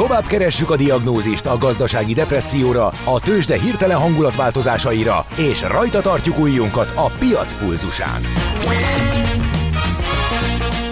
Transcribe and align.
Tovább 0.00 0.26
keressük 0.26 0.70
a 0.70 0.76
diagnózist 0.76 1.46
a 1.46 1.58
gazdasági 1.58 2.14
depresszióra, 2.14 2.86
a 3.04 3.20
tőzsde 3.20 3.58
hirtelen 3.58 3.98
hangulatváltozásaira, 3.98 5.26
és 5.36 5.62
rajta 5.62 6.00
tartjuk 6.00 6.38
ujjunkat 6.38 6.92
a 6.94 7.06
piac 7.18 7.58
pulzusán. 7.58 8.22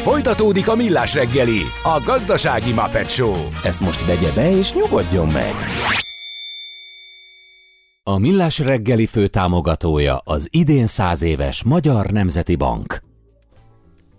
Folytatódik 0.03 0.69
a 0.69 0.75
millás 0.75 1.15
reggeli, 1.15 1.61
a 1.83 2.03
gazdasági 2.05 2.73
Muppet 2.73 3.11
Show. 3.11 3.35
Ezt 3.65 3.81
most 3.81 4.07
vegye 4.07 4.33
be 4.33 4.57
és 4.57 4.73
nyugodjon 4.73 5.29
meg! 5.29 5.55
A 8.03 8.19
millás 8.19 8.59
reggeli 8.59 9.07
főtámogatója 9.07 10.21
az 10.25 10.49
idén 10.51 10.87
száz 10.87 11.23
éves 11.23 11.63
Magyar 11.63 12.07
Nemzeti 12.07 12.57
Bank. 12.57 13.08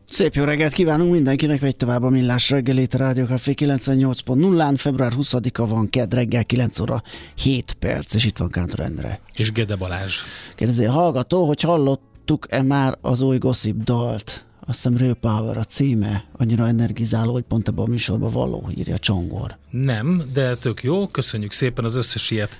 Szép 0.10 0.34
jó 0.34 0.44
reggelt 0.44 0.74
kívánunk 0.74 1.12
mindenkinek, 1.12 1.60
vegy 1.60 1.76
tovább 1.76 2.04
a 2.04 2.10
Millás 2.10 2.50
reggelét, 2.50 2.94
Rádió 2.94 3.26
Café 3.26 3.54
98.0-án, 3.58 4.74
február 4.78 5.12
20-a 5.16 5.68
van, 5.68 5.90
kedd 5.90 6.14
reggel 6.14 6.46
9 6.46 6.80
óra 6.80 7.04
7 7.36 7.74
perc, 7.74 8.14
és 8.14 8.26
itt 8.26 8.38
van 8.38 8.50
Kántor 8.50 8.80
Endre. 8.80 9.20
És 9.34 9.52
Gede 9.52 9.76
Balázs. 9.76 10.16
Kérdezi 10.56 10.86
a 10.86 10.92
hallgató, 10.92 11.48
hogy 11.48 11.62
hallottuk-e 11.62 12.62
már 12.62 12.98
az 13.02 13.22
új 13.22 13.38
gossip 13.38 13.84
dalt? 13.84 14.46
Azt 14.60 14.84
hiszem 14.84 14.98
Real 14.98 15.14
Power 15.14 15.58
a 15.58 15.64
címe, 15.64 16.26
annyira 16.32 16.68
energizáló, 16.68 17.32
hogy 17.32 17.46
pont 17.48 17.68
ebben 17.68 17.86
a 17.86 17.90
műsorban 17.90 18.32
való, 18.32 18.70
írja 18.76 18.98
Csongor. 18.98 19.58
Nem, 19.70 20.24
de 20.34 20.56
tök 20.56 20.84
jó, 20.84 21.08
köszönjük 21.08 21.52
szépen 21.52 21.86
az 21.86 21.96
összes 21.96 22.32
ilyet. 22.32 22.58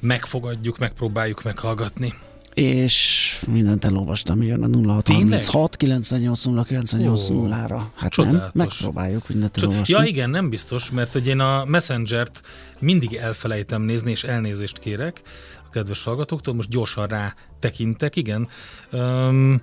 Megfogadjuk, 0.00 0.78
megpróbáljuk 0.78 1.42
meghallgatni 1.42 2.14
és 2.54 3.44
mindent 3.46 3.84
elolvastam, 3.84 4.42
jön 4.42 4.62
a 4.62 4.94
0636 4.94 5.76
98 5.76 6.66
98 6.66 7.28
ra 7.66 7.92
Hát 7.94 8.10
Csodálatos. 8.10 8.40
nem, 8.42 8.66
megpróbáljuk 8.66 9.28
mindent 9.28 9.56
elolvasni. 9.56 9.94
Ja 9.94 10.04
igen, 10.04 10.30
nem 10.30 10.48
biztos, 10.48 10.90
mert 10.90 11.12
hogy 11.12 11.26
én 11.26 11.40
a 11.40 11.64
Messenger-t 11.64 12.40
mindig 12.78 13.14
elfelejtem 13.14 13.82
nézni, 13.82 14.10
és 14.10 14.24
elnézést 14.24 14.78
kérek 14.78 15.22
a 15.66 15.70
kedves 15.70 16.04
hallgatóktól, 16.04 16.54
most 16.54 16.68
gyorsan 16.68 17.06
rá 17.06 17.34
tekintek, 17.58 18.16
igen. 18.16 18.48
Um, 18.92 19.62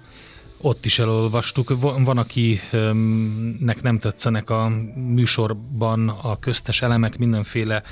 ott 0.61 0.85
is 0.85 0.99
elolvastuk. 0.99 1.73
Van, 1.79 2.17
akinek 2.17 3.81
nem 3.81 3.99
tetszenek 3.99 4.49
a 4.49 4.71
műsorban 4.95 6.09
a 6.09 6.39
köztes 6.39 6.81
elemek, 6.81 7.17
mindenféle 7.17 7.83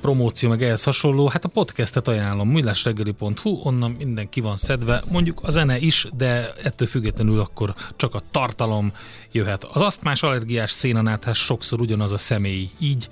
promóció, 0.00 0.48
meg 0.48 0.62
ehhez 0.62 0.84
hasonló, 0.84 1.28
hát 1.28 1.44
a 1.44 1.48
podcastet 1.48 2.08
ajánlom, 2.08 2.48
millásreggeli.hu, 2.48 3.60
onnan 3.62 3.90
minden 3.90 4.28
ki 4.28 4.40
van 4.40 4.56
szedve, 4.56 5.02
mondjuk 5.10 5.40
a 5.42 5.50
zene 5.50 5.78
is, 5.78 6.06
de 6.16 6.52
ettől 6.62 6.88
függetlenül 6.88 7.40
akkor 7.40 7.74
csak 7.96 8.14
a 8.14 8.22
tartalom 8.30 8.92
jöhet. 9.32 9.64
Az 9.64 9.80
asztmás 9.80 10.22
allergiás 10.22 10.70
szénanátás 10.70 11.38
sokszor 11.38 11.80
ugyanaz 11.80 12.12
a 12.12 12.18
személy. 12.18 12.70
Így 12.78 13.08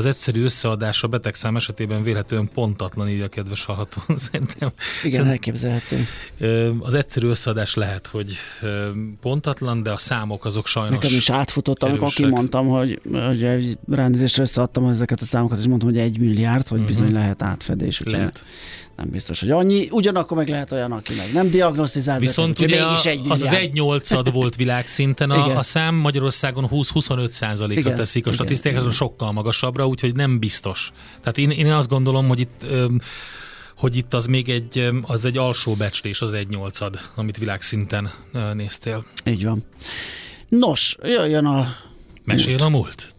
az 0.00 0.06
egyszerű 0.06 0.42
összeadás 0.42 1.02
a 1.02 1.06
betegszám 1.06 1.56
esetében 1.56 2.02
véletlenül 2.02 2.48
pontatlan, 2.54 3.08
így 3.08 3.20
a 3.20 3.28
kedves 3.28 3.64
hallható. 3.64 4.00
Szerintem, 4.16 4.56
Igen, 4.58 4.72
szerintem, 5.00 5.26
elképzelhető. 5.26 6.06
Az 6.78 6.94
egyszerű 6.94 7.26
összeadás 7.26 7.74
lehet, 7.74 8.06
hogy 8.06 8.32
pontatlan, 9.20 9.82
de 9.82 9.90
a 9.90 9.98
számok 9.98 10.44
azok 10.44 10.66
sajnos 10.66 10.92
Nekem 10.92 11.16
is 11.16 11.30
átfutott, 11.30 11.82
amikor 11.82 12.08
kimondtam, 12.08 12.68
hogy, 12.68 13.00
hogy 13.12 13.44
egy 13.44 13.78
rendezésre 13.90 14.42
összeadtam 14.42 14.88
ezeket 14.88 15.20
a 15.20 15.24
számokat, 15.24 15.58
és 15.58 15.66
mondtam, 15.66 15.88
hogy 15.88 15.98
egy 15.98 16.18
milliárd, 16.18 16.68
hogy 16.68 16.80
uh-huh. 16.80 16.96
bizony 16.96 17.12
lehet 17.12 17.42
átfedés. 17.42 18.02
Lehet 18.04 18.44
nem 19.00 19.10
biztos, 19.10 19.40
hogy 19.40 19.50
annyi, 19.50 19.88
ugyanakkor 19.90 20.36
meg 20.36 20.48
lehet 20.48 20.72
olyan, 20.72 20.92
aki 20.92 21.14
meg 21.14 21.32
nem 21.32 21.50
diagnosztizált. 21.50 22.20
Viszont 22.20 22.58
ugye 22.58 22.84
mégis 22.84 23.04
egy 23.04 23.20
az 23.28 23.42
az 23.42 23.52
egy 23.52 23.72
nyolcad 23.72 24.32
volt 24.32 24.56
világszinten, 24.56 25.30
a, 25.30 25.58
a 25.58 25.62
szám 25.62 25.94
Magyarországon 25.94 26.68
20-25 26.70 27.30
százalékra 27.30 27.94
teszik 27.94 28.26
a 28.26 28.32
statisztikák, 28.32 28.78
azon 28.78 28.90
sokkal 28.90 29.32
magasabbra, 29.32 29.86
úgyhogy 29.86 30.14
nem 30.14 30.38
biztos. 30.38 30.90
Tehát 31.20 31.38
én, 31.38 31.50
én 31.50 31.72
azt 31.72 31.88
gondolom, 31.88 32.28
hogy 32.28 32.40
itt 32.40 32.64
hogy 33.76 33.96
itt 33.96 34.14
az 34.14 34.26
még 34.26 34.48
egy, 34.48 34.88
az 35.02 35.24
egy 35.24 35.36
alsó 35.36 35.74
becslés, 35.74 36.20
az 36.20 36.32
egy 36.32 36.48
nyolcad, 36.48 37.00
amit 37.14 37.38
világszinten 37.38 38.10
néztél. 38.54 39.04
Így 39.24 39.44
van. 39.44 39.64
Nos, 40.48 40.96
jöjjön 41.02 41.44
a... 41.44 41.76
Mesél 42.24 42.62
a 42.62 42.68
múlt. 42.68 43.09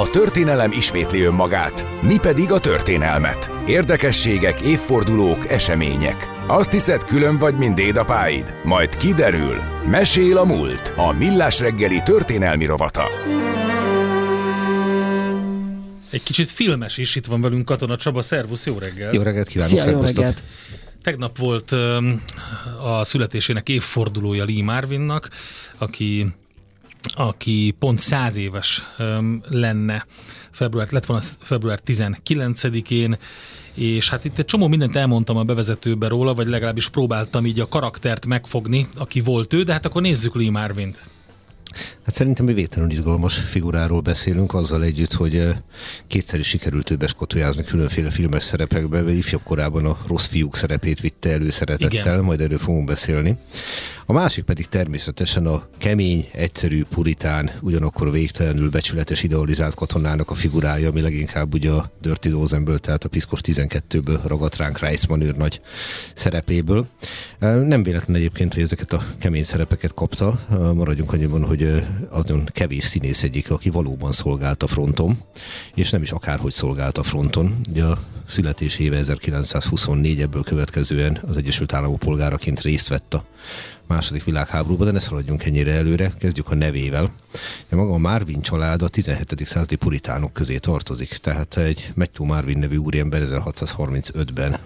A 0.00 0.10
történelem 0.10 0.72
ismétli 0.72 1.20
önmagát, 1.20 2.02
mi 2.02 2.18
pedig 2.18 2.52
a 2.52 2.60
történelmet. 2.60 3.50
Érdekességek, 3.66 4.60
évfordulók, 4.60 5.50
események. 5.50 6.28
Azt 6.46 6.70
hiszed, 6.70 7.04
külön 7.04 7.38
vagy, 7.38 7.56
mint 7.56 7.74
dédapáid? 7.74 8.54
Majd 8.64 8.96
kiderül. 8.96 9.56
Mesél 9.90 10.38
a 10.38 10.44
múlt. 10.44 10.92
A 10.96 11.12
millás 11.12 11.58
reggeli 11.58 12.02
történelmi 12.04 12.64
rovata. 12.64 13.04
Egy 16.10 16.22
kicsit 16.22 16.50
filmes 16.50 16.98
is, 16.98 17.16
itt 17.16 17.26
van 17.26 17.40
velünk 17.40 17.64
Katona 17.64 17.96
Csaba, 17.96 18.22
szervusz, 18.22 18.66
jó 18.66 18.78
reggel! 18.78 19.12
Jó 19.12 19.22
reggelt 19.22 19.48
kívánok! 19.48 19.78
Szia, 19.78 19.90
jó 19.90 20.00
reggelt! 20.00 20.42
Tegnap 21.02 21.38
volt 21.38 21.72
a 22.82 23.04
születésének 23.04 23.68
évfordulója 23.68 24.44
Lee 24.44 24.62
Marvinnak, 24.62 25.28
aki 25.78 26.34
aki 27.02 27.74
pont 27.78 27.98
száz 27.98 28.36
éves 28.36 28.82
lenne 29.48 30.06
február, 30.50 30.88
lett 30.90 31.06
volna 31.06 31.24
február 31.40 31.80
19-én, 31.86 33.18
és 33.74 34.08
hát 34.08 34.24
itt 34.24 34.38
egy 34.38 34.44
csomó 34.44 34.68
mindent 34.68 34.96
elmondtam 34.96 35.36
a 35.36 35.44
bevezetőbe 35.44 36.08
róla, 36.08 36.34
vagy 36.34 36.46
legalábbis 36.46 36.88
próbáltam 36.88 37.46
így 37.46 37.60
a 37.60 37.68
karaktert 37.68 38.26
megfogni, 38.26 38.88
aki 38.96 39.20
volt 39.20 39.52
ő, 39.52 39.62
de 39.62 39.72
hát 39.72 39.86
akkor 39.86 40.02
nézzük 40.02 40.34
Lee 40.34 40.50
Marvint. 40.50 41.08
Hát 42.10 42.18
szerintem 42.18 42.44
mi 42.44 42.52
véletlenül 42.52 42.90
izgalmas 42.90 43.38
figuráról 43.38 44.00
beszélünk, 44.00 44.54
azzal 44.54 44.84
együtt, 44.84 45.12
hogy 45.12 45.48
kétszer 46.06 46.38
is 46.38 46.46
sikerült 46.46 46.90
ő 46.90 46.96
beskotolyázni 46.96 47.64
különféle 47.64 48.10
filmes 48.10 48.42
szerepekbe, 48.42 49.02
vagy 49.02 49.16
ifjabb 49.16 49.42
korában 49.42 49.86
a 49.86 49.98
rossz 50.06 50.26
fiúk 50.26 50.56
szerepét 50.56 51.00
vitte 51.00 51.30
előszeretettel, 51.30 52.12
Igen. 52.12 52.24
majd 52.24 52.40
erről 52.40 52.58
fogunk 52.58 52.86
beszélni. 52.86 53.38
A 54.06 54.12
másik 54.12 54.44
pedig 54.44 54.68
természetesen 54.68 55.46
a 55.46 55.66
kemény, 55.78 56.28
egyszerű, 56.32 56.84
puritán, 56.84 57.50
ugyanakkor 57.60 58.12
végtelenül 58.12 58.70
becsületes 58.70 59.22
idealizált 59.22 59.74
katonának 59.74 60.30
a 60.30 60.34
figurája, 60.34 60.88
ami 60.88 61.00
leginkább 61.00 61.54
ugye 61.54 61.70
a 61.70 61.90
Dirty 62.00 62.28
Dozenből, 62.28 62.78
tehát 62.78 63.04
a 63.04 63.08
Piszkos 63.08 63.40
12-ből 63.42 64.18
ragadt 64.26 64.56
ránk 64.56 64.78
Reisman 64.78 65.20
őr 65.20 65.36
nagy 65.36 65.60
szerepéből. 66.14 66.86
Nem 67.40 67.82
véletlen 67.82 68.16
egyébként, 68.16 68.54
hogy 68.54 68.62
ezeket 68.62 68.92
a 68.92 69.02
kemény 69.18 69.44
szerepeket 69.44 69.94
kapta. 69.94 70.40
Maradjunk 70.74 71.12
annyiban, 71.12 71.44
hogy 71.44 71.82
azon 72.08 72.44
kevés 72.52 72.84
színész 72.84 73.22
egyik, 73.22 73.50
aki 73.50 73.70
valóban 73.70 74.12
szolgált 74.12 74.62
a 74.62 74.66
fronton, 74.66 75.18
és 75.74 75.90
nem 75.90 76.02
is 76.02 76.10
akárhogy 76.10 76.52
szolgált 76.52 76.98
a 76.98 77.02
fronton. 77.02 77.60
Ugye 77.70 77.84
a 77.84 77.98
születés 78.26 78.78
éve 78.78 78.96
1924, 78.96 80.20
ebből 80.20 80.42
következően 80.42 81.20
az 81.26 81.36
Egyesült 81.36 81.72
Államok 81.72 81.98
polgáraként 81.98 82.60
részt 82.60 82.88
vett 82.88 83.14
a 83.14 83.24
második 83.86 84.24
világháborúban, 84.24 84.86
de 84.86 84.92
ne 84.92 84.98
szaladjunk 84.98 85.44
ennyire 85.44 85.72
előre, 85.72 86.12
kezdjük 86.18 86.50
a 86.50 86.54
nevével. 86.54 87.12
Ja, 87.68 87.76
maga 87.76 87.92
a 87.92 87.98
Marvin 87.98 88.40
család 88.40 88.82
a 88.82 88.88
17. 88.88 89.46
századi 89.46 89.76
puritánok 89.76 90.32
közé 90.32 90.58
tartozik, 90.58 91.08
tehát 91.08 91.56
egy 91.56 91.92
Matthew 91.94 92.26
Marvin 92.26 92.58
nevű 92.58 92.76
úriember 92.76 93.22
1635-ben 93.24 94.58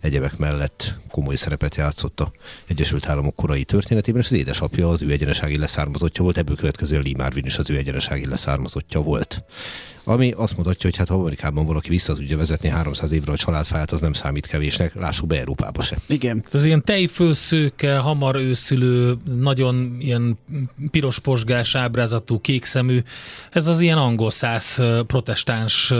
egyebek 0.00 0.36
mellett 0.36 0.94
komoly 1.10 1.34
szerepet 1.34 1.74
játszott 1.74 2.20
a 2.20 2.32
Egyesült 2.66 3.08
Államok 3.08 3.36
korai 3.36 3.64
történetében, 3.64 4.20
és 4.20 4.26
az 4.26 4.32
édesapja 4.32 4.88
az 4.88 5.02
ő 5.02 5.10
egyenesági 5.10 5.58
leszármazottja 5.58 6.22
volt, 6.22 6.38
ebből 6.38 6.56
következően 6.56 7.02
Lee 7.02 7.14
Marvin 7.16 7.44
is 7.44 7.58
az 7.58 7.70
ő 7.70 7.76
egyenesági 7.76 8.26
leszármazottja 8.26 9.00
volt 9.00 9.44
ami 10.08 10.32
azt 10.36 10.56
mutatja, 10.56 10.88
hogy 10.90 10.98
hát 10.98 11.08
ha 11.08 11.14
Amerikában 11.14 11.66
valaki 11.66 11.88
vissza 11.88 12.14
tudja 12.14 12.36
vezetni 12.36 12.68
300 12.68 13.12
évre 13.12 13.32
a 13.32 13.36
családfát, 13.36 13.92
az 13.92 14.00
nem 14.00 14.12
számít 14.12 14.46
kevésnek, 14.46 14.94
lássuk 14.94 15.26
be 15.26 15.38
Európába 15.38 15.82
se. 15.82 15.98
Igen. 16.06 16.44
Ez 16.52 16.64
ilyen 16.64 16.82
tejfőszőke, 16.82 17.98
hamar 17.98 18.36
őszülő, 18.36 19.16
nagyon 19.38 19.96
ilyen 20.00 20.38
piros 20.90 21.18
posgás 21.18 21.74
ábrázatú, 21.74 22.40
kékszemű, 22.40 23.02
ez 23.50 23.66
az 23.66 23.80
ilyen 23.80 23.98
angol 23.98 24.30
száz 24.30 24.82
protestáns 25.06 25.92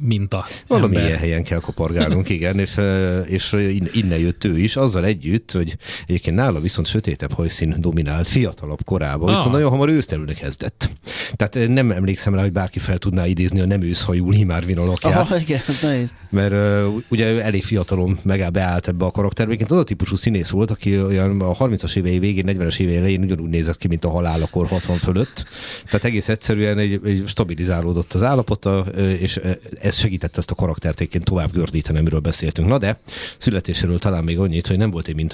minta. 0.00 0.44
Valami 0.66 0.96
ilyen 0.96 1.18
helyen 1.18 1.42
kell 1.42 1.60
kopargálnunk, 1.60 2.28
igen, 2.28 2.58
és, 2.58 2.80
és 3.26 3.56
innen 3.92 4.18
jött 4.18 4.44
ő 4.44 4.58
is, 4.58 4.76
azzal 4.76 5.04
együtt, 5.04 5.52
hogy 5.52 5.76
egyébként 6.06 6.36
nála 6.36 6.60
viszont 6.60 6.86
sötétebb 6.86 7.32
hajszín 7.32 7.76
dominált 7.78 8.26
fiatalabb 8.26 8.84
korában, 8.84 9.28
viszont 9.28 9.46
ah. 9.46 9.52
nagyon 9.52 9.70
hamar 9.70 9.88
ősztelülni 9.88 10.34
kezdett. 10.34 10.90
Tehát 11.34 11.68
nem 11.68 11.90
emlékszem 11.90 12.34
rá, 12.34 12.40
hogy 12.40 12.52
bárki 12.52 12.78
fel 12.78 12.98
tudná 12.98 13.26
idézni 13.30 13.60
a 13.60 13.66
nem 13.66 13.82
őszhajú 13.82 14.30
Limárvin 14.30 14.78
alakját. 14.78 15.14
Aha, 15.14 15.38
igen, 15.38 15.60
ez 15.68 15.80
nehéz. 15.82 16.14
Mert 16.30 16.52
uh, 16.52 17.02
ugye 17.08 17.42
elég 17.42 17.64
fiatalon 17.64 18.18
megáll 18.22 18.50
beállt 18.50 18.88
ebbe 18.88 19.04
a 19.04 19.10
karakterbe. 19.10 19.52
Egyébként 19.52 19.78
az 19.78 19.84
a 19.84 19.86
típusú 19.88 20.16
színész 20.16 20.48
volt, 20.48 20.70
aki 20.70 21.02
olyan 21.02 21.40
a 21.40 21.54
30-as 21.54 21.96
évei 21.96 22.18
végén, 22.18 22.44
40-es 22.46 22.78
évei 22.78 22.96
elején 22.96 23.22
ugyanúgy 23.22 23.48
nézett 23.48 23.76
ki, 23.76 23.88
mint 23.88 24.04
a 24.04 24.10
halálakor 24.10 24.66
60 24.66 24.96
fölött. 24.96 25.44
Tehát 25.84 26.04
egész 26.04 26.28
egyszerűen 26.28 26.78
egy, 26.78 27.00
egy 27.04 27.22
stabilizálódott 27.26 28.12
az 28.12 28.22
állapota, 28.22 28.78
és 29.18 29.40
ez 29.80 29.96
segített 29.96 30.36
ezt 30.36 30.50
a 30.50 30.54
karaktert 30.54 31.08
tovább 31.22 31.52
gördíteni, 31.52 31.98
amiről 31.98 32.20
beszéltünk. 32.20 32.68
Na 32.68 32.78
de 32.78 32.98
születéséről 33.38 33.98
talán 33.98 34.24
még 34.24 34.38
annyit, 34.38 34.66
hogy 34.66 34.76
nem 34.76 34.90
volt 34.90 35.08
egy 35.08 35.14
mint 35.14 35.32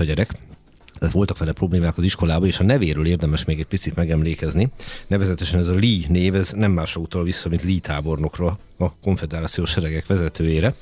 gyerek, 1.01 1.15
voltak 1.15 1.39
vele 1.39 1.53
problémák 1.53 1.99
az 1.99 2.05
iskolában, 2.05 2.49
és 2.49 2.59
a 2.59 2.65
nevéről 2.65 3.07
érdemes 3.07 3.45
még 3.45 3.59
egy 3.59 3.67
picit 3.67 3.95
megemlékezni. 3.95 4.71
Nevezetesen 5.07 5.59
ez 5.59 5.69
a 5.69 5.75
Lee 5.75 6.05
név, 6.09 6.35
ez 6.35 6.53
nem 6.53 6.73
másra 6.73 7.01
utal 7.01 7.23
vissza, 7.23 7.49
mint 7.49 7.63
Lee 7.63 7.81
tábornokra, 7.81 8.59
a 8.79 8.99
konfederációs 8.99 9.71
seregek 9.71 10.07
vezetőjére. 10.07 10.75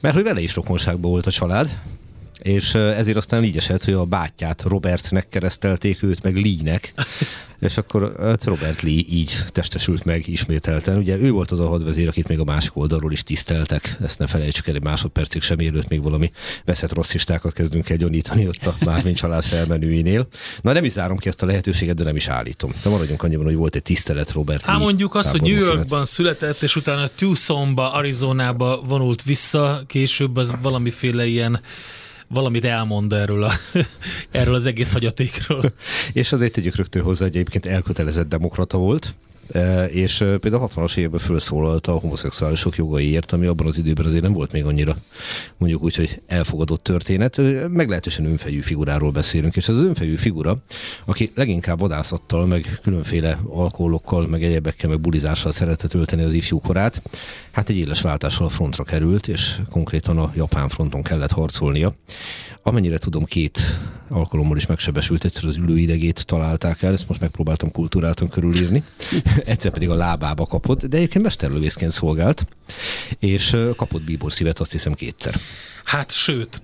Mert 0.00 0.14
hogy 0.14 0.24
vele 0.24 0.40
is 0.40 0.54
rokonságban 0.54 1.10
volt 1.10 1.26
a 1.26 1.30
család, 1.30 1.80
és 2.42 2.74
ezért 2.74 3.16
aztán 3.16 3.44
így 3.44 3.56
esett, 3.56 3.84
hogy 3.84 3.94
a 3.94 4.04
bátyját 4.04 4.62
Robertnek 4.62 5.28
keresztelték 5.28 6.02
őt, 6.02 6.22
meg 6.22 6.36
Lee-nek, 6.36 6.92
és 7.60 7.76
akkor 7.76 8.14
hát 8.20 8.44
Robert 8.44 8.82
Lee 8.82 9.02
így 9.08 9.36
testesült 9.48 10.04
meg 10.04 10.28
ismételten. 10.28 10.98
Ugye 10.98 11.16
ő 11.16 11.30
volt 11.30 11.50
az 11.50 11.60
a 11.60 11.68
hadvezér, 11.68 12.08
akit 12.08 12.28
még 12.28 12.40
a 12.40 12.44
másik 12.44 12.76
oldalról 12.76 13.12
is 13.12 13.22
tiszteltek, 13.22 13.96
ezt 14.02 14.18
ne 14.18 14.26
felejtsük 14.26 14.66
el 14.66 14.74
egy 14.74 14.82
másodpercig 14.82 15.42
sem, 15.42 15.56
mielőtt 15.56 15.88
még 15.88 16.02
valami 16.02 16.30
veszett 16.64 16.92
rasszistákat 16.92 17.52
kezdünk 17.52 17.90
el 17.90 17.96
gyanítani 17.96 18.48
ott 18.48 18.66
a 18.66 18.76
Márvin 18.84 19.14
család 19.14 19.44
felmenőinél. 19.44 20.26
Na 20.60 20.72
nem 20.72 20.84
is 20.84 20.92
zárom 20.92 21.16
ki 21.16 21.28
ezt 21.28 21.42
a 21.42 21.46
lehetőséget, 21.46 21.96
de 21.96 22.04
nem 22.04 22.16
is 22.16 22.28
állítom. 22.28 22.72
De 22.82 22.88
maradjunk 22.88 23.22
annyiban, 23.22 23.44
hogy 23.44 23.54
volt 23.54 23.74
egy 23.74 23.82
tisztelet 23.82 24.32
Robert 24.32 24.64
Hát 24.64 24.78
mondjuk 24.78 25.14
azt, 25.14 25.30
hogy 25.30 25.42
New 25.42 25.64
Yorkban 25.64 26.04
született, 26.04 26.62
és 26.62 26.76
utána 26.76 27.08
Tucsonba, 27.08 27.92
Arizonába 27.92 28.82
vonult 28.86 29.22
vissza, 29.22 29.82
később 29.86 30.36
az 30.36 30.52
valamiféle 30.62 31.26
ilyen 31.26 31.60
valamit 32.32 32.64
elmond 32.64 33.12
erről, 33.12 33.44
a, 33.44 33.52
erről 34.30 34.54
az 34.54 34.66
egész 34.66 34.92
hagyatékról. 34.92 35.72
És 36.12 36.32
azért 36.32 36.52
tegyük 36.52 36.76
rögtön 36.76 37.02
hozzá, 37.02 37.24
hogy 37.24 37.36
egyébként 37.36 37.66
elkötelezett 37.66 38.28
demokrata 38.28 38.78
volt, 38.78 39.14
és 39.90 40.20
e, 40.20 40.38
például 40.38 40.62
a 40.62 40.68
60-as 40.68 40.96
években 40.96 41.20
felszólalta 41.20 41.94
a 41.94 41.98
homoszexuálisok 41.98 42.76
jogaiért, 42.76 43.32
ami 43.32 43.46
abban 43.46 43.66
az 43.66 43.78
időben 43.78 44.06
azért 44.06 44.22
nem 44.22 44.32
volt 44.32 44.52
még 44.52 44.64
annyira 44.64 44.96
mondjuk 45.56 45.82
úgy, 45.82 45.94
hogy 45.94 46.22
elfogadott 46.26 46.82
történet. 46.82 47.40
Meglehetősen 47.68 48.24
önfejű 48.24 48.60
figuráról 48.60 49.10
beszélünk, 49.10 49.56
és 49.56 49.68
az 49.68 49.80
önfejű 49.80 50.16
figura, 50.16 50.56
aki 51.04 51.32
leginkább 51.34 51.78
vadászattal, 51.78 52.46
meg 52.46 52.78
különféle 52.82 53.38
alkoholokkal, 53.48 54.26
meg 54.26 54.44
egyebekkel, 54.44 54.88
meg 54.88 55.00
bulizással 55.00 55.52
szeretett 55.52 55.90
tölteni 55.90 56.22
az 56.22 56.32
ifjú 56.32 56.60
korát, 56.60 57.02
hát 57.52 57.68
egy 57.68 57.76
éles 57.76 58.00
váltással 58.00 58.46
a 58.46 58.50
frontra 58.50 58.84
került, 58.84 59.28
és 59.28 59.60
konkrétan 59.70 60.18
a 60.18 60.32
japán 60.34 60.68
fronton 60.68 61.02
kellett 61.02 61.30
harcolnia. 61.30 61.94
Amennyire 62.64 62.98
tudom, 62.98 63.24
két 63.24 63.60
alkalommal 64.08 64.56
is 64.56 64.66
megsebesült, 64.66 65.24
egyszer 65.24 65.44
az 65.44 65.56
ülőidegét 65.56 66.26
találták 66.26 66.82
el, 66.82 66.92
ezt 66.92 67.08
most 67.08 67.20
megpróbáltam 67.20 67.70
kultúráltan 67.70 68.28
körülírni, 68.28 68.82
egyszer 69.44 69.70
pedig 69.70 69.90
a 69.90 69.94
lábába 69.94 70.46
kapott, 70.46 70.84
de 70.86 70.96
egyébként 70.96 71.24
mesterlövészként 71.24 71.92
szolgált, 71.92 72.46
és 73.18 73.56
kapott 73.76 74.02
bíbor 74.02 74.32
szívet 74.32 74.60
azt 74.60 74.72
hiszem 74.72 74.92
kétszer. 74.92 75.34
Hát 75.84 76.10
sőt, 76.10 76.62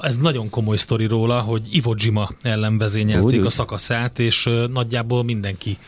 ez 0.00 0.16
nagyon 0.16 0.50
komoly 0.50 0.76
sztori 0.76 1.06
róla, 1.06 1.40
hogy 1.40 1.62
Iwo 1.70 1.94
Jima 1.96 2.30
ellen 2.42 2.78
vezényelték 2.78 3.44
a 3.44 3.50
szakaszát, 3.50 4.18
és 4.18 4.48
nagyjából 4.70 5.24
mindenki 5.24 5.78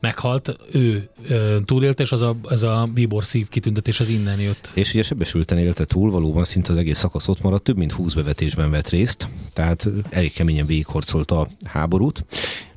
meghalt, 0.00 0.56
ő 0.72 1.08
ö, 1.28 1.58
túlélte, 1.64 2.02
és 2.02 2.12
az 2.12 2.22
a, 2.22 2.36
ez 2.48 2.62
a 2.62 2.88
bíbor 2.94 3.24
szív 3.24 3.48
kitüntetés 3.48 4.00
az 4.00 4.08
innen 4.08 4.40
jött. 4.40 4.70
És 4.74 4.94
ugye 4.94 5.02
sebesülten 5.02 5.58
élte 5.58 5.84
túl, 5.84 6.10
valóban 6.10 6.44
szinte 6.44 6.72
az 6.72 6.76
egész 6.76 6.98
szakasz 6.98 7.28
ott 7.28 7.42
maradt, 7.42 7.62
több 7.62 7.76
mint 7.76 7.92
20 7.92 8.12
bevetésben 8.12 8.70
vett 8.70 8.88
részt, 8.88 9.28
tehát 9.52 9.88
elég 10.10 10.32
keményen 10.32 10.66
végighorcolta 10.66 11.40
a 11.40 11.48
háborút, 11.64 12.24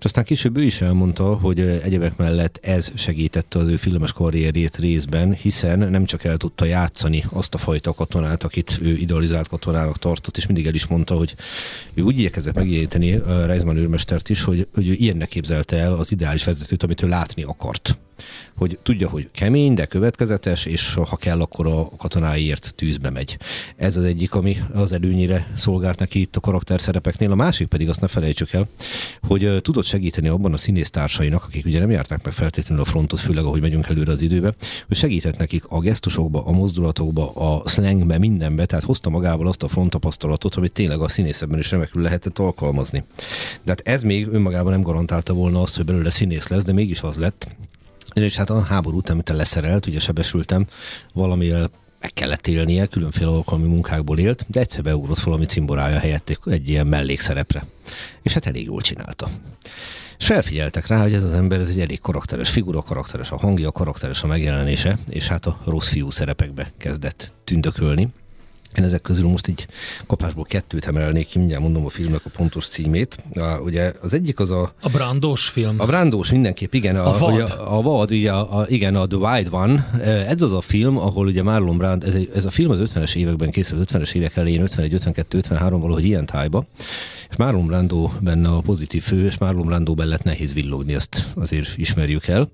és 0.01 0.07
aztán 0.07 0.23
később 0.23 0.57
ő 0.57 0.63
is 0.63 0.81
elmondta, 0.81 1.35
hogy 1.35 1.59
egyebek 1.59 2.17
mellett 2.17 2.59
ez 2.61 2.91
segítette 2.95 3.59
az 3.59 3.67
ő 3.67 3.75
filmes 3.75 4.11
karrierjét 4.13 4.75
részben, 4.75 5.33
hiszen 5.33 5.79
nem 5.79 6.05
csak 6.05 6.23
el 6.23 6.37
tudta 6.37 6.65
játszani 6.65 7.25
azt 7.29 7.53
a 7.53 7.57
fajta 7.57 7.93
katonát, 7.93 8.43
akit 8.43 8.79
ő 8.81 8.95
idealizált 8.95 9.47
katonának 9.47 9.99
tartott, 9.99 10.37
és 10.37 10.45
mindig 10.45 10.67
el 10.67 10.73
is 10.73 10.85
mondta, 10.85 11.15
hogy 11.15 11.35
ő 11.93 12.01
úgy 12.01 12.19
igyekezett 12.19 12.55
megjeleníteni 12.55 13.21
Reisman 13.45 13.77
őrmestert 13.77 14.29
is, 14.29 14.43
hogy, 14.43 14.67
hogy 14.73 14.87
ő 14.87 14.93
ilyennek 14.93 15.27
képzelte 15.27 15.77
el 15.77 15.93
az 15.93 16.11
ideális 16.11 16.43
vezetőt, 16.43 16.83
amit 16.83 17.03
ő 17.03 17.07
látni 17.07 17.43
akart 17.43 17.97
hogy 18.55 18.79
tudja, 18.83 19.09
hogy 19.09 19.29
kemény, 19.31 19.73
de 19.73 19.85
következetes, 19.85 20.65
és 20.65 20.93
ha 20.93 21.15
kell, 21.15 21.41
akkor 21.41 21.67
a 21.67 21.89
katonáiért 21.97 22.73
tűzbe 22.75 23.09
megy. 23.09 23.37
Ez 23.75 23.97
az 23.97 24.03
egyik, 24.03 24.33
ami 24.33 24.57
az 24.73 24.91
előnyire 24.91 25.51
szolgált 25.55 25.99
neki 25.99 26.19
itt 26.21 26.35
a 26.35 26.39
karakterszerepeknél. 26.39 27.31
A 27.31 27.35
másik 27.35 27.67
pedig 27.67 27.89
azt 27.89 28.01
ne 28.01 28.07
felejtsük 28.07 28.53
el, 28.53 28.67
hogy 29.21 29.59
tudott 29.61 29.85
segíteni 29.85 30.27
abban 30.27 30.53
a 30.53 30.57
színésztársainak, 30.57 31.43
akik 31.43 31.65
ugye 31.65 31.79
nem 31.79 31.91
járták 31.91 32.23
meg 32.23 32.33
feltétlenül 32.33 32.83
a 32.83 32.87
frontot, 32.87 33.19
főleg 33.19 33.43
ahogy 33.43 33.61
megyünk 33.61 33.87
előre 33.87 34.11
az 34.11 34.21
időbe, 34.21 34.53
hogy 34.87 34.97
segített 34.97 35.37
nekik 35.37 35.63
a 35.67 35.79
gesztusokba, 35.79 36.45
a 36.45 36.51
mozdulatokba, 36.51 37.31
a 37.31 37.67
slangbe, 37.67 38.17
mindenbe, 38.17 38.65
tehát 38.65 38.83
hozta 38.83 39.09
magával 39.09 39.47
azt 39.47 39.63
a 39.63 39.67
frontapasztalatot, 39.67 40.55
amit 40.55 40.71
tényleg 40.71 40.99
a 40.99 41.09
színészetben 41.09 41.59
is 41.59 41.71
remekül 41.71 42.01
lehetett 42.01 42.39
alkalmazni. 42.39 43.03
De 43.63 43.71
hát 43.71 43.81
ez 43.83 44.03
még 44.03 44.27
önmagában 44.27 44.71
nem 44.71 44.81
garantálta 44.81 45.33
volna 45.33 45.61
azt, 45.61 45.75
hogy 45.75 45.85
belőle 45.85 46.09
színész 46.09 46.47
lesz, 46.47 46.63
de 46.63 46.73
mégis 46.73 47.01
az 47.01 47.17
lett, 47.17 47.47
és 48.13 48.35
hát 48.35 48.49
a 48.49 48.61
háború 48.61 48.97
után, 48.97 49.13
amit 49.13 49.29
leszerelt, 49.29 49.85
ugye 49.85 49.99
sebesültem, 49.99 50.65
valamivel 51.13 51.69
meg 52.01 52.13
kellett 52.13 52.47
élnie, 52.47 52.85
különféle 52.85 53.29
alkalmi 53.29 53.67
munkákból 53.67 54.19
élt, 54.19 54.45
de 54.47 54.59
egyszer 54.59 54.83
beugrott 54.83 55.19
valami 55.19 55.45
cimborája 55.45 55.99
helyett 55.99 56.39
egy 56.45 56.69
ilyen 56.69 56.87
mellékszerepre. 56.87 57.65
És 58.21 58.33
hát 58.33 58.45
elég 58.45 58.65
jól 58.65 58.81
csinálta. 58.81 59.29
És 60.17 60.25
felfigyeltek 60.25 60.87
rá, 60.87 61.01
hogy 61.01 61.13
ez 61.13 61.23
az 61.23 61.33
ember 61.33 61.59
ez 61.59 61.69
egy 61.69 61.79
elég 61.79 61.99
karakteres 61.99 62.49
figura, 62.49 62.81
karakteres 62.81 63.31
a 63.31 63.37
hangja, 63.37 63.71
karakteres 63.71 64.23
a 64.23 64.27
megjelenése, 64.27 64.97
és 65.09 65.27
hát 65.27 65.45
a 65.45 65.59
rossz 65.65 65.87
fiú 65.87 66.09
szerepekbe 66.09 66.71
kezdett 66.77 67.33
tündökölni. 67.43 68.07
Én 68.75 68.83
ezek 68.83 69.01
közül 69.01 69.27
most 69.27 69.47
így 69.47 69.67
kapásból 70.07 70.43
kettőt 70.43 70.85
emelnék 70.85 71.27
ki, 71.27 71.37
mindjárt 71.37 71.63
mondom 71.63 71.85
a 71.85 71.89
filmnek 71.89 72.21
a 72.25 72.29
pontos 72.29 72.67
címét. 72.67 73.17
A, 73.35 73.43
ugye 73.43 73.93
az 74.01 74.13
egyik 74.13 74.39
az 74.39 74.51
a... 74.51 74.73
A 74.81 74.89
Brandós 74.89 75.47
film. 75.47 75.79
A 75.79 75.85
Brandós 75.85 76.31
mindenképp, 76.31 76.73
igen. 76.73 76.95
A, 76.95 77.15
a 77.15 77.17
vad. 77.17 77.33
Ugye, 77.33 77.43
a 77.43 77.81
vad, 77.81 78.11
ugye, 78.11 78.31
a, 78.31 78.65
igen, 78.69 78.95
a 78.95 79.07
The 79.07 79.17
Wild 79.17 79.47
One. 79.51 79.89
Ez 80.27 80.41
az 80.41 80.53
a 80.53 80.61
film, 80.61 80.97
ahol 80.97 81.25
ugye 81.25 81.43
Marlon 81.43 81.77
Brand, 81.77 82.03
ez, 82.03 82.15
ez 82.35 82.45
a 82.45 82.49
film 82.49 82.69
az 82.69 82.79
50-es 82.81 83.15
években 83.15 83.51
készült, 83.51 83.91
50-es 83.93 84.13
évek 84.13 84.37
elején, 84.37 84.61
51, 84.61 84.93
52, 84.93 85.37
53 85.37 85.81
valahogy 85.81 86.05
ilyen 86.05 86.25
tájba 86.25 86.65
és 87.31 87.37
Marlon 87.37 87.65
Brando 87.65 88.09
benne 88.21 88.49
a 88.49 88.59
pozitív 88.59 89.03
fő, 89.03 89.25
és 89.25 89.37
Marlon 89.37 89.65
Brando 89.65 89.93
lett 89.97 90.23
nehéz 90.23 90.53
villogni, 90.53 90.93
ezt 90.93 91.27
azért 91.35 91.77
ismerjük 91.77 92.27
el. 92.27 92.49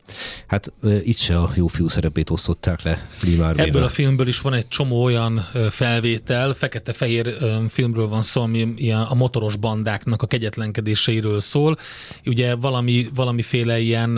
Hát 0.48 0.72
itt 1.04 1.18
se 1.18 1.40
a 1.40 1.52
jó 1.56 1.68
fiú 1.68 1.88
szerepét 1.88 2.30
osztották 2.30 2.82
le 2.82 3.08
Lee 3.22 3.54
Ebből 3.56 3.84
a 3.84 3.90
filmből 3.90 4.28
is 4.28 4.42
van 4.42 4.54
egy 4.54 4.68
csomó 4.68 5.04
olyan 5.04 5.46
felvétel, 5.70 6.07
fekete-fehér 6.54 7.38
filmről 7.70 8.08
van 8.08 8.22
szó, 8.22 8.42
ami 8.42 8.74
ilyen 8.76 9.02
a 9.02 9.14
motoros 9.14 9.56
bandáknak 9.56 10.22
a 10.22 10.28
kegyetlenkedéseiről 10.28 11.40
szól. 11.40 11.78
Ugye 12.26 12.56
valami, 12.56 13.08
valamiféle 13.16 13.80
ilyen, 13.80 14.18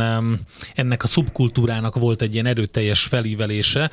ennek 0.73 1.03
a 1.03 1.07
szubkultúrának 1.07 1.95
volt 1.95 2.21
egy 2.21 2.33
ilyen 2.33 2.45
erőteljes 2.45 3.03
felívelése. 3.03 3.91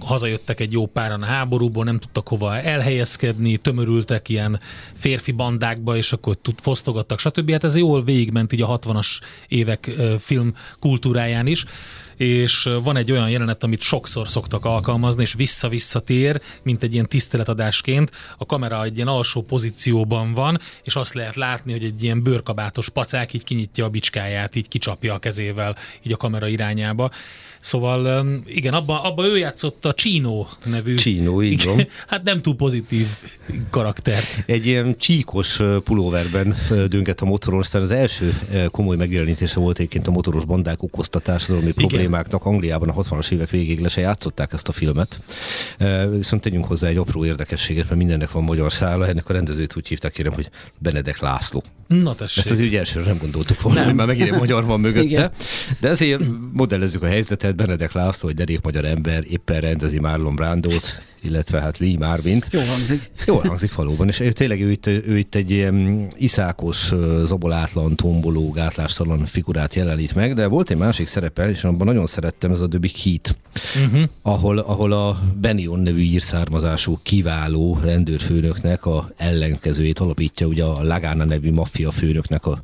Hazajöttek 0.00 0.60
egy 0.60 0.72
jó 0.72 0.86
páran 0.86 1.22
a 1.22 1.26
háborúból, 1.26 1.84
nem 1.84 1.98
tudtak 1.98 2.28
hova 2.28 2.56
elhelyezkedni, 2.56 3.56
tömörültek 3.56 4.28
ilyen 4.28 4.60
férfi 4.94 5.32
bandák, 5.32 5.58
bandákba, 5.60 5.96
és 5.96 6.12
akkor 6.12 6.36
tud, 6.36 6.60
fosztogattak, 6.60 7.18
stb. 7.18 7.50
Hát 7.50 7.64
ez 7.64 7.76
jól 7.76 8.04
végigment 8.04 8.52
így 8.52 8.62
a 8.62 8.78
60-as 8.78 9.20
évek 9.48 9.90
film 10.18 10.54
kultúráján 10.78 11.46
is 11.46 11.64
és 12.20 12.68
van 12.82 12.96
egy 12.96 13.12
olyan 13.12 13.30
jelenet, 13.30 13.62
amit 13.62 13.80
sokszor 13.80 14.28
szoktak 14.28 14.64
alkalmazni, 14.64 15.22
és 15.22 15.32
vissza-vissza 15.32 16.00
tér, 16.00 16.40
mint 16.62 16.82
egy 16.82 16.92
ilyen 16.92 17.08
tiszteletadásként. 17.08 18.10
A 18.38 18.46
kamera 18.46 18.84
egy 18.84 18.96
ilyen 18.96 19.08
alsó 19.08 19.42
pozícióban 19.42 20.32
van, 20.32 20.60
és 20.82 20.96
azt 20.96 21.14
lehet 21.14 21.36
látni, 21.36 21.72
hogy 21.72 21.84
egy 21.84 22.02
ilyen 22.02 22.22
bőrkabátos 22.22 22.88
pacák 22.88 23.32
így 23.32 23.44
kinyitja 23.44 23.84
a 23.84 23.88
bicskáját, 23.88 24.56
így 24.56 24.68
kicsapja 24.68 25.14
a 25.14 25.18
kezével 25.18 25.76
így 26.02 26.12
a 26.12 26.16
kamera 26.16 26.48
irányába. 26.48 27.10
Szóval 27.60 28.26
igen, 28.46 28.74
abban 28.74 29.04
abba 29.04 29.26
ő 29.26 29.38
játszott 29.38 29.84
a 29.84 29.94
Csínó 29.94 30.48
nevű. 30.64 30.94
Csínó, 30.94 31.42
így 31.42 31.64
van. 31.64 31.88
Hát 32.06 32.22
nem 32.24 32.42
túl 32.42 32.56
pozitív 32.56 33.06
karakter. 33.70 34.22
Egy 34.46 34.66
ilyen 34.66 34.98
csíkos 34.98 35.60
pulóverben 35.84 36.56
döngett 36.88 37.20
a 37.20 37.24
motoron, 37.24 37.60
aztán 37.60 37.82
az 37.82 37.90
első 37.90 38.38
komoly 38.70 38.96
megjelenítése 38.96 39.60
volt 39.60 39.78
egyébként 39.78 40.06
a 40.06 40.10
motoros 40.10 40.44
bandák 40.44 40.82
okozta 40.82 41.18
társadalmi 41.18 41.72
problémáknak. 42.10 42.44
Angliában 42.44 42.88
a 42.88 42.94
60-as 42.94 43.30
évek 43.30 43.50
végéig 43.50 43.80
le 43.80 43.88
se 43.88 44.00
játszották 44.00 44.52
ezt 44.52 44.68
a 44.68 44.72
filmet. 44.72 45.20
Viszont 46.10 46.42
tegyünk 46.42 46.64
hozzá 46.64 46.88
egy 46.88 46.96
apró 46.96 47.24
érdekességet, 47.24 47.84
mert 47.84 47.96
mindennek 47.96 48.30
van 48.30 48.42
magyar 48.42 48.72
szála. 48.72 49.06
Ennek 49.06 49.28
a 49.28 49.32
rendezőt 49.32 49.76
úgy 49.76 49.88
hívták, 49.88 50.12
kérem, 50.12 50.32
hogy 50.32 50.50
Benedek 50.78 51.20
László. 51.20 51.62
Na 51.86 52.14
tessék. 52.14 52.38
Ezt 52.38 52.50
az 52.50 52.58
ügy 52.58 52.76
elsőre 52.76 53.06
nem 53.06 53.18
gondoltuk 53.18 53.60
volna, 53.60 53.84
nem. 53.84 53.96
már 53.96 54.06
megint 54.06 54.38
magyar 54.38 54.64
van 54.64 54.80
mögötte. 54.80 55.04
Igen. 55.04 55.30
De 55.80 55.88
ezért 55.88 56.22
modellezzük 56.52 57.02
a 57.02 57.06
helyzetet, 57.06 57.56
Benedek 57.56 57.92
László, 57.92 58.28
egy 58.28 58.34
derék 58.34 58.60
magyar 58.60 58.84
ember, 58.84 59.24
éppen 59.28 59.60
rendezi 59.60 59.98
Marlon 59.98 60.34
Brandót, 60.34 61.02
illetve 61.22 61.60
hát 61.60 61.78
Lee 61.78 61.98
Marvint. 61.98 62.48
Jó 62.50 62.60
hangzik. 62.60 63.10
Jó 63.26 63.36
hangzik 63.36 63.74
valóban, 63.74 64.08
és 64.08 64.22
tényleg 64.32 64.60
ő 64.60 64.70
itt, 64.70 64.86
ő 64.86 65.18
itt 65.18 65.34
egy 65.34 65.50
ilyen 65.50 66.06
iszákos, 66.16 66.92
zabolátlan, 67.24 67.96
tomboló, 67.96 68.50
gátlástalan 68.50 69.24
figurát 69.24 69.74
jelenít 69.74 70.14
meg, 70.14 70.34
de 70.34 70.46
volt 70.46 70.70
egy 70.70 70.76
másik 70.76 71.06
szerepe, 71.06 71.50
és 71.50 71.64
abban 71.64 71.86
nagyon 71.86 72.06
szerettem, 72.06 72.52
ez 72.52 72.60
a 72.60 72.68
The 72.68 72.78
Big 72.78 72.96
Heat, 72.96 73.36
uh-huh. 73.84 74.08
ahol, 74.22 74.58
ahol 74.58 74.92
a 74.92 75.20
Benion 75.40 75.80
nevű 75.80 76.00
írszármazású 76.00 76.98
kiváló 77.02 77.78
rendőrfőnöknek 77.82 78.86
a 78.86 79.10
ellenkezőjét 79.16 79.98
alapítja, 79.98 80.46
ugye 80.46 80.64
a 80.64 80.82
Lagana 80.82 81.24
nevű 81.24 81.52
maffia 81.52 81.90
főnöknek 81.90 82.46
a 82.46 82.60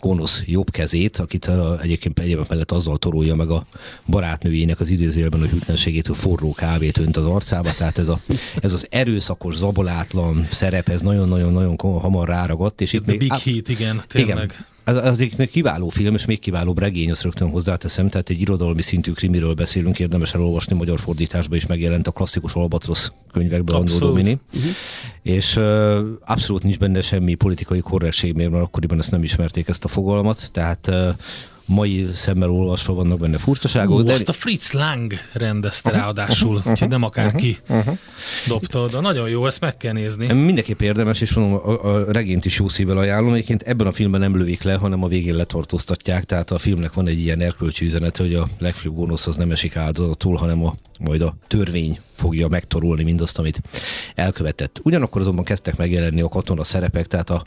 gonosz 0.00 0.42
jobb 0.46 0.70
kezét, 0.70 1.16
akit 1.16 1.46
a, 1.46 1.80
egyébként 1.82 2.14
egyébként 2.14 2.48
mellett 2.48 2.72
azzal 2.72 2.96
torolja 2.96 3.34
meg 3.34 3.50
a 3.50 3.66
barátnőjének 4.06 4.80
az 4.80 4.88
időzélben 4.88 5.42
a 5.42 5.46
hűtlenségét, 5.46 6.06
hogy 6.06 6.16
forró 6.16 6.52
kávét 6.52 6.98
önt 6.98 7.16
az 7.16 7.26
arcába, 7.26 7.74
tehát 7.74 7.98
ez, 7.98 8.08
a, 8.08 8.20
ez 8.60 8.72
az 8.72 8.86
erőszakos, 8.90 9.54
zabolátlan 9.54 10.46
szerep, 10.50 10.88
ez 10.88 11.00
nagyon-nagyon-nagyon 11.00 11.76
hamar 11.76 12.28
ráragadt. 12.28 12.80
És 12.80 12.92
itt 12.92 13.06
még, 13.06 13.18
Big 13.18 13.32
Heat, 13.32 13.68
igen, 13.68 14.02
tényleg. 14.06 14.36
Igen 14.36 14.66
az, 14.88 14.96
az 14.96 15.20
egy 15.20 15.50
kiváló 15.50 15.88
film, 15.88 16.14
és 16.14 16.24
még 16.24 16.38
kiválóbb 16.38 16.78
regény, 16.78 17.10
azt 17.10 17.22
rögtön 17.22 17.50
hozzáteszem, 17.50 18.08
tehát 18.08 18.30
egy 18.30 18.40
irodalmi 18.40 18.82
szintű 18.82 19.12
krimiről 19.12 19.54
beszélünk, 19.54 19.98
érdemes 19.98 20.34
elolvasni, 20.34 20.76
magyar 20.76 21.00
fordításban 21.00 21.56
is 21.56 21.66
megjelent 21.66 22.06
a 22.06 22.10
klasszikus 22.10 22.54
Albatrosz 22.54 23.12
könyvekben 23.32 23.76
Andó 23.76 23.98
Domini. 23.98 24.38
Uh-huh. 24.56 24.70
És 25.22 25.56
uh, 25.56 25.98
abszolút 26.24 26.62
nincs 26.62 26.78
benne 26.78 27.00
semmi 27.00 27.34
politikai 27.34 27.80
korrektség, 27.80 28.34
mert 28.34 28.52
akkoriban 28.52 28.98
ezt 28.98 29.10
nem 29.10 29.22
ismerték 29.22 29.68
ezt 29.68 29.84
a 29.84 29.88
fogalmat, 29.88 30.48
tehát 30.52 30.86
uh, 30.86 31.08
mai 31.68 32.08
szemmel 32.14 32.50
olvasva 32.50 32.94
vannak 32.94 33.18
benne 33.18 33.38
furcsaságok. 33.38 33.98
Uh, 33.98 34.04
de... 34.04 34.12
Azt 34.12 34.28
a 34.28 34.32
Fritz 34.32 34.72
Lang 34.72 35.12
rendezte 35.32 35.90
ráadásul, 35.90 36.56
uh-huh, 36.56 36.72
úgyhogy 36.72 36.88
nem 36.88 37.02
akárki 37.02 37.58
uh-huh, 37.62 37.78
uh-huh. 37.78 37.98
dobta 38.46 38.86
de 38.86 39.00
nagyon 39.00 39.28
jó, 39.28 39.46
ezt 39.46 39.60
meg 39.60 39.76
kell 39.76 39.92
nézni. 39.92 40.32
Mindenképp 40.32 40.80
érdemes, 40.80 41.20
és 41.20 41.32
mondom, 41.32 41.60
a, 41.64 41.94
a 41.94 42.12
regényt 42.12 42.44
is 42.44 42.58
jó 42.58 42.68
szívvel 42.68 42.96
ajánlom. 42.96 43.32
Egyébként 43.32 43.62
ebben 43.62 43.86
a 43.86 43.92
filmben 43.92 44.20
nem 44.20 44.36
lövik 44.36 44.62
le, 44.62 44.74
hanem 44.74 45.04
a 45.04 45.08
végén 45.08 45.34
letartóztatják, 45.34 46.24
tehát 46.24 46.50
a 46.50 46.58
filmnek 46.58 46.92
van 46.92 47.06
egy 47.06 47.18
ilyen 47.18 47.40
erkölcsi 47.40 47.84
üzenet, 47.84 48.16
hogy 48.16 48.34
a 48.34 48.48
legfőbb 48.58 48.94
gonosz 48.94 49.26
az 49.26 49.36
nem 49.36 49.50
esik 49.50 49.76
áldozatul, 49.76 50.36
hanem 50.36 50.64
a, 50.64 50.74
majd 50.98 51.22
a 51.22 51.36
törvény 51.46 52.00
fogja 52.14 52.48
megtorulni 52.48 53.02
mindazt, 53.02 53.38
amit 53.38 53.60
elkövetett. 54.14 54.80
Ugyanakkor 54.82 55.20
azonban 55.20 55.44
kezdtek 55.44 55.76
megjelenni 55.76 56.20
a 56.20 56.28
katona 56.28 56.64
szerepek, 56.64 57.06
tehát 57.06 57.30
a, 57.30 57.44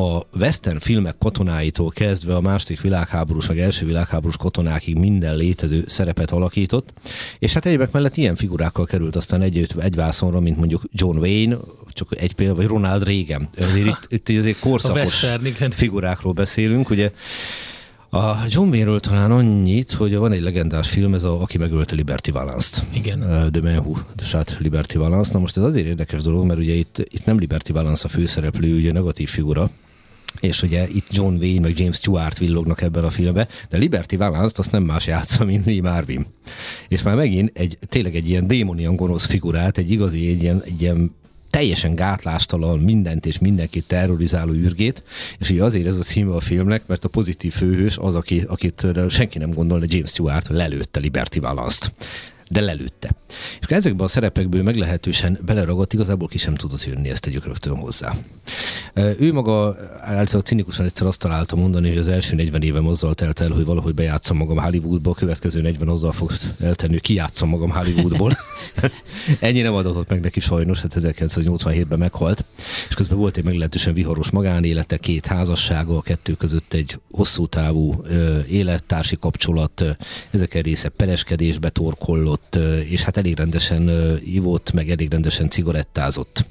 a 0.00 0.26
western 0.34 0.78
filmek 0.78 1.18
katonáitól 1.18 1.90
kezdve 1.90 2.34
a 2.34 2.40
második 2.40 2.80
világháborús, 2.80 3.46
meg 3.46 3.58
első 3.58 3.86
világháborús 3.86 4.36
katonákig 4.36 4.98
minden 4.98 5.36
létező 5.36 5.84
szerepet 5.86 6.30
alakított, 6.30 6.92
és 7.38 7.52
hát 7.52 7.66
egyébek 7.66 7.90
mellett 7.90 8.16
ilyen 8.16 8.36
figurákkal 8.36 8.84
került 8.84 9.16
aztán 9.16 9.42
egy, 9.42 9.66
egy 9.78 9.94
vászonra, 9.94 10.40
mint 10.40 10.56
mondjuk 10.56 10.82
John 10.92 11.18
Wayne, 11.18 11.56
csak 11.88 12.16
egy 12.20 12.32
példa, 12.32 12.54
vagy 12.54 12.66
Ronald 12.66 13.04
Reagan. 13.04 13.48
Azért 13.58 13.86
itt, 13.86 14.06
itt 14.08 14.38
azért 14.38 14.58
korszakos 14.68 15.26
figurákról 15.70 16.32
beszélünk, 16.32 16.90
ugye 16.90 17.12
a 18.14 18.44
John 18.48 18.68
Wayne-ről 18.68 19.00
talán 19.00 19.30
annyit, 19.30 19.92
hogy 19.92 20.16
van 20.16 20.32
egy 20.32 20.40
legendás 20.40 20.88
film, 20.88 21.14
ez 21.14 21.22
a 21.22 21.40
Aki 21.40 21.58
megölte 21.58 21.94
Liberty 21.94 22.30
Valance-t. 22.30 22.84
Igen. 22.94 23.18
Man 23.62 23.78
Who 23.78 23.94
Shot 24.22 24.56
Liberty 24.58 24.94
Valance. 24.94 25.32
Na 25.32 25.38
most 25.38 25.56
ez 25.56 25.62
azért 25.62 25.86
érdekes 25.86 26.22
dolog, 26.22 26.44
mert 26.44 26.58
ugye 26.58 26.72
itt, 26.72 26.98
itt 26.98 27.24
nem 27.24 27.38
Liberty 27.38 27.72
Valance 27.72 28.06
a 28.06 28.08
főszereplő, 28.08 28.76
ugye 28.76 28.92
negatív 28.92 29.28
figura, 29.28 29.70
és 30.40 30.62
ugye 30.62 30.88
itt 30.88 31.06
John 31.10 31.36
Wayne 31.36 31.60
meg 31.60 31.78
James 31.78 31.96
Stewart 31.96 32.38
villognak 32.38 32.82
ebben 32.82 33.04
a 33.04 33.10
filmben, 33.10 33.48
de 33.68 33.76
Liberty 33.76 34.16
Valance-t 34.16 34.58
azt 34.58 34.72
nem 34.72 34.82
más 34.82 35.06
játsza, 35.06 35.44
mint 35.44 35.66
Lee 35.66 35.82
Marvin. 35.82 36.26
És 36.88 37.02
már 37.02 37.16
megint 37.16 37.50
egy, 37.54 37.78
tényleg 37.88 38.14
egy 38.14 38.28
ilyen 38.28 38.46
démonian 38.46 38.96
gonosz 38.96 39.26
figurát, 39.26 39.78
egy 39.78 39.90
igazi, 39.90 40.28
egy 40.28 40.42
ilyen, 40.42 40.62
egy 40.64 40.82
ilyen 40.82 41.14
teljesen 41.52 41.94
gátlástalan 41.94 42.78
mindent 42.78 43.26
és 43.26 43.38
mindenkit 43.38 43.86
terrorizáló 43.86 44.52
ürgét, 44.52 45.02
és 45.38 45.50
ugye 45.50 45.64
azért 45.64 45.86
ez 45.86 45.96
a 45.96 46.02
címe 46.02 46.34
a 46.34 46.40
filmnek, 46.40 46.86
mert 46.86 47.04
a 47.04 47.08
pozitív 47.08 47.52
főhős 47.52 47.96
az, 47.96 48.14
aki, 48.14 48.44
akit 48.46 48.86
senki 49.08 49.38
nem 49.38 49.50
gondolna, 49.50 49.84
James 49.88 50.10
Stewart 50.10 50.48
lelőtte 50.48 51.00
Liberty 51.00 51.38
Valance-t 51.38 51.92
de 52.52 52.60
lelőtte. 52.60 53.14
És 53.60 53.66
ezekben 53.66 54.06
a 54.06 54.08
szerepekből 54.08 54.62
meglehetősen 54.62 55.38
beleragadt, 55.44 55.92
igazából 55.92 56.28
ki 56.28 56.38
sem 56.38 56.54
tudott 56.54 56.84
jönni, 56.84 57.08
ezt 57.08 57.22
tegyük 57.22 57.44
rögtön 57.44 57.76
hozzá. 57.76 58.14
Ő 58.94 59.32
maga 59.32 59.76
általában 60.00 60.42
cinikusan 60.42 60.84
egyszer 60.84 61.06
azt 61.06 61.18
találta 61.18 61.56
mondani, 61.56 61.88
hogy 61.88 61.98
az 61.98 62.08
első 62.08 62.34
40 62.34 62.62
évem 62.62 62.86
azzal 62.86 63.14
telt 63.14 63.40
el, 63.40 63.50
hogy 63.50 63.64
valahogy 63.64 63.94
bejátszom 63.94 64.36
magam 64.36 64.58
Hollywoodba, 64.58 65.10
a 65.10 65.14
következő 65.14 65.60
40 65.60 65.88
azzal 65.88 66.12
fog 66.12 66.32
eltenni, 66.60 66.92
hogy 66.92 67.02
kijátszom 67.02 67.48
magam 67.48 67.70
Hollywoodból. 67.70 68.32
Ennyi 69.40 69.60
nem 69.60 69.74
adatott 69.74 70.08
meg 70.08 70.20
neki 70.20 70.40
sajnos, 70.40 70.80
hát 70.80 70.94
1987-ben 70.98 71.98
meghalt, 71.98 72.44
és 72.88 72.94
közben 72.94 73.18
volt 73.18 73.36
egy 73.36 73.44
meglehetősen 73.44 73.94
viharos 73.94 74.30
magánélete, 74.30 74.96
két 74.96 75.26
házassága, 75.26 75.96
a 75.96 76.02
kettő 76.02 76.32
között 76.32 76.72
egy 76.72 76.98
hosszú 77.10 77.46
távú 77.46 78.04
élettársi 78.48 79.16
kapcsolat, 79.16 79.84
ezek 80.30 80.54
része 80.54 80.88
pereskedésbe 80.88 81.68
torkollott, 81.68 82.41
ivott, 82.42 82.84
és 82.88 83.02
hát 83.02 83.16
elég 83.16 83.36
rendesen 83.36 83.90
ivott, 84.24 84.72
meg 84.72 84.90
elég 84.90 85.10
rendesen 85.10 85.48
cigarettázott. 85.48 86.46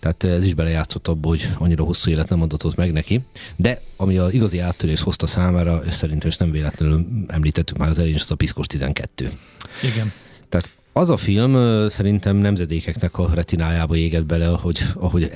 Tehát 0.00 0.24
ez 0.24 0.44
is 0.44 0.54
belejátszott 0.54 1.08
abba, 1.08 1.28
hogy 1.28 1.48
annyira 1.58 1.84
hosszú 1.84 2.10
élet 2.10 2.28
nem 2.28 2.42
adatott 2.42 2.76
meg 2.76 2.92
neki. 2.92 3.20
De 3.56 3.80
ami 3.96 4.16
az 4.16 4.32
igazi 4.32 4.58
áttörés 4.58 5.00
hozta 5.00 5.26
számára, 5.26 5.82
és 5.86 5.94
szerintem 5.94 6.28
is 6.28 6.36
nem 6.36 6.50
véletlenül 6.50 7.06
említettük 7.26 7.76
már 7.76 7.88
az 7.88 7.98
elején, 7.98 8.16
az 8.20 8.30
a 8.30 8.34
Piszkos 8.34 8.66
12. 8.66 9.32
Igen. 9.82 10.12
Tehát 10.48 10.70
az 10.92 11.10
a 11.10 11.16
film 11.16 11.88
szerintem 11.88 12.36
nemzedékeknek 12.36 13.18
a 13.18 13.30
retinájába 13.34 13.96
éget 13.96 14.26
bele, 14.26 14.46
hogy 14.46 14.78
ahogy 14.94 15.30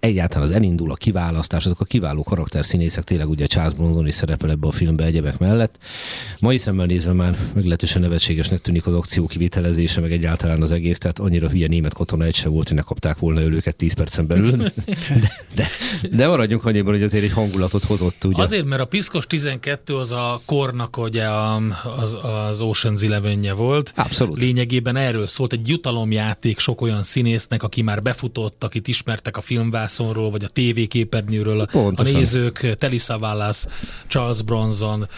egyáltalán 0.00 0.48
az 0.48 0.54
elindul 0.54 0.90
a 0.90 0.94
kiválasztás, 0.94 1.64
azok 1.64 1.80
a 1.80 1.84
kiváló 1.84 2.22
karakterszínészek, 2.22 3.04
tényleg 3.04 3.28
ugye 3.28 3.46
Charles 3.46 3.74
Bronson 3.74 4.06
is 4.06 4.14
szerepel 4.14 4.50
ebbe 4.50 4.66
a 4.66 4.70
filmbe 4.70 5.04
egyebek 5.04 5.38
mellett. 5.38 5.78
Mai 6.38 6.58
szemmel 6.58 6.86
nézve 6.86 7.12
már 7.12 7.36
meglehetősen 7.54 8.02
nevetségesnek 8.02 8.60
tűnik 8.60 8.86
az 8.86 8.94
akció 8.94 9.26
kivitelezése, 9.26 10.00
meg 10.00 10.12
egyáltalán 10.12 10.62
az 10.62 10.70
egész, 10.70 10.98
tehát 10.98 11.18
annyira 11.18 11.48
hülye 11.48 11.66
német 11.66 11.94
katona 11.94 12.24
egy 12.24 12.34
se 12.34 12.48
volt, 12.48 12.68
hogy 12.68 12.76
ne 12.76 12.82
kapták 12.82 13.18
volna 13.18 13.40
őket 13.40 13.76
10 13.76 13.92
percen 13.92 14.26
belül. 14.26 14.48
De, 15.20 15.32
de, 15.54 15.68
de 16.12 16.28
maradjunk 16.28 16.64
annyiban, 16.64 16.92
hogy 16.92 17.02
azért 17.02 17.24
egy 17.24 17.32
hangulatot 17.32 17.84
hozott. 17.84 18.24
Ugye? 18.24 18.42
Azért, 18.42 18.64
mert 18.64 18.80
a 18.80 18.84
Piszkos 18.84 19.26
12 19.26 19.96
az 19.96 20.12
a 20.12 20.40
kornak 20.44 20.96
ugye 20.96 21.28
az, 21.96 22.16
az 22.22 22.58
Ocean's 22.62 23.04
eleven 23.04 23.56
volt. 23.56 23.92
Abszolút. 23.96 24.40
Lényegében 24.40 24.96
erről 24.96 25.26
szólt 25.26 25.52
egy 25.52 25.68
jutalomjáték 25.68 26.58
sok 26.58 26.80
olyan 26.80 27.02
színésznek, 27.02 27.62
aki 27.62 27.82
már 27.82 28.02
befutott, 28.02 28.64
akit 28.64 28.88
ismertek 28.88 29.36
a 29.36 29.40
filmvá 29.40 29.86
vászonról, 29.90 30.30
vagy 30.30 30.44
a 30.44 30.48
tévéképernyőről 30.48 31.66
Pontosan. 31.66 32.14
a 32.14 32.18
nézők, 32.18 32.76
Telly 32.78 32.96
Savalas, 32.96 33.64
Charles 34.06 34.42
Bronson, 34.42 35.08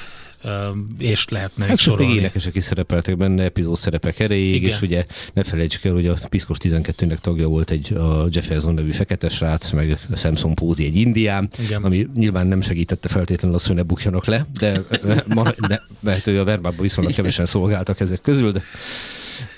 és 0.99 1.29
lehetne 1.29 1.67
hát 1.67 1.79
sorolni. 1.79 2.15
énekesek 2.15 2.55
is 2.55 2.65
szerepeltek 2.65 3.17
benne 3.17 3.43
epizód 3.43 3.77
szerepek 3.77 4.21
erejéig, 4.21 4.63
és 4.63 4.83
ugye 4.83 5.07
ne 5.33 5.43
felejtsük 5.43 5.85
el, 5.85 5.93
hogy 5.93 6.07
a 6.07 6.17
Piszkos 6.29 6.57
12-nek 6.61 7.17
tagja 7.17 7.49
volt 7.49 7.71
egy 7.71 7.93
a 7.93 8.27
Jefferson 8.31 8.75
nevű 8.75 8.91
fekete 8.91 9.29
srác, 9.29 9.71
meg 9.71 9.99
a 10.13 10.17
Samson 10.17 10.55
Pózi 10.55 10.85
egy 10.85 10.97
indián, 10.97 11.49
Igen. 11.59 11.83
ami 11.83 12.09
nyilván 12.15 12.47
nem 12.47 12.61
segítette 12.61 13.09
feltétlenül 13.09 13.57
azt, 13.57 13.67
hogy 13.67 13.77
ne 13.77 13.83
bukjanak 13.83 14.27
le, 14.27 14.47
de, 14.59 14.83
ma, 15.35 15.55
de 15.69 15.83
mert 16.01 16.27
a 16.27 16.45
verbában 16.45 16.81
viszonylag 16.81 17.15
kevesen 17.15 17.47
szolgáltak 17.47 18.01
ezek 18.01 18.21
közül, 18.21 18.51
de 18.53 18.63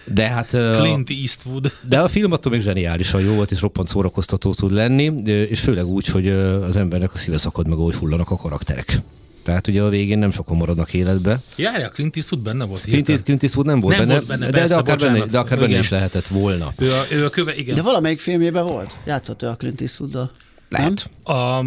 de 0.05 0.29
hát... 0.29 0.49
Clint 0.77 1.11
Eastwood. 1.11 1.73
De 1.89 2.01
a 2.01 2.09
film 2.09 2.33
attól 2.33 2.53
még 2.53 2.61
zseniálisan 2.61 3.21
jó 3.21 3.35
volt, 3.35 3.51
és 3.51 3.61
roppant 3.61 3.89
szórakoztató 3.89 4.55
tud 4.55 4.73
lenni, 4.73 5.05
és 5.31 5.61
főleg 5.61 5.87
úgy, 5.87 6.07
hogy 6.07 6.29
az 6.29 6.77
embernek 6.77 7.15
a 7.15 7.19
szíve 7.19 7.39
szakad 7.39 7.69
meg, 7.69 7.79
ahogy 7.79 7.95
hullanak 7.95 8.31
a 8.31 8.37
karakterek. 8.37 9.03
Tehát 9.45 9.67
ugye 9.67 9.83
a 9.83 9.89
végén 9.89 10.19
nem 10.19 10.31
sokan 10.31 10.57
maradnak 10.57 10.95
életbe. 10.95 11.41
Járja, 11.57 11.89
Clint 11.89 12.17
Eastwood 12.17 12.43
benne 12.43 12.65
volt? 12.65 12.81
Clint, 12.81 13.23
Clint 13.23 13.43
Eastwood 13.43 13.67
nem 13.67 13.81
volt 13.81 13.97
nem 13.97 14.07
benne, 14.07 14.19
volt 14.19 14.29
benne 14.29 14.47
de, 14.47 14.59
persze, 14.59 14.75
de 14.75 14.81
akár, 14.81 14.99
benne, 14.99 15.25
de 15.25 15.39
akár 15.39 15.59
benne 15.59 15.79
is 15.79 15.89
lehetett 15.89 16.27
volna. 16.27 16.73
Ő 16.79 16.93
a, 16.93 17.05
ő 17.11 17.25
a 17.25 17.31
köve, 17.31 17.55
igen. 17.57 17.75
De 17.75 17.83
valamelyik 17.83 18.19
filmjében 18.19 18.65
volt? 18.65 18.97
Játszott 19.05 19.43
ő 19.43 19.47
a 19.47 19.57
Clint 19.57 19.81
Eastwood-dal? 19.81 20.31
Lehet. 20.79 21.11
A, 21.25 21.65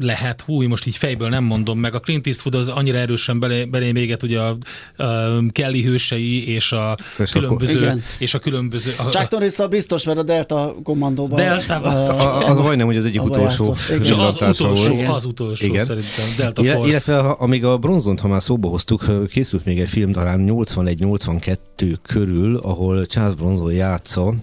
lehet, 0.00 0.40
húj, 0.40 0.66
most 0.66 0.86
így 0.86 0.96
fejből 0.96 1.28
nem 1.28 1.44
mondom 1.44 1.78
meg. 1.78 1.94
A 1.94 2.00
Clint 2.00 2.26
Eastwood 2.26 2.54
az 2.54 2.68
annyira 2.68 2.98
erősen 2.98 3.40
belé, 3.40 3.64
belé 3.64 3.92
véget, 3.92 4.22
ugye 4.22 4.40
a, 4.40 4.56
a 5.02 5.42
Kelly 5.52 5.82
hősei 5.82 6.48
és 6.48 6.72
a 6.72 6.96
és 7.18 7.30
különböző... 7.30 7.80
Igen. 7.80 8.02
És 8.18 8.34
a 8.34 8.38
különböző 8.38 8.94
a, 8.98 9.08
Chuck 9.08 9.30
norris 9.30 9.56
biztos, 9.70 10.04
mert 10.04 10.18
a 10.18 10.22
Delta 10.22 10.74
kommandóban... 10.82 11.36
Delta 11.36 11.80
a, 11.80 12.48
az 12.48 12.58
majdnem, 12.58 12.86
hogy 12.86 12.96
az 12.96 13.04
egyik 13.04 13.22
utolsó. 13.22 13.76
Az 14.18 14.36
utolsó, 14.40 15.12
az 15.12 15.24
utolsó 15.24 15.64
Igen. 15.66 15.84
szerintem. 15.84 16.24
Delta 16.36 16.64
Force. 16.64 16.88
Illetve 16.88 17.18
amíg 17.18 17.64
a 17.64 17.78
bronzont, 17.78 18.20
ha 18.20 18.28
már 18.28 18.42
szóba 18.42 18.68
hoztuk, 18.68 19.28
készült 19.28 19.64
még 19.64 19.80
egy 19.80 19.88
film 19.88 20.12
talán 20.12 20.46
81-82 20.48 21.56
körül, 22.02 22.56
ahol 22.56 23.06
Charles 23.06 23.34
Bronson 23.34 23.72
játsza 23.72 24.34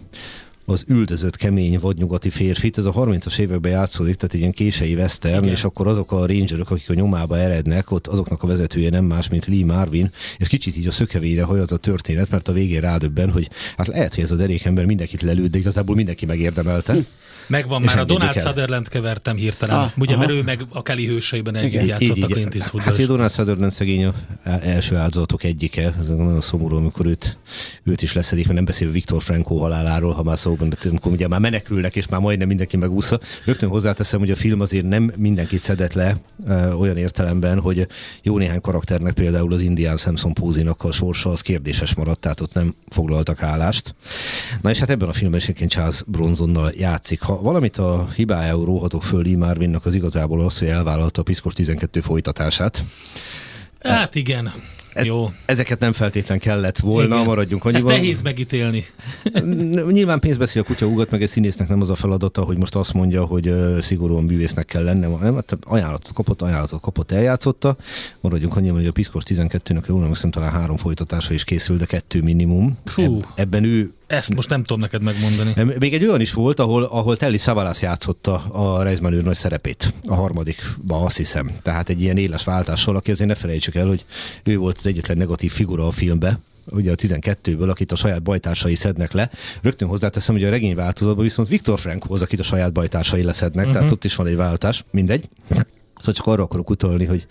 az 0.65 0.83
üldözött, 0.87 1.35
kemény, 1.35 1.79
vadnyugati 1.79 2.29
férfit. 2.29 2.77
Ez 2.77 2.85
a 2.85 2.91
30-as 2.91 3.37
években 3.37 3.71
játszódik, 3.71 4.15
tehát 4.15 4.33
egy 4.33 4.39
ilyen 4.39 4.51
kései 4.51 4.95
western, 4.95 5.43
Igen. 5.43 5.55
és 5.55 5.63
akkor 5.63 5.87
azok 5.87 6.11
a 6.11 6.25
rangerök, 6.25 6.71
akik 6.71 6.89
a 6.89 6.93
nyomába 6.93 7.37
erednek, 7.37 7.91
ott 7.91 8.07
azoknak 8.07 8.43
a 8.43 8.47
vezetője 8.47 8.89
nem 8.89 9.05
más, 9.05 9.29
mint 9.29 9.45
Lee 9.45 9.65
Marvin, 9.65 10.11
és 10.37 10.47
kicsit 10.47 10.77
így 10.77 10.87
a 10.87 10.91
szökevére 10.91 11.43
hajaz 11.43 11.71
a 11.71 11.77
történet, 11.77 12.29
mert 12.29 12.47
a 12.47 12.51
végén 12.51 12.81
rádöbben, 12.81 13.31
hogy 13.31 13.49
hát 13.77 13.87
lehet, 13.87 14.15
hogy 14.15 14.23
ez 14.23 14.31
a 14.31 14.35
derékember 14.35 14.85
mindenkit 14.85 15.21
lelőtt, 15.21 15.51
de 15.51 15.57
igazából 15.57 15.95
mindenki 15.95 16.25
megérdemelte. 16.25 16.93
Hm. 16.93 16.99
Megvan 17.47 17.81
már, 17.81 17.99
a 17.99 18.03
Donald 18.03 18.39
Sutherland 18.39 18.87
kevertem 18.87 19.35
hirtelen, 19.35 19.75
ah, 19.75 19.91
ugye, 19.97 20.13
aha. 20.13 20.25
mert 20.25 20.31
ő 20.31 20.43
meg 20.43 20.61
a 20.69 20.81
Kelly 20.81 21.05
hőseiben 21.05 21.55
együtt 21.55 21.85
játszott 21.85 22.17
így, 22.17 22.23
a 22.23 22.27
Clint 22.27 22.55
Eastwood. 22.55 22.85
Hát 22.85 22.97
a 22.97 23.05
Donald 23.05 23.31
Sutherland 23.31 23.71
szegény 23.71 24.05
a 24.05 24.13
első 24.43 24.95
áldozatok 24.95 25.43
egyike, 25.43 25.93
ez 25.99 26.07
nagyon 26.07 26.41
szomorú, 26.41 26.75
amikor 26.75 27.05
őt, 27.05 27.37
őt 27.83 28.01
is 28.01 28.13
leszedik, 28.13 28.43
mert 28.43 28.55
nem 28.55 28.65
beszél 28.65 28.91
Viktor 28.91 29.21
Franco 29.21 29.55
haláláról, 29.55 30.13
ha 30.13 30.23
már 30.23 30.37
szóban, 30.55 30.69
de 30.69 30.89
amikor 30.89 31.11
ugye 31.11 31.27
már 31.27 31.39
menekülnek, 31.39 31.95
és 31.95 32.07
már 32.07 32.21
majdnem 32.21 32.47
mindenki 32.47 32.77
megúszza. 32.77 33.19
Rögtön 33.45 33.69
hozzáteszem, 33.69 34.19
hogy 34.19 34.31
a 34.31 34.35
film 34.35 34.61
azért 34.61 34.85
nem 34.85 35.11
mindenkit 35.17 35.59
szedett 35.59 35.93
le 35.93 36.17
e, 36.47 36.75
olyan 36.75 36.97
értelemben, 36.97 37.59
hogy 37.59 37.87
jó 38.21 38.37
néhány 38.37 38.61
karakternek 38.61 39.13
például 39.13 39.53
az 39.53 39.61
indián 39.61 39.97
Samson 39.97 40.33
Pózinak 40.33 40.83
a 40.83 40.91
sorsa 40.91 41.29
az 41.29 41.41
kérdéses 41.41 41.93
maradt, 41.93 42.19
tehát 42.19 42.41
ott 42.41 42.53
nem 42.53 42.75
foglaltak 42.89 43.43
állást. 43.43 43.95
Na 44.61 44.69
és 44.69 44.79
hát 44.79 44.89
ebben 44.89 45.09
a 45.09 45.13
filmben 45.13 45.39
is 45.39 45.67
Charles 45.67 46.03
Bronzonnal 46.07 46.71
játszik. 46.77 47.21
Ha 47.21 47.41
valamit 47.41 47.77
a 47.77 48.07
hibájául 48.15 48.65
róhatok 48.65 49.03
föl 49.03 49.23
Lee 49.23 49.37
Marvinnak 49.37 49.85
az 49.85 49.93
igazából 49.93 50.41
az, 50.41 50.57
hogy 50.57 50.67
elvállalta 50.67 51.21
a 51.21 51.23
Piszkos 51.23 51.53
12 51.53 51.99
folytatását. 51.99 52.83
Hát 53.85 54.15
igen. 54.15 54.51
Ez, 54.95 55.05
Jó. 55.05 55.29
Ezeket 55.45 55.79
nem 55.79 55.93
feltétlen 55.93 56.39
kellett 56.39 56.77
volna, 56.77 57.15
Igen. 57.15 57.25
maradjunk 57.25 57.65
annyiban. 57.65 57.91
Ezt 57.91 57.99
nehéz 57.99 58.21
megítélni. 58.21 58.85
Nyilván 59.91 60.19
pénz 60.19 60.37
beszél 60.37 60.61
a 60.61 60.65
kutya 60.65 60.85
ugat, 60.85 61.11
meg 61.11 61.21
egy 61.21 61.27
színésznek 61.27 61.67
nem 61.67 61.81
az 61.81 61.89
a 61.89 61.95
feladata, 61.95 62.43
hogy 62.43 62.57
most 62.57 62.75
azt 62.75 62.93
mondja, 62.93 63.25
hogy 63.25 63.47
uh, 63.47 63.79
szigorúan 63.79 64.23
művésznek 64.23 64.65
kell 64.65 64.83
lennem. 64.83 65.17
Nem, 65.21 65.33
hát 65.33 65.57
ajánlatot 65.63 66.13
kapott, 66.13 66.41
ajánlatot 66.41 66.81
kapott, 66.81 67.11
eljátszotta. 67.11 67.75
Maradjunk 68.21 68.55
annyiban, 68.55 68.77
hogy 68.77 68.87
a 68.87 68.91
Piszkos 68.91 69.23
12-nek 69.25 69.87
jól 69.87 69.99
nem 69.99 70.31
talán 70.31 70.51
három 70.51 70.77
folytatása 70.77 71.33
is 71.33 71.43
készül, 71.43 71.77
de 71.77 71.85
kettő 71.85 72.21
minimum. 72.21 72.77
Ebb, 72.95 73.25
ebben 73.35 73.63
ő 73.63 73.93
ezt 74.07 74.35
most 74.35 74.49
nem 74.49 74.61
tudom 74.61 74.79
neked 74.79 75.01
megmondani. 75.01 75.73
Még 75.79 75.93
egy 75.93 76.05
olyan 76.05 76.21
is 76.21 76.33
volt, 76.33 76.59
ahol, 76.59 76.83
ahol 76.83 77.17
Telly 77.17 77.37
Savalas 77.37 77.81
játszotta 77.81 78.33
a 78.33 78.83
Reisman 78.83 79.13
nagy 79.13 79.35
szerepét, 79.35 79.93
a 80.05 80.15
harmadikba 80.15 81.03
azt 81.03 81.17
hiszem. 81.17 81.51
Tehát 81.61 81.89
egy 81.89 82.01
ilyen 82.01 82.17
éles 82.17 82.43
váltással, 82.43 82.95
aki 82.95 83.11
azért 83.11 83.29
ne 83.29 83.35
felejtsük 83.35 83.75
el, 83.75 83.87
hogy 83.87 84.05
ő 84.43 84.57
volt 84.57 84.77
az 84.77 84.85
egyetlen 84.85 85.17
negatív 85.17 85.51
figura 85.51 85.87
a 85.87 85.91
filmbe, 85.91 86.39
ugye 86.71 86.91
a 86.91 86.95
12-ből, 86.95 87.69
akit 87.69 87.91
a 87.91 87.95
saját 87.95 88.21
bajtársai 88.21 88.75
szednek 88.75 89.11
le. 89.11 89.29
Rögtön 89.61 89.87
hozzáteszem, 89.87 90.35
hogy 90.35 90.43
a 90.43 90.49
regény 90.49 90.75
változatban 90.75 91.23
viszont 91.23 91.47
Viktor 91.47 91.79
Frank 91.79 92.03
az, 92.07 92.21
akit 92.21 92.39
a 92.39 92.43
saját 92.43 92.73
bajtársai 92.73 93.23
leszednek, 93.23 93.65
uh-huh. 93.65 93.79
tehát 93.79 93.91
ott 93.91 94.03
is 94.03 94.15
van 94.15 94.27
egy 94.27 94.35
váltás, 94.35 94.83
mindegy. 94.91 95.29
Szóval 95.97 96.13
csak 96.13 96.25
arra 96.25 96.43
akarok 96.43 96.69
utalni, 96.69 97.05
hogy 97.05 97.27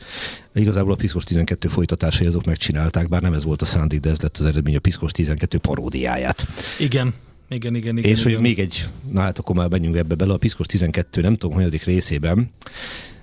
igazából 0.54 0.92
a 0.92 0.96
Piszkos 0.96 1.24
12 1.24 1.68
folytatásai 1.68 2.26
azok 2.26 2.44
megcsinálták, 2.44 3.08
bár 3.08 3.22
nem 3.22 3.32
ez 3.32 3.44
volt 3.44 3.62
a 3.62 3.64
szándék, 3.64 4.00
de 4.00 4.10
ez 4.10 4.20
lett 4.20 4.38
az 4.38 4.44
eredmény 4.44 4.76
a 4.76 4.80
Piszkos 4.80 5.12
12 5.12 5.58
paródiáját. 5.58 6.46
Igen. 6.78 7.14
Igen, 7.48 7.74
igen, 7.74 7.96
igen. 7.96 8.10
És 8.10 8.20
igen. 8.20 8.32
hogy 8.32 8.42
még 8.42 8.58
egy, 8.58 8.88
na 9.10 9.20
hát 9.20 9.38
akkor 9.38 9.56
már 9.56 9.68
menjünk 9.68 9.96
ebbe 9.96 10.14
bele, 10.14 10.32
a 10.32 10.36
Piszkos 10.36 10.66
12, 10.66 11.20
nem 11.20 11.34
tudom, 11.34 11.56
hanyadik 11.56 11.84
részében 11.84 12.50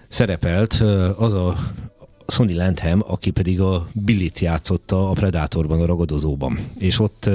szerepelt 0.07 0.73
az 1.17 1.33
a 1.33 1.73
Sonny 2.31 2.55
Landham, 2.55 3.03
aki 3.07 3.31
pedig 3.31 3.61
a 3.61 3.87
Billit 3.93 4.39
játszotta 4.39 5.09
a 5.09 5.13
Predatorban, 5.13 5.81
a 5.81 5.85
ragadozóban. 5.85 6.59
És 6.77 6.99
ott 6.99 7.29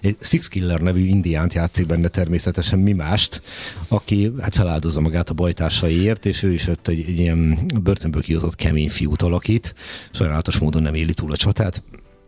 egy 0.00 0.16
Six 0.20 0.48
Killer 0.48 0.80
nevű 0.80 1.04
indiánt 1.04 1.52
játszik 1.52 1.86
benne 1.86 2.08
természetesen 2.08 2.78
mi 2.78 2.92
mást, 2.92 3.42
aki 3.88 4.32
hát 4.40 4.54
feláldozza 4.54 5.00
magát 5.00 5.30
a 5.30 5.34
bajtársaiért, 5.34 6.26
és 6.26 6.42
ő 6.42 6.52
is 6.52 6.66
ott 6.66 6.88
egy, 6.88 7.00
egy 7.00 7.18
ilyen 7.18 7.58
börtönből 7.82 8.22
kihozott 8.22 8.54
kemény 8.54 8.90
fiút 8.90 9.22
alakít. 9.22 9.74
Sajnálatos 10.10 10.58
módon 10.58 10.82
nem 10.82 10.94
éli 10.94 11.14
túl 11.14 11.32
a 11.32 11.36
csatát. 11.36 11.82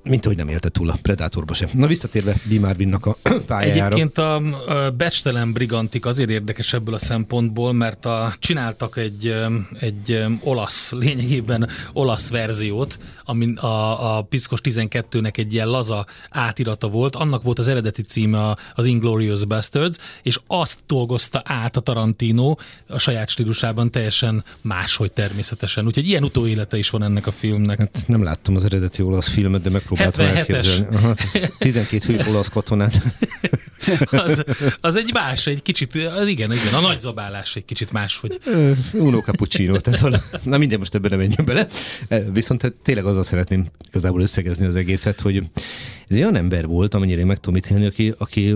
Mint 0.05 0.25
hogy 0.25 0.37
nem 0.37 0.49
élte 0.49 0.69
túl 0.69 0.91
a 0.91 0.97
Predatorba 1.03 1.55
sem. 1.55 1.69
Na 1.73 1.87
visszatérve 1.87 2.35
Marvinnak 2.61 3.07
a 3.07 3.17
pályájára. 3.47 3.95
Egyébként 3.95 4.19
a, 4.19 4.43
Becstelen 4.97 5.53
Brigantik 5.53 6.07
azért 6.07 6.31
érdekes 6.31 6.73
ebből 6.73 6.95
a 6.95 6.99
szempontból, 6.99 7.73
mert 7.73 8.07
a, 8.07 8.33
csináltak 8.39 8.97
egy, 8.97 9.35
egy 9.81 10.25
olasz, 10.41 10.93
lényegében 11.05 11.69
olasz 11.93 12.31
verziót, 12.31 12.99
ami 13.25 13.55
a, 13.55 14.17
a 14.17 14.23
Piszkos 14.23 14.61
12-nek 14.63 15.39
egy 15.39 15.53
ilyen 15.53 15.69
laza 15.69 16.07
átirata 16.31 16.89
volt, 16.89 17.17
annak 17.17 17.43
volt 17.43 17.59
az 17.59 17.69
eredeti 17.69 18.03
címe 18.03 18.57
az 18.75 18.87
Inglorious 18.87 19.45
Bastards, 19.45 19.99
és 20.23 20.39
azt 20.47 20.79
dolgozta 20.87 21.43
át 21.45 21.77
a 21.77 21.81
Tarantino 21.81 22.57
a 22.87 22.99
saját 22.99 23.29
stílusában 23.29 23.91
teljesen 23.91 24.45
máshogy 24.61 25.13
természetesen. 25.13 25.87
Úgyhogy 25.87 26.09
ilyen 26.09 26.25
utóélete 26.25 26.79
is 26.79 26.91
van 26.91 27.03
ennek 27.03 27.27
a 27.27 27.33
filmnek. 27.33 27.79
Hát 27.79 28.05
nem 28.07 28.23
láttam 28.23 28.57
az 28.57 28.65
eredeti 28.65 29.03
olasz 29.03 29.29
filmet, 29.29 29.63
de 29.63 29.71
megpróbáltam 29.99 30.37
elképzelni. 30.37 30.97
Aha, 30.97 31.15
12 31.59 31.99
fős 32.05 32.27
olasz 32.27 32.49
katonát. 32.49 33.03
az, 34.11 34.45
az 34.81 34.97
egy 34.97 35.13
más, 35.13 35.47
egy 35.47 35.63
kicsit, 35.63 35.95
az 35.95 36.29
igen, 36.29 36.53
igen, 36.53 36.75
a 36.75 36.81
nagy 36.81 37.01
zabálás 37.01 37.57
egy 37.57 37.65
kicsit 37.65 37.93
más, 37.93 38.17
hogy... 38.17 38.41
Uno 38.93 39.21
cappuccino, 39.21 39.81
tehát 39.81 40.21
na 40.43 40.59
minden 40.59 40.79
most 40.79 40.95
ebben 40.95 41.11
nem 41.11 41.19
menjünk 41.19 41.45
bele. 41.45 41.67
Viszont 42.33 42.75
tényleg 42.83 43.05
azzal 43.05 43.25
szeretném 43.25 43.67
igazából 43.89 44.21
összegezni 44.21 44.67
az 44.67 44.77
egészet, 44.77 45.21
hogy 45.21 45.43
ez 46.09 46.19
egy 46.19 46.23
olyan 46.23 46.37
ember 46.37 46.67
volt, 46.67 46.95
amennyire 46.95 47.21
én 47.21 47.27
meg 47.27 47.39
tudom 47.39 47.57
ítélni, 47.57 47.87
aki, 47.87 48.15
aki 48.19 48.55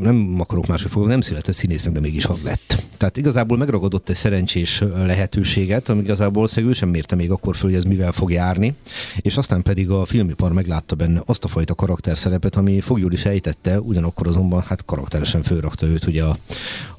nem 0.00 0.36
akarok 0.38 0.66
máshogy 0.66 0.90
fogok, 0.90 1.08
nem 1.08 1.20
született 1.20 1.54
színésznek, 1.54 1.92
de 1.92 2.00
mégis 2.00 2.24
az 2.24 2.42
lett. 2.42 2.86
Tehát 2.96 3.16
igazából 3.16 3.58
megragadott 3.58 4.08
egy 4.08 4.16
szerencsés 4.16 4.84
lehetőséget, 4.94 5.88
ami 5.88 6.00
igazából 6.00 6.46
szegül 6.46 6.74
sem 6.74 6.88
mérte 6.88 7.14
még 7.14 7.30
akkor 7.30 7.56
föl, 7.56 7.70
hogy 7.70 7.78
ez 7.78 7.84
mivel 7.84 8.12
fog 8.12 8.30
járni, 8.30 8.74
és 9.16 9.36
aztán 9.36 9.62
pedig 9.62 9.90
a 9.90 10.04
filmipar 10.04 10.49
meglátta 10.52 10.94
benne 10.94 11.22
azt 11.26 11.44
a 11.44 11.48
fajta 11.48 11.74
karakterszerepet, 11.74 12.56
ami 12.56 12.80
fogjul 12.80 13.12
is 13.12 13.24
ejtette, 13.24 13.80
ugyanakkor 13.80 14.26
azonban 14.26 14.62
hát 14.62 14.84
karakteresen 14.84 15.42
fölrakta 15.42 15.86
őt 15.86 16.06
ugye 16.06 16.24
a 16.24 16.36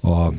a 0.01 0.33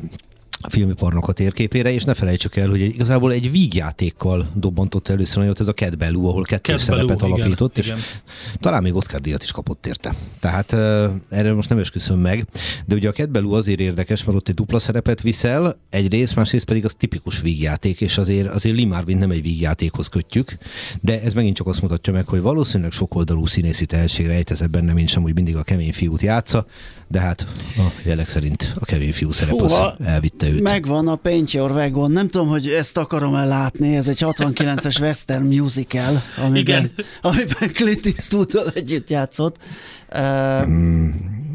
filmiparnak 0.69 1.27
a 1.27 1.31
térképére, 1.31 1.91
és 1.91 2.03
ne 2.03 2.13
felejtsük 2.13 2.55
el, 2.55 2.69
hogy 2.69 2.81
igazából 2.81 3.31
egy 3.31 3.51
vígjátékkal 3.51 4.47
dobbantott 4.55 5.07
először 5.07 5.37
nagyot 5.37 5.59
ez 5.59 5.67
a 5.67 5.73
Cat 5.73 5.97
Ballou, 5.97 6.27
ahol 6.27 6.43
kettő 6.43 6.71
Cat 6.71 6.81
szerepet 6.81 7.17
Ballou, 7.17 7.35
alapított, 7.35 7.77
igen, 7.77 7.95
és 7.95 8.01
igen. 8.03 8.59
talán 8.59 8.83
még 8.83 8.95
Oscar 8.95 9.21
díjat 9.21 9.43
is 9.43 9.51
kapott 9.51 9.85
érte. 9.85 10.15
Tehát 10.39 10.71
uh, 10.71 11.09
erre 11.29 11.53
most 11.53 11.69
nem 11.69 11.77
esküszöm 11.77 12.19
meg, 12.19 12.45
de 12.85 12.95
ugye 12.95 13.09
a 13.09 13.11
Cat 13.11 13.31
Ballou 13.31 13.53
azért 13.53 13.79
érdekes, 13.79 14.23
mert 14.23 14.37
ott 14.37 14.47
egy 14.47 14.55
dupla 14.55 14.79
szerepet 14.79 15.21
viszel, 15.21 15.77
egyrészt, 15.89 16.35
másrészt 16.35 16.65
pedig 16.65 16.85
az 16.85 16.95
tipikus 16.97 17.41
vígjáték, 17.41 18.01
és 18.01 18.17
azért, 18.17 18.47
azért 18.47 18.75
Lee 18.75 18.87
Marvin 18.87 19.17
nem 19.17 19.31
egy 19.31 19.41
vígjátékhoz 19.41 20.07
kötjük, 20.07 20.57
de 21.01 21.21
ez 21.21 21.33
megint 21.33 21.55
csak 21.55 21.67
azt 21.67 21.81
mutatja 21.81 22.13
meg, 22.13 22.27
hogy 22.27 22.41
valószínűleg 22.41 22.91
sokoldalú 22.91 23.45
színészi 23.45 23.85
tehetség 23.85 24.25
rejtezett 24.25 24.69
benne, 24.69 24.93
mint 24.93 25.09
sem 25.09 25.23
úgy 25.23 25.35
mindig 25.35 25.55
a 25.55 25.63
kemény 25.63 25.93
fiút 25.93 26.21
játsza, 26.21 26.65
de 27.07 27.19
hát 27.19 27.45
a 27.77 27.81
jelek 28.05 28.27
szerint 28.27 28.73
a 28.79 28.85
kemény 28.85 29.13
fiú 29.13 29.31
szerep 29.31 29.61
az 29.61 29.79
elvitte 30.03 30.47
őt. 30.53 30.61
Megvan 30.61 31.07
a 31.07 31.15
Paint 31.15 31.51
Your 31.51 31.71
Wagon, 31.71 32.11
nem 32.11 32.27
tudom, 32.27 32.47
hogy 32.47 32.67
ezt 32.67 32.97
akarom-e 32.97 33.45
látni, 33.45 33.95
ez 33.95 34.07
egy 34.07 34.19
69-es 34.21 35.01
western 35.01 35.45
musical, 35.45 36.21
amiben, 36.37 36.83
Igen. 36.83 36.91
amiben 37.21 37.73
Clint 37.73 38.05
eastwood 38.05 38.71
együtt 38.75 39.09
játszott. 39.09 39.57
Uh, 40.13 40.65
mm, 40.65 41.09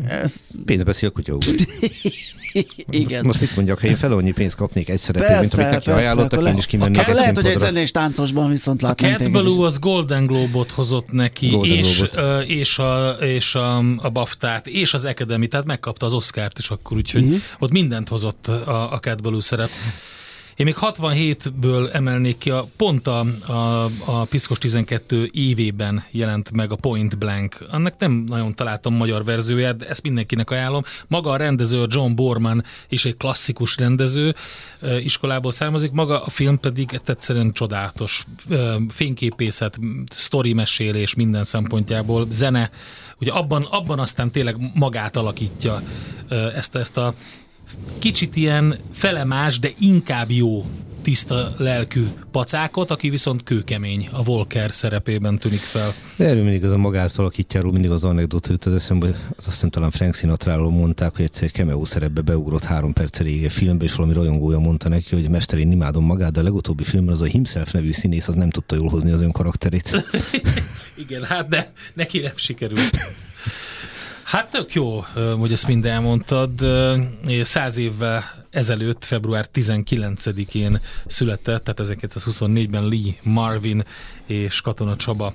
ez... 0.08 0.32
Pénz 0.64 0.82
beszél 0.82 1.08
a 1.08 1.12
kutya 1.12 1.36
Igen. 2.90 3.24
Most 3.24 3.40
mit 3.40 3.56
mondjak, 3.56 3.80
ha 3.80 3.86
én 3.86 3.96
fel 3.96 4.12
annyi 4.12 4.32
pénzt 4.32 4.56
kapnék 4.56 4.88
egy 4.88 4.98
szerepét, 4.98 5.40
mint 5.40 5.54
amit 5.54 5.70
neki 5.70 5.90
ajánlottak, 5.90 6.48
én 6.48 6.56
is 6.56 6.66
kimennék 6.66 7.08
a, 7.08 7.12
Lehet, 7.12 7.36
hogy 7.36 7.46
egy 7.46 7.58
zenés 7.58 7.90
táncosban 7.90 8.50
viszont 8.50 8.82
látnám. 8.82 9.14
A 9.14 9.16
Cat 9.16 9.30
Ballou 9.30 9.62
az 9.62 9.78
Golden 9.78 10.26
Globe-ot 10.26 10.70
hozott 10.70 11.12
neki, 11.12 11.48
Golden 11.48 11.76
és, 11.76 12.04
és, 12.46 12.78
a, 12.78 13.10
és 13.10 13.54
a, 13.54 13.78
a 13.78 14.08
BAFTA-t, 14.08 14.66
és 14.66 14.94
az 14.94 15.04
Academy, 15.04 15.46
tehát 15.46 15.66
megkapta 15.66 16.06
az 16.06 16.12
Oscar-t 16.12 16.58
is 16.58 16.70
akkor, 16.70 16.96
úgyhogy 16.96 17.24
uh-huh. 17.24 17.40
ott 17.58 17.70
mindent 17.70 18.08
hozott 18.08 18.46
a, 18.46 18.92
a 18.92 18.98
Cat 18.98 19.22
Ballou 19.22 19.40
szerep. 19.40 19.70
Én 20.58 20.66
még 20.66 20.76
67-ből 20.80 21.94
emelnék 21.94 22.38
ki, 22.38 22.50
a, 22.50 22.68
pont 22.76 23.06
a, 23.06 23.18
a, 23.46 23.84
a 24.04 24.24
Piszkos 24.24 24.58
12 24.58 25.30
évében 25.32 26.04
jelent 26.10 26.50
meg 26.50 26.72
a 26.72 26.76
Point 26.76 27.18
Blank. 27.18 27.66
Annak 27.70 27.94
nem 27.98 28.24
nagyon 28.26 28.54
találtam 28.54 28.94
magyar 28.94 29.24
verzióját, 29.24 29.76
de 29.76 29.88
ezt 29.88 30.02
mindenkinek 30.02 30.50
ajánlom. 30.50 30.82
Maga 31.06 31.30
a 31.30 31.36
rendező, 31.36 31.86
John 31.88 32.14
Borman 32.14 32.64
is 32.88 33.04
egy 33.04 33.16
klasszikus 33.16 33.76
rendező, 33.76 34.34
iskolából 35.02 35.52
származik, 35.52 35.90
maga 35.90 36.22
a 36.22 36.30
film 36.30 36.60
pedig 36.60 37.00
egyszerűen 37.04 37.52
csodálatos. 37.52 38.24
Fényképészet, 38.88 39.78
sztori 40.10 40.52
mesélés 40.52 41.14
minden 41.14 41.44
szempontjából, 41.44 42.26
zene, 42.30 42.70
ugye 43.20 43.32
abban, 43.32 43.62
abban 43.62 43.98
aztán 43.98 44.30
tényleg 44.30 44.56
magát 44.74 45.16
alakítja 45.16 45.82
ezt, 46.54 46.74
ezt 46.74 46.96
a 46.96 47.14
kicsit 47.98 48.36
ilyen 48.36 48.78
felemás, 48.92 49.58
de 49.58 49.68
inkább 49.78 50.30
jó 50.30 50.64
tiszta 51.02 51.52
lelkű 51.56 52.06
pacákot, 52.30 52.90
aki 52.90 53.10
viszont 53.10 53.42
kőkemény 53.42 54.08
a 54.12 54.22
Volker 54.22 54.74
szerepében 54.74 55.38
tűnik 55.38 55.60
fel. 55.60 55.94
Erről 56.16 56.42
mindig 56.42 56.64
az 56.64 56.72
a 56.72 56.76
magát 56.76 57.18
alakítjáról 57.18 57.72
mindig 57.72 57.90
az 57.90 58.04
anekdota 58.04 58.50
jut 58.50 58.64
az 58.64 58.74
eszembe, 58.74 59.06
az 59.06 59.14
azt 59.36 59.46
hiszem 59.46 59.70
talán 59.70 59.90
Frank 59.90 60.14
sinatra 60.14 60.70
mondták, 60.70 61.16
hogy 61.16 61.24
egyszer 61.24 61.44
egy 61.44 61.52
cameo 61.52 61.84
szerepbe 61.84 62.20
beugrott 62.20 62.62
három 62.62 62.92
perc 62.92 63.20
a 63.20 63.50
filmbe, 63.50 63.84
és 63.84 63.94
valami 63.94 64.14
rajongója 64.14 64.58
mondta 64.58 64.88
neki, 64.88 65.14
hogy 65.14 65.28
mester, 65.28 65.58
én 65.58 65.72
imádom 65.72 66.04
magát, 66.04 66.32
de 66.32 66.40
a 66.40 66.42
legutóbbi 66.42 66.82
filmben 66.82 67.14
az 67.14 67.20
a 67.20 67.24
Himself 67.24 67.72
nevű 67.72 67.92
színész 67.92 68.28
az 68.28 68.34
nem 68.34 68.50
tudta 68.50 68.76
jól 68.76 68.88
hozni 68.88 69.10
az 69.10 69.20
ön 69.20 69.32
karakterét. 69.32 70.06
Igen, 71.04 71.22
hát 71.22 71.48
de 71.48 71.72
neki 71.94 72.18
nem 72.18 72.36
sikerült. 72.36 72.90
Hát 74.28 74.50
tök 74.50 74.72
jó, 74.72 75.04
hogy 75.38 75.52
ezt 75.52 75.66
mind 75.66 75.84
elmondtad. 75.84 76.50
Száz 77.42 77.76
évvel 77.76 78.24
ezelőtt, 78.50 79.04
február 79.04 79.48
19-én 79.54 80.80
született, 81.06 81.64
tehát 81.64 81.94
1924-ben 81.94 82.88
Lee 82.88 83.14
Marvin 83.22 83.84
és 84.26 84.60
Katona 84.60 84.96
Csaba 84.96 85.34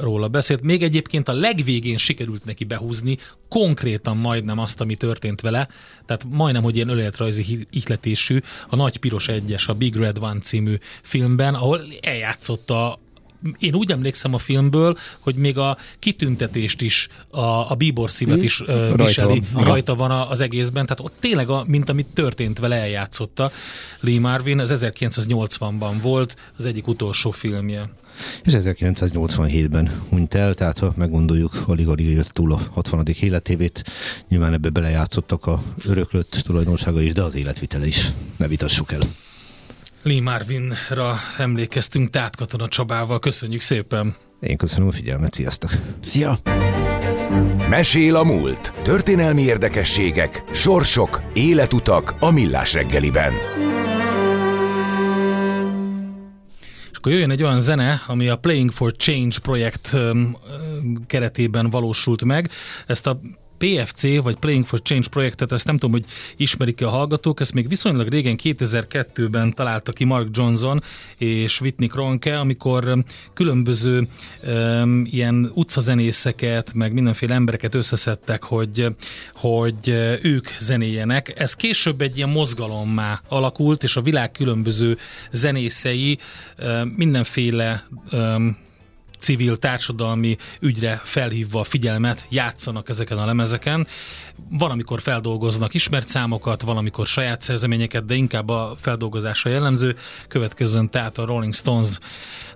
róla 0.00 0.28
beszélt. 0.28 0.62
Még 0.62 0.82
egyébként 0.82 1.28
a 1.28 1.32
legvégén 1.32 1.96
sikerült 1.96 2.44
neki 2.44 2.64
behúzni 2.64 3.18
konkrétan 3.48 4.16
majdnem 4.16 4.58
azt, 4.58 4.80
ami 4.80 4.94
történt 4.96 5.40
vele, 5.40 5.68
tehát 6.06 6.26
majdnem, 6.30 6.62
hogy 6.62 6.76
ilyen 6.76 6.88
önéletrajzi 6.88 7.66
ihletésű, 7.70 8.40
a 8.68 8.76
Nagy 8.76 8.96
Piros 8.96 9.28
Egyes, 9.28 9.68
a 9.68 9.74
Big 9.74 9.96
Red 9.96 10.18
One 10.18 10.40
című 10.40 10.76
filmben, 11.02 11.54
ahol 11.54 11.80
eljátszotta 12.00 12.98
én 13.58 13.74
úgy 13.74 13.90
emlékszem 13.90 14.34
a 14.34 14.38
filmből, 14.38 14.96
hogy 15.18 15.34
még 15.34 15.58
a 15.58 15.76
kitüntetést 15.98 16.82
is, 16.82 17.08
a, 17.30 17.70
a 17.70 17.74
bíbor 17.74 18.10
szívet 18.10 18.42
is 18.42 18.60
uh, 18.60 18.96
viseli, 18.96 19.28
rajta 19.32 19.46
van. 19.52 19.64
rajta 19.64 19.94
van 19.94 20.10
az 20.10 20.40
egészben, 20.40 20.86
tehát 20.86 21.00
ott 21.04 21.14
tényleg, 21.20 21.48
a, 21.48 21.64
mint 21.66 21.88
amit 21.88 22.06
történt 22.06 22.58
vele, 22.58 22.76
eljátszotta 22.76 23.50
Lee 24.00 24.20
Marvin, 24.20 24.58
az 24.58 24.72
1980-ban 24.74 25.94
volt 26.02 26.36
az 26.56 26.64
egyik 26.64 26.86
utolsó 26.86 27.30
filmje. 27.30 27.90
És 28.44 28.54
1987-ben 28.56 30.02
hunyt 30.08 30.34
el, 30.34 30.54
tehát 30.54 30.78
ha 30.78 30.92
meggondoljuk, 30.96 31.62
alig-alig 31.66 32.06
élt 32.06 32.32
túl 32.32 32.52
a 32.52 32.60
60. 32.72 33.04
életévét, 33.20 33.84
nyilván 34.28 34.52
ebbe 34.52 34.68
belejátszottak 34.68 35.46
a 35.46 35.62
öröklött 35.84 36.42
tulajdonsága 36.44 37.00
is, 37.00 37.12
de 37.12 37.22
az 37.22 37.34
életvitele 37.34 37.86
is. 37.86 38.10
Ne 38.36 38.48
vitassuk 38.48 38.92
el. 38.92 39.00
Lee 40.06 40.20
Marvinra 40.20 41.16
emlékeztünk 41.38 42.10
Tát 42.10 42.36
Katona 42.36 42.68
Csabával. 42.68 43.18
Köszönjük 43.18 43.60
szépen! 43.60 44.16
Én 44.40 44.56
köszönöm 44.56 44.88
a 44.88 44.92
figyelmet, 44.92 45.34
sziasztok! 45.34 45.70
Szia! 46.02 46.38
Mesél 47.68 48.16
a 48.16 48.22
múlt. 48.22 48.72
Történelmi 48.82 49.42
érdekességek, 49.42 50.44
sorsok, 50.52 51.22
életutak 51.32 52.14
a 52.20 52.30
millás 52.30 52.72
reggeliben. 52.72 53.32
És 56.90 56.96
akkor 56.96 57.12
jöjjön 57.12 57.30
egy 57.30 57.42
olyan 57.42 57.60
zene, 57.60 58.02
ami 58.06 58.28
a 58.28 58.36
Playing 58.36 58.70
for 58.70 58.92
Change 58.92 59.36
projekt 59.42 59.96
keretében 61.06 61.70
valósult 61.70 62.24
meg. 62.24 62.50
Ezt 62.86 63.06
a 63.06 63.20
PFC, 63.58 64.22
vagy 64.22 64.36
Playing 64.36 64.66
for 64.66 64.82
Change 64.82 65.08
projektet, 65.08 65.52
ezt 65.52 65.66
nem 65.66 65.78
tudom, 65.78 65.90
hogy 65.90 66.04
ismerik-e 66.36 66.86
a 66.86 66.90
hallgatók, 66.90 67.40
ezt 67.40 67.52
még 67.52 67.68
viszonylag 67.68 68.08
régen 68.08 68.38
2002-ben 68.42 69.54
találta 69.54 69.92
ki 69.92 70.04
Mark 70.04 70.28
Johnson 70.32 70.82
és 71.16 71.60
Whitney 71.60 71.88
Kronke, 71.88 72.38
amikor 72.38 72.84
um, 72.88 73.04
különböző 73.34 74.08
um, 74.46 75.06
ilyen 75.10 75.50
utcazenészeket, 75.54 76.74
meg 76.74 76.92
mindenféle 76.92 77.34
embereket 77.34 77.74
összeszedtek, 77.74 78.42
hogy, 78.42 78.86
hogy 79.34 79.74
uh, 79.86 80.12
ők 80.22 80.48
zenéjenek. 80.58 81.40
Ez 81.40 81.54
később 81.54 82.00
egy 82.00 82.16
ilyen 82.16 82.28
mozgalommá 82.28 83.20
alakult, 83.28 83.82
és 83.82 83.96
a 83.96 84.02
világ 84.02 84.32
különböző 84.32 84.98
zenészei 85.32 86.18
uh, 86.58 86.84
mindenféle 86.96 87.86
um, 88.12 88.64
civil 89.18 89.56
társadalmi 89.56 90.36
ügyre 90.60 91.00
felhívva 91.04 91.60
a 91.60 91.64
figyelmet 91.64 92.26
játszanak 92.28 92.88
ezeken 92.88 93.18
a 93.18 93.24
lemezeken. 93.24 93.86
Van, 94.50 94.70
amikor 94.70 95.00
feldolgoznak 95.00 95.74
ismert 95.74 96.08
számokat, 96.08 96.62
van, 96.62 96.76
amikor 96.76 97.06
saját 97.06 97.42
szerzeményeket, 97.42 98.04
de 98.04 98.14
inkább 98.14 98.48
a 98.48 98.76
feldolgozása 98.80 99.48
jellemző. 99.48 99.96
Következzen 100.28 100.90
tehát 100.90 101.18
a 101.18 101.24
Rolling 101.24 101.54
Stones 101.54 101.98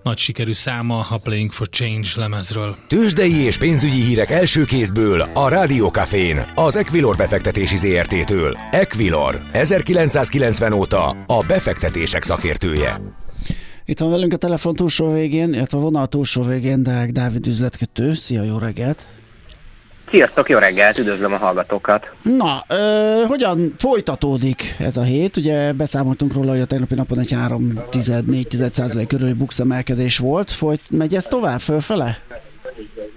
nagy 0.02 0.18
sikerű 0.18 0.52
száma 0.52 1.06
a 1.10 1.18
Playing 1.18 1.52
for 1.52 1.68
Change 1.68 2.08
lemezről. 2.16 2.76
Tőzsdei 2.88 3.34
és 3.34 3.56
pénzügyi 3.56 4.02
hírek 4.02 4.30
első 4.30 4.64
kézből 4.64 5.20
a 5.20 5.48
Rádiókafén, 5.48 6.52
az 6.54 6.76
Equilor 6.76 7.16
befektetési 7.16 7.76
ZRT-től. 7.76 8.58
Equilor, 8.70 9.40
1990 9.52 10.72
óta 10.72 11.08
a 11.26 11.44
befektetések 11.46 12.22
szakértője. 12.22 13.00
Itt 13.84 13.98
van 13.98 14.10
velünk 14.10 14.32
a 14.32 14.36
telefon 14.36 14.74
túlsó 14.74 15.12
végén, 15.12 15.52
illetve 15.54 15.78
a 15.78 15.80
vonal 15.80 16.06
túlsó 16.06 16.42
végén 16.42 16.82
Deák 16.82 17.10
Dávid 17.10 17.46
üzletkötő. 17.46 18.14
Szia, 18.14 18.42
jó 18.42 18.58
reggelt! 18.58 19.06
Sziasztok, 20.10 20.48
jó 20.48 20.58
reggelt, 20.58 20.98
üdvözlöm 20.98 21.32
a 21.32 21.36
hallgatókat! 21.36 22.10
Na, 22.22 22.64
ö, 22.68 23.24
hogyan 23.26 23.74
folytatódik 23.78 24.76
ez 24.78 24.96
a 24.96 25.02
hét? 25.02 25.36
Ugye 25.36 25.72
beszámoltunk 25.72 26.32
róla, 26.32 26.50
hogy 26.50 26.60
a 26.60 26.64
tegnapi 26.64 26.94
napon 26.94 27.18
egy 27.18 27.34
3-4 27.34 29.04
körüli 29.08 29.32
bukszemelkedés 29.32 30.18
volt. 30.18 30.50
Folyt, 30.50 30.82
megy 30.90 31.14
ez 31.14 31.26
tovább 31.26 31.60
fölfele? 31.60 32.18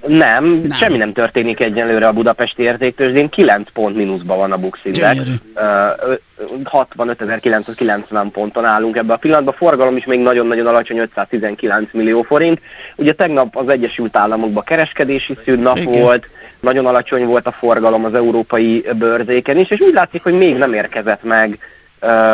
Nem, 0.08 0.46
nem, 0.46 0.78
semmi 0.78 0.98
nem 0.98 1.14
történik 1.14 1.60
egyenlőre 1.60 2.08
a 2.08 2.12
budapesti 2.12 2.64
értéktőzsdén, 2.64 3.30
9 3.30 3.72
pont 3.72 3.96
mínuszban 3.96 4.38
van 4.38 4.52
a 4.52 4.58
Bux 4.58 4.80
Index. 4.84 5.20
Uh, 5.56 6.18
65.990 6.64 8.28
ponton 8.32 8.66
állunk 8.66 8.96
ebben 8.96 9.16
a 9.16 9.20
pillanatban, 9.20 9.54
forgalom 9.54 9.98
is 9.98 10.06
még 10.06 10.20
nagyon-nagyon 10.20 10.68
alacsony, 10.68 10.98
519 10.98 11.90
millió 11.92 12.22
forint. 12.22 12.60
Ugye 12.96 13.12
tegnap 13.12 13.56
az 13.56 13.70
Egyesült 13.70 14.18
Államokban 14.18 14.64
kereskedési 14.64 15.38
szűnnap 15.46 15.78
Igen. 15.78 16.02
volt, 16.02 16.28
nagyon 16.60 16.86
alacsony 16.86 17.26
volt 17.26 17.48
a 17.48 17.52
forgalom 17.52 18.06
az 18.06 18.14
európai 18.14 18.86
bőrzéken 18.98 19.58
is, 19.58 19.70
és 19.70 19.80
úgy 19.80 19.94
látszik, 19.94 20.24
hogy 20.24 20.34
még 20.34 20.58
nem 20.58 20.74
érkezett 20.74 21.24
meg 21.24 21.60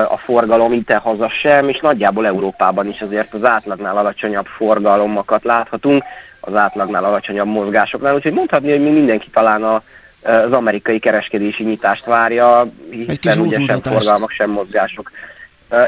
a 0.10 0.18
forgalom 0.18 0.74
ide 0.74 0.96
haza 0.96 1.30
sem, 1.30 1.70
és 1.70 1.80
nagyjából 1.80 2.26
Európában 2.26 2.88
is 2.88 3.02
azért 3.02 3.34
az 3.34 3.46
átlagnál 3.46 3.98
alacsonyabb 3.98 4.46
forgalomokat 4.46 5.44
láthatunk 5.44 6.04
az 6.40 6.56
átlagnál 6.56 7.04
alacsonyabb 7.04 7.48
mozgásoknál, 7.48 8.16
úgyhogy 8.16 8.34
mondhatni, 8.34 8.70
hogy 8.70 8.82
mi 8.82 8.90
mindenki 8.90 9.30
talán 9.30 9.64
a, 9.64 9.84
az 10.24 10.52
amerikai 10.52 11.00
kereskedési 11.00 11.64
nyitást 11.64 12.06
várja, 12.06 12.68
hiszen 12.90 13.40
ugye 13.40 13.60
sem 13.60 13.82
forgalmak, 13.82 14.32
sem 14.32 14.50
mozgások. 14.50 15.12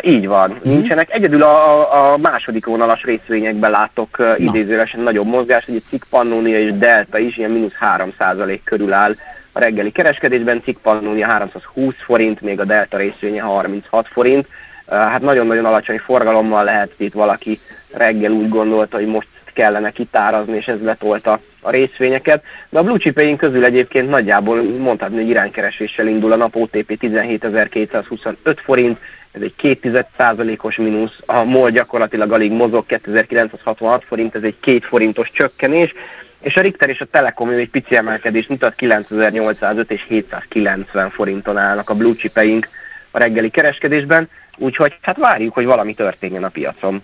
Így 0.02 0.28
van, 0.28 0.52
uh-huh. 0.52 0.66
nincsenek. 0.66 1.14
Egyedül 1.14 1.42
a, 1.42 2.14
a 2.14 2.18
második 2.18 2.66
vonalas 2.66 3.04
részvényekben 3.04 3.72
látok 3.72 4.36
idézőlesen 4.38 5.00
nagyobb 5.00 5.28
mozgást, 5.28 5.66
hogy 5.66 5.84
Cikk 5.90 6.04
Pannonia 6.10 6.60
és 6.60 6.78
Delta 6.78 7.18
is 7.18 7.38
ilyen 7.38 7.52
mínusz 7.52 7.74
3% 7.98 8.60
körül 8.64 8.94
áll 8.94 9.16
a 9.52 9.60
reggeli 9.60 9.92
kereskedésben. 9.92 10.62
Cikk 10.64 10.78
Pannonia 10.82 11.28
320 11.28 11.94
forint, 11.98 12.42
még 12.42 12.60
a 12.60 12.66
Delta 12.66 12.98
részvénye 12.98 13.42
36 13.42 14.08
forint. 14.08 14.48
Hát 14.88 15.22
nagyon-nagyon 15.22 15.66
alacsony 15.66 15.98
forgalommal 15.98 16.64
lehet 16.64 16.92
itt 16.98 17.14
valaki 17.14 17.60
reggel 17.92 18.32
úgy 18.32 18.50
gondolta, 18.50 18.98
hogy 18.98 19.08
most 19.08 19.28
kellene 19.54 19.92
kitárazni, 19.92 20.56
és 20.56 20.66
ez 20.66 20.82
letolta 20.82 21.40
a 21.62 21.72
részvényeket. 21.72 22.44
De 22.70 22.80
a 22.80 22.84
blue 22.84 22.98
chip 22.98 23.38
közül 23.38 23.66
egyébként 23.66 24.10
nagyjából 24.10 24.64
mondhatni, 24.64 25.16
hogy 25.16 25.30
iránykereséssel 25.30 26.08
indul 26.08 26.32
a 26.32 26.36
nap 26.36 26.56
OTP 26.56 26.98
17.225 27.02 28.58
forint, 28.64 28.98
ez 29.32 29.42
egy 29.42 29.56
2 29.56 30.58
os 30.62 30.78
mínusz, 30.78 31.20
a 31.26 31.44
MOL 31.44 31.70
gyakorlatilag 31.70 32.32
alig 32.32 32.52
mozog 32.52 32.86
2966 32.86 34.04
forint, 34.04 34.36
ez 34.36 34.44
egy 34.44 34.56
2 34.60 34.80
forintos 34.80 35.32
csökkenés, 35.32 35.94
és 36.42 36.56
a 36.56 36.62
Richter 36.62 36.90
és 36.90 37.02
a 37.02 37.06
Telekom 37.06 37.50
egy 37.50 37.70
pici 37.70 37.96
emelkedés 37.96 38.48
mutat 38.48 38.76
9805 38.76 39.92
és 39.92 40.06
790 40.08 41.10
forinton 41.10 41.58
állnak 41.58 41.90
a 41.90 41.96
blue 41.96 42.16
chipeink 42.16 42.68
a 43.12 43.20
reggeli 43.20 43.50
kereskedésben, 43.50 44.30
úgyhogy 44.58 44.98
hát 45.02 45.18
várjuk, 45.18 45.54
hogy 45.54 45.66
valami 45.66 45.94
történjen 45.94 46.44
a 46.44 46.50
piacon. 46.50 47.04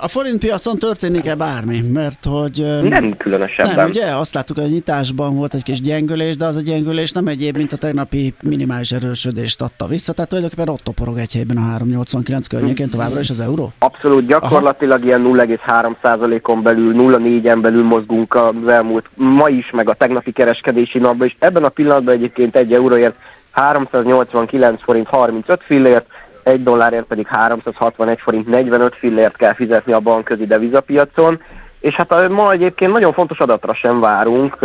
A 0.00 0.08
forint 0.08 0.38
piacon 0.38 0.78
történik-e 0.78 1.34
bármi? 1.34 1.80
Mert 1.92 2.24
hogy... 2.24 2.64
Nem 2.82 3.16
különösebben. 3.16 3.74
Nem, 3.74 3.88
ugye? 3.88 4.04
Azt 4.14 4.34
láttuk, 4.34 4.56
hogy 4.56 4.66
a 4.66 4.68
nyitásban 4.68 5.36
volt 5.36 5.54
egy 5.54 5.62
kis 5.62 5.80
gyengülés, 5.80 6.36
de 6.36 6.44
az 6.44 6.56
a 6.56 6.60
gyengülés 6.60 7.12
nem 7.12 7.26
egyéb, 7.26 7.56
mint 7.56 7.72
a 7.72 7.76
tegnapi 7.76 8.34
minimális 8.42 8.92
erősödést 8.92 9.62
adta 9.62 9.86
vissza, 9.86 10.12
tehát 10.12 10.30
tulajdonképpen 10.30 10.74
ott 10.74 10.82
toporog 10.82 11.18
egy 11.18 11.32
helyben 11.32 11.56
a 11.56 11.60
389 11.60 12.46
környékén 12.46 12.90
továbbra 12.90 13.20
is 13.20 13.30
az 13.30 13.40
euró? 13.40 13.72
Abszolút, 13.78 14.26
gyakorlatilag 14.26 14.98
Aha. 14.98 15.06
ilyen 15.06 15.22
0,3%-on 15.24 16.62
belül, 16.62 16.94
0,4-en 16.94 17.58
belül 17.60 17.84
mozgunk 17.84 18.34
az 18.34 18.68
elmúlt 18.68 19.06
ma 19.14 19.48
is, 19.48 19.70
meg 19.70 19.88
a 19.88 19.94
tegnapi 19.94 20.32
kereskedési 20.32 20.98
napban, 20.98 21.26
és 21.26 21.34
ebben 21.38 21.64
a 21.64 21.68
pillanatban 21.68 22.14
egyébként 22.14 22.56
egy 22.56 22.72
euróért 22.72 23.14
389 23.50 24.82
forint 24.82 25.08
35 25.08 25.62
fillért, 25.62 26.06
egy 26.46 26.62
dollárért 26.62 27.04
pedig 27.04 27.26
361 27.26 28.20
forint 28.20 28.46
45 28.46 28.94
fillért 28.94 29.36
kell 29.36 29.54
fizetni 29.54 29.92
a 29.92 30.00
bankközi 30.00 30.46
devizapiacon, 30.46 31.40
és 31.80 31.94
hát 31.94 32.28
ma 32.28 32.52
egyébként 32.52 32.92
nagyon 32.92 33.12
fontos 33.12 33.38
adatra 33.38 33.74
sem 33.74 34.00
várunk, 34.00 34.58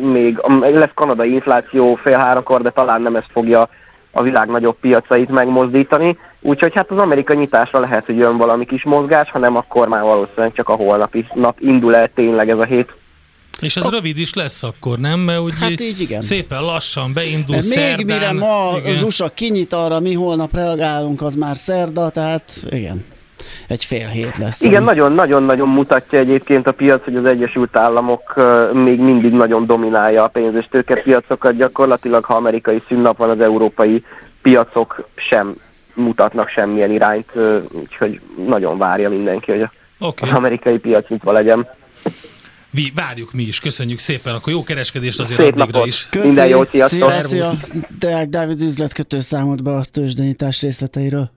még 0.00 0.40
lesz 0.60 0.90
kanadai 0.94 1.32
infláció 1.32 1.94
fél 1.94 2.18
háromkor, 2.18 2.62
de 2.62 2.70
talán 2.70 3.02
nem 3.02 3.16
ez 3.16 3.24
fogja 3.32 3.68
a 4.12 4.22
világ 4.22 4.48
nagyobb 4.48 4.76
piacait 4.80 5.30
megmozdítani, 5.30 6.18
Úgyhogy 6.42 6.74
hát 6.74 6.90
az 6.90 6.98
amerikai 6.98 7.36
nyitásra 7.36 7.80
lehet, 7.80 8.06
hogy 8.06 8.16
jön 8.16 8.36
valami 8.36 8.64
kis 8.64 8.84
mozgás, 8.84 9.30
hanem 9.30 9.56
akkor 9.56 9.88
már 9.88 10.02
valószínűleg 10.02 10.52
csak 10.52 10.68
a 10.68 10.74
holnapi 10.74 11.26
nap 11.34 11.56
indul 11.58 11.96
el 11.96 12.08
tényleg 12.14 12.50
ez 12.50 12.58
a 12.58 12.64
hét. 12.64 12.96
És 13.60 13.76
ez 13.76 13.84
a... 13.84 13.90
rövid 13.90 14.18
is 14.18 14.34
lesz 14.34 14.62
akkor, 14.62 14.98
nem? 14.98 15.20
Mert 15.20 15.40
úgy 15.40 15.52
hát 15.60 15.80
így 15.80 16.00
igen. 16.00 16.20
szépen 16.20 16.62
lassan 16.62 17.12
beindul 17.12 17.54
Még 17.54 17.64
szerdán. 17.64 18.06
mire 18.06 18.32
ma 18.32 18.70
igen. 18.78 18.94
az 18.94 19.02
USA 19.02 19.28
kinyit 19.28 19.72
arra, 19.72 20.00
mi 20.00 20.14
holnap 20.14 20.54
reagálunk, 20.54 21.22
az 21.22 21.34
már 21.34 21.56
szerda, 21.56 22.10
tehát 22.10 22.60
igen 22.70 23.04
egy 23.68 23.84
fél 23.84 24.08
hét 24.08 24.38
lesz. 24.38 24.60
Igen, 24.60 24.82
nagyon-nagyon-nagyon 24.82 25.68
mutatja 25.68 26.18
egyébként 26.18 26.66
a 26.66 26.72
piac, 26.72 27.04
hogy 27.04 27.16
az 27.16 27.24
Egyesült 27.24 27.76
Államok 27.76 28.34
még 28.72 28.98
mindig 28.98 29.32
nagyon 29.32 29.66
dominálja 29.66 30.24
a 30.24 30.28
pénz- 30.28 30.56
és 30.56 30.66
tőkepiacokat. 30.70 31.56
Gyakorlatilag, 31.56 32.24
ha 32.24 32.34
amerikai 32.34 32.82
szünnap 32.88 33.16
van, 33.16 33.30
az 33.30 33.40
európai 33.40 34.04
piacok 34.42 35.08
sem 35.14 35.56
mutatnak 35.94 36.48
semmilyen 36.48 36.90
irányt, 36.90 37.32
úgyhogy 37.72 38.20
nagyon 38.46 38.78
várja 38.78 39.08
mindenki, 39.08 39.50
hogy 39.50 39.68
okay. 39.98 40.30
az 40.30 40.36
amerikai 40.36 40.78
piac 40.78 41.08
nyitva 41.08 41.32
legyen. 41.32 41.68
Vi, 42.70 42.92
várjuk 42.94 43.32
mi 43.32 43.42
is, 43.42 43.60
köszönjük 43.60 43.98
szépen, 43.98 44.34
akkor 44.34 44.52
jó 44.52 44.62
kereskedést 44.62 45.20
azért 45.20 45.40
Szép 45.40 45.48
addigra 45.48 45.64
napot. 45.72 45.86
is. 45.86 46.06
Köszi. 46.10 46.24
Minden 46.26 46.46
jót, 46.46 46.68
sziasztok! 46.70 47.22
Szia, 47.22 47.50
szia. 47.50 47.52
Deák 47.98 48.28
Dávid 48.28 48.60
üzletkötő 48.60 49.20
számolt 49.20 49.62
be 49.62 49.70
a 49.70 49.84
tőzsdenyítás 49.84 50.60
részleteiről. 50.60 51.30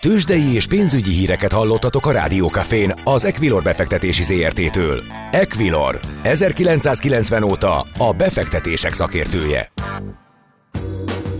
Tőzsdei 0.00 0.54
és 0.54 0.66
pénzügyi 0.66 1.10
híreket 1.10 1.52
hallottatok 1.52 2.06
a 2.06 2.10
Rádiókafén 2.10 2.94
az 3.04 3.24
Equilor 3.24 3.62
befektetési 3.62 4.22
ZRT-től. 4.22 5.02
Equilor, 5.30 6.00
1990 6.22 7.42
óta 7.42 7.86
a 7.98 8.12
befektetések 8.12 8.92
szakértője. 8.92 9.72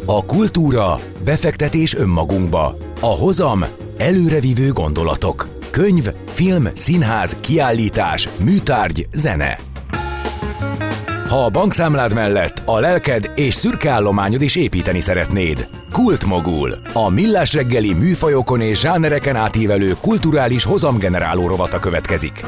A 0.07 0.25
kultúra, 0.25 0.99
befektetés 1.25 1.95
önmagunkba. 1.95 2.77
A 3.01 3.07
hozam, 3.07 3.65
előrevívő 3.97 4.73
gondolatok. 4.73 5.62
Könyv, 5.73 6.09
film, 6.27 6.69
színház, 6.75 7.37
kiállítás, 7.41 8.29
műtárgy, 8.45 9.07
zene. 9.13 9.59
Ha 11.29 11.45
a 11.45 11.51
bankszámlád 11.51 12.13
mellett 12.15 12.63
a 12.65 12.81
lelked 12.81 13.33
és 13.35 13.55
szürke 13.55 13.91
állományod 13.91 14.43
is 14.43 14.57
építeni 14.57 15.01
szeretnéd. 15.01 15.69
Kultmogul. 15.93 16.75
A 16.93 17.09
millás 17.09 17.53
reggeli 17.53 17.95
műfajokon 17.95 18.61
és 18.61 18.81
zsánereken 18.81 19.37
átívelő 19.37 19.95
kulturális 20.01 20.65
hozamgeneráló 20.65 21.47
rovata 21.47 21.79
következik. 21.79 22.41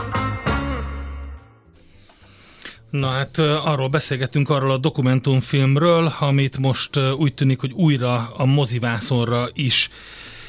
Na 2.90 3.08
hát 3.08 3.38
arról 3.64 3.88
beszélgettünk, 3.88 4.50
arról 4.50 4.70
a 4.70 4.78
dokumentumfilmről, 4.78 6.12
amit 6.20 6.58
most 6.58 6.90
úgy 7.18 7.34
tűnik, 7.34 7.60
hogy 7.60 7.72
újra 7.72 8.32
a 8.36 8.44
mozivászonra 8.44 9.48
is 9.52 9.90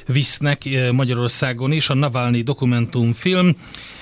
visznek 0.08 0.64
Magyarországon 0.92 1.72
is. 1.72 1.90
A 1.90 1.94
Navalnyi 1.94 2.42
dokumentumfilm, 2.42 3.58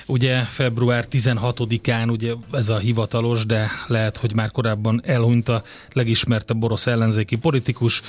ugye 0.06 0.42
február 0.42 1.04
16-án, 1.10 2.10
ugye 2.10 2.32
ez 2.52 2.68
a 2.68 2.78
hivatalos, 2.78 3.46
de 3.46 3.70
lehet, 3.86 4.16
hogy 4.16 4.34
már 4.34 4.50
korábban 4.50 5.00
elhunyt 5.04 5.48
a 5.48 5.62
legismertebb 5.92 6.64
orosz 6.64 6.86
ellenzéki 6.86 7.36
politikus, 7.36 8.02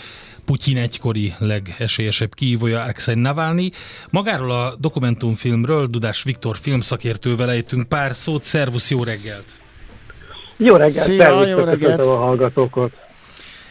Putyin 0.46 0.78
egykori 0.78 1.34
legesélyesebb 1.38 2.34
kívója 2.34 2.82
Alexei 2.82 3.16
Navalnyi. 3.16 3.72
Magáról 4.10 4.52
a 4.52 4.76
dokumentumfilmről 4.80 5.88
Dudás 5.88 6.24
Viktor 6.24 6.58
filmszakértővel 6.58 7.50
ejtünk 7.50 7.88
pár 7.88 8.16
szót. 8.16 8.44
Szervusz, 8.44 8.92
jó 8.92 9.04
reggelt! 9.04 9.46
Jó 10.58 10.76
reggelt! 10.76 11.06
Szia, 11.06 11.46
jó 11.46 11.64
reggelt! 11.64 12.00
a 12.00 12.16
hallgatókat! 12.16 13.05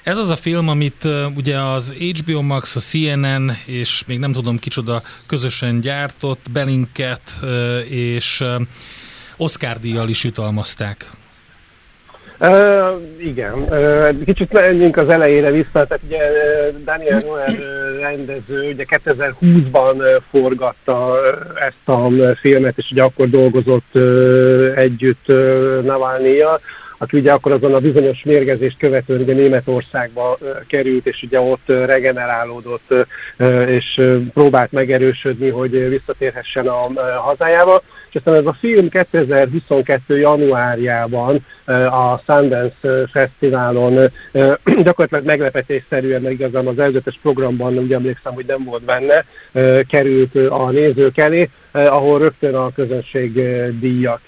Ez 0.05 0.19
az 0.19 0.31
a 0.31 0.37
film, 0.37 0.69
amit 0.69 1.09
ugye 1.37 1.59
az 1.59 1.93
HBO 1.93 2.43
Max, 2.43 2.77
a 2.77 2.81
CNN 2.81 3.51
és 3.67 4.05
még 4.07 4.19
nem 4.19 4.33
tudom 4.33 4.59
kicsoda 4.59 5.03
közösen 5.27 5.81
gyártott, 5.81 6.41
Belinket 6.53 7.23
és 7.89 8.41
uh, 8.41 8.63
Oscar 9.37 9.79
díjjal 9.79 10.09
is 10.09 10.25
jutalmazták. 10.25 11.11
Uh, 12.41 13.03
igen, 13.19 13.53
uh, 13.53 14.25
kicsit 14.25 14.53
menjünk 14.53 14.97
az 14.97 15.09
elejére 15.09 15.51
vissza, 15.51 15.71
tehát 15.73 16.01
ugye 16.07 16.21
Daniel 16.85 17.21
Noel 17.27 17.57
rendező 18.01 18.73
ugye 18.73 18.85
2020-ban 18.89 20.23
forgatta 20.31 21.17
ezt 21.55 21.89
a 21.97 22.11
filmet, 22.41 22.79
és 22.79 22.91
ugye 22.91 23.03
akkor 23.03 23.29
dolgozott 23.29 23.91
uh, 23.93 24.73
együtt 24.77 25.29
uh, 25.29 25.83
Navalnyjal, 25.83 26.61
aki 26.99 27.19
ugye 27.19 27.33
akkor 27.33 27.53
azon 27.53 27.75
a 27.75 27.81
bizonyos 27.81 28.23
mérgezést 28.25 28.79
követően 28.79 29.21
ugye 29.21 29.35
Németországba 29.35 30.39
került, 30.67 31.07
és 31.07 31.23
ugye 31.23 31.41
ott 31.41 31.67
regenerálódott, 31.67 32.95
és 33.67 34.01
próbált 34.33 34.73
megerősödni, 34.73 35.49
hogy 35.49 35.89
visszatérhessen 35.89 36.67
a 36.67 37.03
hazájába. 37.21 37.83
És 38.09 38.15
aztán 38.15 38.35
ez 38.35 38.47
a 38.47 38.57
film 38.61 38.89
2022. 38.89 40.19
januárjában 40.19 41.47
a 41.91 42.19
Sundance 42.27 43.07
Fesztiválon 43.13 43.95
gyakorlatilag 44.85 45.25
meglepetésszerűen, 45.25 46.23
meg 46.23 46.33
igazán 46.33 46.67
az 46.67 46.79
előzetes 46.79 47.19
programban, 47.23 47.79
ugye 47.79 47.95
emlékszem, 47.95 48.35
hogy 48.35 48.47
nem 48.47 48.65
volt 48.65 48.85
benne, 48.85 49.25
került 49.87 50.35
a 50.35 50.71
nézők 50.71 51.19
elé, 51.19 51.51
ahol 51.73 52.19
rögtön 52.19 52.55
a 52.55 52.73
közönség 52.73 53.33
díjat 53.81 54.23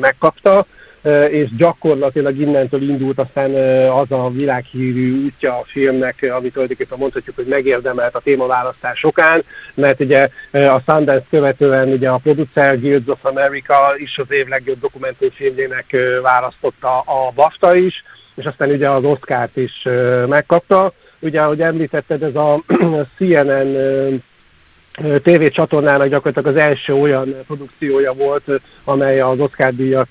megkapta 0.00 0.66
és 1.30 1.56
gyakorlatilag 1.56 2.38
innentől 2.38 2.82
indult 2.82 3.18
aztán 3.18 3.54
az 3.90 4.10
a 4.10 4.30
világhírű 4.30 5.24
útja 5.24 5.58
a 5.58 5.64
filmnek, 5.66 6.30
amit 6.36 6.52
tulajdonképpen 6.52 6.98
mondhatjuk, 6.98 7.36
hogy 7.36 7.46
megérdemelt 7.46 8.14
a 8.14 8.20
témaválasztás 8.20 8.98
sokán, 8.98 9.44
mert 9.74 10.00
ugye 10.00 10.28
a 10.52 10.82
Sundance 10.86 11.26
követően 11.30 11.88
ugye 11.88 12.08
a 12.08 12.18
Producer 12.18 12.80
Guilds 12.80 13.08
of 13.08 13.24
America 13.24 13.94
is 13.96 14.18
az 14.18 14.32
év 14.32 14.46
legjobb 14.46 14.80
dokumentumfilmjének 14.80 15.96
választotta 16.22 17.00
a 17.00 17.32
BAFTA 17.34 17.74
is, 17.74 18.04
és 18.34 18.44
aztán 18.44 18.70
ugye 18.70 18.90
az 18.90 19.04
Oscar-t 19.04 19.56
is 19.56 19.86
megkapta. 20.26 20.92
Ugye, 21.20 21.40
ahogy 21.40 21.60
említetted, 21.60 22.22
ez 22.22 22.34
a 22.34 22.62
CNN 23.16 24.22
tévécsatornának 25.22 26.08
gyakorlatilag 26.08 26.56
az 26.56 26.62
első 26.62 26.94
olyan 26.94 27.34
produkciója 27.46 28.12
volt, 28.12 28.44
amely 28.84 29.20
az 29.20 29.40
Oscar 29.40 29.74
díjat 29.74 30.08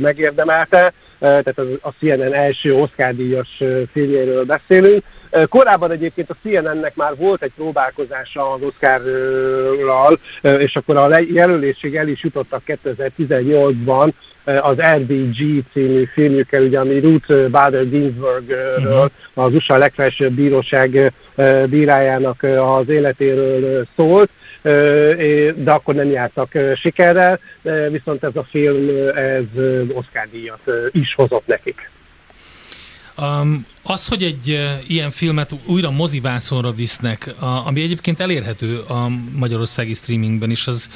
megérdemelte, 0.00 0.92
tehát 1.24 1.58
a 1.80 1.90
CNN 1.98 2.32
első 2.32 2.74
Oscar 2.74 3.14
díjas 3.14 3.62
filmjéről 3.92 4.44
beszélünk. 4.44 5.04
Korábban 5.48 5.90
egyébként 5.90 6.30
a 6.30 6.36
CNN-nek 6.42 6.96
már 6.96 7.16
volt 7.16 7.42
egy 7.42 7.52
próbálkozása 7.56 8.52
az 8.52 8.60
Oscarral, 8.62 10.18
és 10.40 10.76
akkor 10.76 10.96
a 10.96 11.20
jelölésig 11.32 11.96
el 11.96 12.08
is 12.08 12.22
jutottak 12.22 12.62
2018-ban 12.66 14.12
az 14.44 14.76
RBG 14.96 15.64
című 15.72 16.04
filmjükkel, 16.12 16.62
ugye, 16.62 16.78
ami 16.78 17.00
Ruth 17.00 17.48
Bader 17.48 17.88
Ginsburgről, 17.88 18.78
uh-huh. 18.78 19.10
az 19.34 19.54
USA 19.54 19.76
legfelsőbb 19.76 20.32
bíróság 20.32 21.12
bírájának 21.68 22.42
az 22.42 22.88
életéről 22.88 23.86
szólt, 23.96 24.30
de 25.54 25.70
akkor 25.70 25.94
nem 25.94 26.10
jártak 26.10 26.52
sikerrel, 26.74 27.40
viszont 27.90 28.24
ez 28.24 28.36
a 28.36 28.44
film 28.50 28.88
ez 29.14 29.62
Oscar 29.92 30.28
díjat 30.32 30.70
is 31.14 31.28
hozott 31.28 31.46
nekik. 31.46 31.90
Um, 33.16 33.66
az, 33.82 34.08
hogy 34.08 34.22
egy 34.22 34.50
uh, 34.50 34.90
ilyen 34.90 35.10
filmet 35.10 35.54
újra 35.66 35.90
mozivászonra 35.90 36.72
visznek, 36.72 37.34
a, 37.38 37.66
ami 37.66 37.82
egyébként 37.82 38.20
elérhető 38.20 38.78
a 38.80 39.08
magyarországi 39.34 39.94
streamingben 39.94 40.50
is, 40.50 40.66
az, 40.66 40.90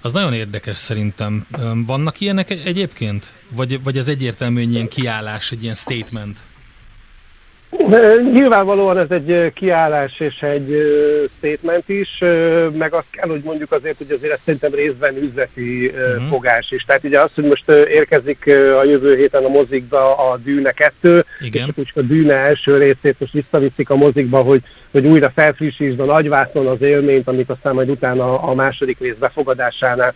az 0.00 0.12
nagyon 0.12 0.32
érdekes 0.32 0.78
szerintem. 0.78 1.46
Um, 1.58 1.84
vannak 1.84 2.20
ilyenek 2.20 2.50
egyébként? 2.50 3.32
Vagy, 3.50 3.82
vagy 3.82 3.96
ez 3.96 4.08
egyértelműen 4.08 4.70
ilyen 4.70 4.88
kiállás, 4.88 5.52
egy 5.52 5.62
ilyen 5.62 5.74
statement? 5.74 6.38
Nyilvánvalóan 8.32 8.98
ez 8.98 9.10
egy 9.10 9.52
kiállás 9.52 10.20
és 10.20 10.40
egy 10.40 10.76
statement 11.36 11.88
is, 11.88 12.18
meg 12.72 12.94
azt 12.94 13.10
kell, 13.10 13.28
hogy 13.28 13.42
mondjuk 13.44 13.72
azért, 13.72 13.98
hogy 13.98 14.10
azért 14.10 14.32
ez 14.32 14.38
szerintem 14.44 14.74
részben 14.74 15.16
üzleti 15.16 15.86
uh-huh. 15.86 16.28
fogás 16.28 16.70
is. 16.70 16.82
Tehát 16.82 17.04
ugye 17.04 17.20
az, 17.20 17.30
hogy 17.34 17.44
most 17.44 17.70
érkezik 17.70 18.46
a 18.80 18.84
jövő 18.84 19.16
héten 19.16 19.44
a 19.44 19.48
mozikba 19.48 20.30
a 20.30 20.36
Dűne 20.36 20.70
2, 20.70 21.24
Igen. 21.40 21.68
és 21.68 21.72
úgy 21.76 21.90
a 21.94 22.06
Dűne 22.06 22.34
első 22.34 22.78
részét 22.78 23.16
most 23.18 23.32
visszaviszik 23.32 23.90
a 23.90 23.96
mozikba, 23.96 24.38
hogy, 24.38 24.62
hogy 24.90 25.06
újra 25.06 25.32
felfrissítsd 25.34 26.00
a 26.00 26.04
nagyvászon 26.04 26.66
az 26.66 26.82
élményt, 26.82 27.28
amit 27.28 27.50
aztán 27.50 27.74
majd 27.74 27.90
utána 27.90 28.42
a 28.42 28.54
második 28.54 28.98
rész 28.98 29.16
befogadásánál 29.18 30.14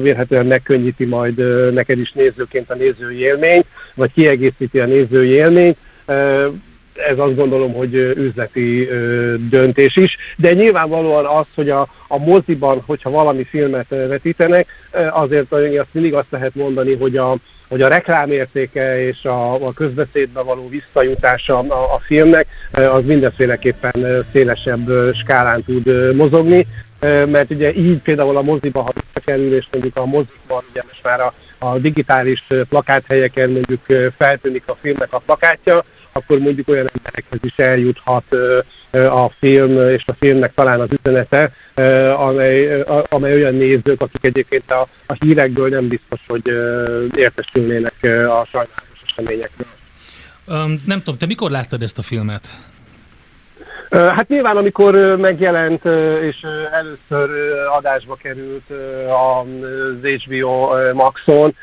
vérhetően 0.00 0.46
megkönnyíti 0.46 1.04
majd 1.04 1.36
neked 1.72 1.98
is 1.98 2.12
nézőként 2.12 2.70
a 2.70 2.74
nézői 2.74 3.18
élményt, 3.18 3.66
vagy 3.94 4.12
kiegészíti 4.12 4.80
a 4.80 4.86
nézői 4.86 5.30
élményt 5.30 5.76
ez 6.98 7.18
azt 7.18 7.36
gondolom, 7.36 7.72
hogy 7.72 7.94
üzleti 7.94 8.88
döntés 9.50 9.96
is, 9.96 10.16
de 10.36 10.52
nyilvánvalóan 10.52 11.26
az, 11.26 11.46
hogy 11.54 11.70
a, 11.70 11.88
a 12.08 12.18
moziban, 12.18 12.82
hogyha 12.86 13.10
valami 13.10 13.44
filmet 13.44 13.88
vetítenek, 13.88 14.66
azért 15.10 15.52
azt 15.52 15.88
mindig 15.92 16.14
azt 16.14 16.30
lehet 16.30 16.54
mondani, 16.54 16.96
hogy 16.96 17.16
a, 17.16 17.36
hogy 17.68 17.82
a 17.82 17.88
reklámértéke 17.88 19.06
és 19.06 19.24
a, 19.24 19.54
a 19.54 19.72
közbeszédbe 19.72 20.42
való 20.42 20.68
visszajutása 20.68 21.58
a, 21.58 21.94
a 21.94 22.00
filmnek, 22.06 22.46
az 22.72 23.04
mindenféleképpen 23.04 24.26
szélesebb 24.32 24.90
skálán 25.14 25.62
tud 25.64 26.14
mozogni. 26.14 26.66
Mert 27.26 27.50
ugye 27.50 27.74
így 27.74 28.02
például 28.02 28.36
a 28.36 28.42
moziba, 28.42 28.82
ha 28.82 28.92
visszakerül, 29.04 29.54
és 29.54 29.66
mondjuk 29.72 29.96
a 29.96 30.04
moziban 30.04 30.64
ugye 30.70 30.82
most 30.86 31.02
már 31.02 31.20
a, 31.20 31.34
a 31.58 31.78
digitális 31.78 32.46
plakáthelyeken 32.68 33.50
mondjuk 33.50 34.12
feltűnik 34.18 34.62
a 34.66 34.76
filmnek 34.80 35.12
a 35.12 35.22
plakátja, 35.26 35.84
akkor 36.16 36.38
mondjuk 36.38 36.68
olyan 36.68 36.90
emberekhez 36.94 37.38
is 37.42 37.56
eljuthat 37.56 38.24
a 38.90 39.30
film, 39.38 39.88
és 39.88 40.04
a 40.06 40.14
filmnek 40.18 40.54
talán 40.54 40.80
az 40.80 40.88
üzenete, 41.02 41.52
amely, 42.16 42.80
amely 43.08 43.34
olyan 43.34 43.54
nézők, 43.54 44.00
akik 44.00 44.26
egyébként 44.26 44.70
a, 44.70 44.88
a 45.06 45.12
hírekből 45.12 45.68
nem 45.68 45.88
biztos, 45.88 46.20
hogy 46.26 46.46
értesülnének 47.14 47.94
a 48.02 48.44
sajnálatos 48.44 49.02
eseményekről. 49.06 49.66
Um, 50.46 50.80
nem 50.84 50.98
tudom, 50.98 51.18
te 51.18 51.26
mikor 51.26 51.50
láttad 51.50 51.82
ezt 51.82 51.98
a 51.98 52.02
filmet? 52.02 52.48
Hát 53.96 54.28
nyilván, 54.28 54.56
amikor 54.56 55.16
megjelent 55.16 55.84
és 56.22 56.46
először 56.72 57.30
adásba 57.76 58.14
került 58.22 58.70
az 59.06 60.10
HBO 60.24 60.68
Maxon, 60.92 61.54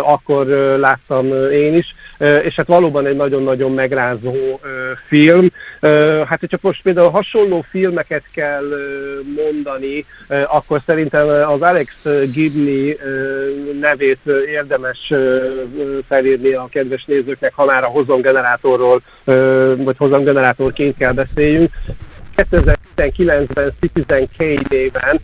akkor 0.00 0.46
láttam 0.78 1.26
én 1.52 1.74
is, 1.74 1.94
és 2.18 2.54
hát 2.54 2.66
valóban 2.66 3.06
egy 3.06 3.16
nagyon-nagyon 3.16 3.72
megrázó 3.72 4.60
film. 5.08 5.48
Hát, 6.26 6.40
hogyha 6.40 6.58
most 6.60 6.82
például 6.82 7.10
hasonló 7.10 7.64
filmeket 7.70 8.24
kell 8.32 8.64
mondani, 9.36 10.04
akkor 10.46 10.80
szerintem 10.86 11.28
az 11.28 11.60
Alex 11.60 11.92
Gibney 12.32 12.98
nevét 13.80 14.20
érdemes 14.46 15.12
felírni 16.08 16.52
a 16.52 16.68
kedves 16.70 17.04
nézőknek, 17.04 17.52
ha 17.54 17.64
már 17.64 17.84
a 17.84 17.86
hozomgenerátorról, 17.86 19.02
vagy 19.76 19.96
hozomgenerátorként 19.96 20.96
kell 20.96 21.12
beszéljünk. 21.12 21.70
2019-ben 22.36 23.72
Citizen 23.80 24.28
K 24.36 24.68
néven 24.68 25.20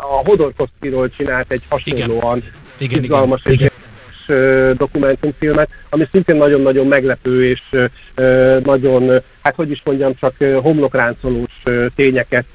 a 0.00 0.22
Hodorkovszkiról 0.24 1.08
csinált 1.08 1.50
egy 1.52 1.62
hasonlóan 1.68 2.42
igen. 2.78 3.02
izgalmas 3.02 3.44
igen, 3.44 3.52
és 3.54 3.72
igen. 4.26 4.76
dokumentumfilmet, 4.76 5.68
ami 5.90 6.08
szintén 6.12 6.36
nagyon-nagyon 6.36 6.86
meglepő 6.86 7.48
és 7.48 7.62
nagyon, 8.62 9.22
hát 9.42 9.54
hogy 9.54 9.70
is 9.70 9.82
mondjam, 9.84 10.14
csak 10.14 10.34
homlokráncolós 10.62 11.62
tényeket 11.94 12.46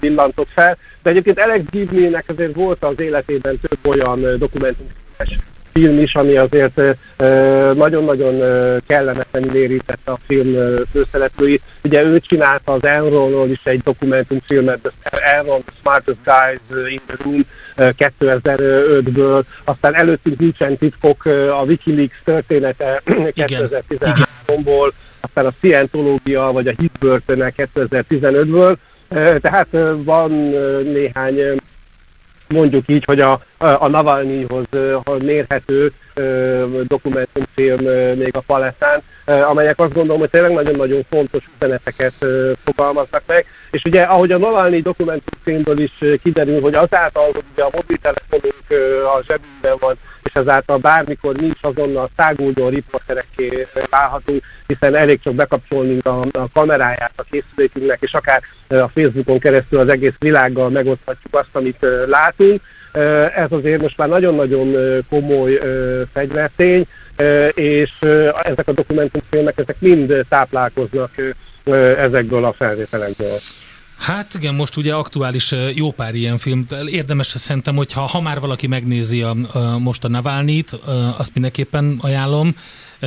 villantott 0.00 0.48
fel. 0.54 0.78
De 1.02 1.10
egyébként 1.10 1.38
Alex 1.38 1.64
Gibney-nek 1.70 2.24
azért 2.26 2.54
volt 2.54 2.84
az 2.84 3.00
életében 3.00 3.60
több 3.60 3.86
olyan 3.86 4.38
dokumentumfilmes 4.38 5.38
film 5.72 5.98
is, 5.98 6.14
ami 6.14 6.36
azért 6.36 6.80
nagyon-nagyon 7.74 8.34
kellemetlenül 8.86 9.54
érítette 9.54 10.10
a 10.10 10.18
film 10.26 10.56
főszereplőit. 10.92 11.62
Ugye 11.84 12.02
ő 12.02 12.20
csinálta 12.20 12.72
az 12.72 12.84
Enronról 12.84 13.48
is 13.48 13.60
egy 13.64 13.80
dokumentumfilmet, 13.80 14.92
Enron, 15.10 15.62
The 15.64 15.74
Smartest 15.80 16.18
Guys 16.24 16.90
in 16.92 17.00
the 17.06 17.16
Room 17.24 17.44
2005-ből, 17.76 19.42
aztán 19.64 19.94
előttünk 19.94 20.38
nincsen 20.38 20.76
titkok 20.76 21.24
a 21.24 21.62
Wikileaks 21.66 22.22
története 22.24 23.02
2013-ból, 23.06 24.92
aztán 25.20 25.46
a 25.46 25.52
Scientológia 25.58 26.52
vagy 26.52 26.68
a 26.68 26.74
Hitbörtöne 26.78 27.52
2015-ből, 27.56 28.76
tehát 29.40 29.68
van 30.04 30.30
néhány 30.82 31.60
mondjuk 32.52 32.88
így, 32.88 33.04
hogy 33.04 33.20
a, 33.20 33.40
a 33.58 33.88
Navalnyihoz 33.88 34.66
mérhető 35.18 35.92
dokumentumfilm 36.86 37.84
még 38.16 38.36
a 38.36 38.40
palettán, 38.40 39.02
amelyek 39.24 39.78
azt 39.78 39.92
gondolom, 39.92 40.20
hogy 40.20 40.30
tényleg 40.30 40.52
nagyon-nagyon 40.52 41.02
fontos 41.10 41.44
üzeneteket 41.56 42.14
fogalmaznak 42.64 43.22
meg. 43.26 43.46
És 43.70 43.84
ugye, 43.84 44.02
ahogy 44.02 44.32
a 44.32 44.38
Navalnyi 44.38 44.80
dokumentumfilmből 44.80 45.78
is 45.78 45.92
kiderül, 46.22 46.60
hogy 46.60 46.74
azáltal, 46.74 47.32
hogy 47.32 47.44
ugye 47.52 47.62
a 47.62 47.70
mobiltelefonunk 47.72 48.64
a 49.16 49.22
zsebünkben 49.22 49.76
van, 49.80 49.96
és 50.22 50.32
ezáltal 50.34 50.78
bármikor 50.78 51.36
mi 51.36 51.46
is 51.46 51.60
azonnal 51.60 52.10
száguldó 52.16 52.68
riporterekké 52.68 53.66
válhatunk, 53.90 54.42
hiszen 54.66 54.94
elég 54.94 55.20
csak 55.20 55.34
bekapcsolni 55.34 55.98
a, 55.98 56.20
a 56.32 56.48
kameráját 56.52 57.12
a 57.16 57.24
készülékünknek, 57.30 57.98
és 58.00 58.12
akár 58.12 58.42
a 58.68 58.88
Facebookon 58.88 59.38
keresztül 59.38 59.78
az 59.78 59.88
egész 59.88 60.14
világgal 60.18 60.70
megoszthatjuk 60.70 61.34
azt, 61.34 61.48
amit 61.52 61.86
látunk. 62.06 62.60
Ez 63.34 63.52
azért 63.52 63.80
most 63.80 63.96
már 63.96 64.08
nagyon-nagyon 64.08 64.76
komoly 65.08 65.60
fegyvertény, 66.12 66.86
és 67.54 67.90
ezek 68.42 68.68
a 68.68 68.72
dokumentumfilmek, 68.72 69.58
ezek 69.58 69.76
mind 69.78 70.26
táplálkoznak 70.28 71.10
ezekből 71.96 72.44
a 72.44 72.52
felvételekből. 72.52 73.38
Hát 74.02 74.34
igen, 74.34 74.54
most 74.54 74.76
ugye 74.76 74.94
aktuális 74.94 75.54
jó 75.74 75.90
pár 75.90 76.14
ilyen 76.14 76.38
film. 76.38 76.66
Érdemes 76.86 77.26
szerintem, 77.26 77.76
hogyha 77.76 78.00
ha 78.00 78.20
már 78.20 78.40
valaki 78.40 78.66
megnézi 78.66 79.22
a, 79.22 79.36
a, 79.52 79.78
most 79.78 80.04
a 80.04 80.08
Navalnyit, 80.08 80.72
azt 81.16 81.30
mindenképpen 81.32 81.98
ajánlom 82.00 82.54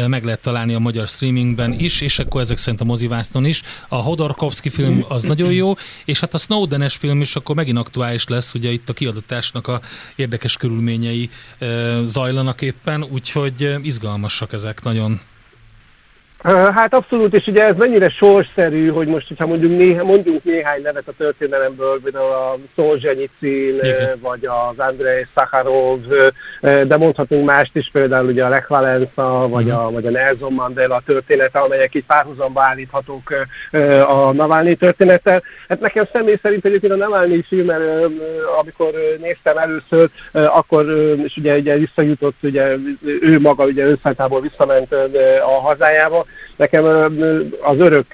meg 0.08 0.24
lehet 0.24 0.42
találni 0.42 0.74
a 0.74 0.80
magyar 0.80 1.08
streamingben 1.08 1.80
is, 1.80 2.02
és 2.02 2.20
akkor 2.20 2.42
ezek 2.42 2.58
szerint 2.58 2.82
a 2.82 2.86
mozivászton 2.86 3.46
is. 3.46 3.62
A 3.90 3.96
Hodorkovsky 3.96 4.70
film 4.70 5.06
az 5.08 5.24
nagyon 5.24 5.52
jó, 5.52 5.74
és 6.06 6.20
hát 6.20 6.34
a 6.34 6.38
Snowden-es 6.38 6.96
film 6.96 7.22
is 7.22 7.36
akkor 7.36 7.56
megint 7.56 7.78
aktuális 7.78 8.28
lesz, 8.28 8.54
ugye 8.54 8.72
itt 8.72 8.90
a 8.90 8.94
kiadatásnak 8.94 9.68
a 9.68 9.82
érdekes 10.16 10.58
körülményei 10.58 11.30
zajlanak 12.04 12.62
éppen, 12.62 13.04
úgyhogy 13.04 13.76
izgalmasak 13.82 14.54
ezek 14.54 14.84
nagyon. 14.84 15.22
Hát 16.54 16.94
abszolút, 16.94 17.34
és 17.34 17.48
ugye 17.48 17.64
ez 17.64 17.76
mennyire 17.78 18.10
sorszerű, 18.10 18.88
hogy 18.88 19.08
most, 19.08 19.28
hogyha 19.28 19.48
mondjuk 19.48 19.78
néha, 19.78 20.04
mondjunk 20.04 20.44
néhány 20.44 20.82
nevet 20.82 21.08
a 21.08 21.14
történelemből, 21.18 22.00
például 22.04 22.32
a 22.32 22.58
Szolzsenyicin, 22.76 23.82
vagy 24.22 24.46
az 24.46 24.80
Andrei 24.80 25.26
Szaharov, 25.36 26.00
de 26.62 26.98
mondhatunk 26.98 27.46
mást 27.46 27.76
is, 27.76 27.90
például 27.92 28.28
ugye 28.28 28.46
a 28.46 28.50
Lech 28.50 28.68
Valenza, 28.68 29.48
vagy, 29.50 29.70
a, 29.70 29.92
vagy 29.92 30.08
a 30.08 30.10
Nelson 30.10 30.54
Mandela 30.54 31.02
története, 31.06 31.60
amelyek 31.60 31.94
itt 31.94 32.06
párhuzamba 32.06 32.62
állíthatók 32.62 33.34
a 34.08 34.32
Navalnyi 34.32 34.76
történettel. 34.76 35.44
Hát 35.68 35.80
nekem 35.80 36.06
személy 36.14 36.40
szerint 36.42 36.66
egyébként 36.66 36.94
a 36.94 36.96
Navalnyi 36.96 37.44
filmmel, 37.48 38.12
amikor 38.60 38.92
néztem 39.22 39.58
először, 39.58 40.10
akkor, 40.32 40.86
és 41.24 41.38
ugye, 41.38 41.58
ugye 41.58 41.78
visszajutott, 41.78 42.38
ugye 42.42 42.76
ő 43.22 43.40
maga 43.40 43.66
ugye 43.66 43.86
önszálltából 43.86 44.42
visszament 44.42 44.94
a 45.42 45.62
hazájába, 45.62 46.26
Nekem 46.56 46.86
az 47.62 47.78
örök 47.78 48.06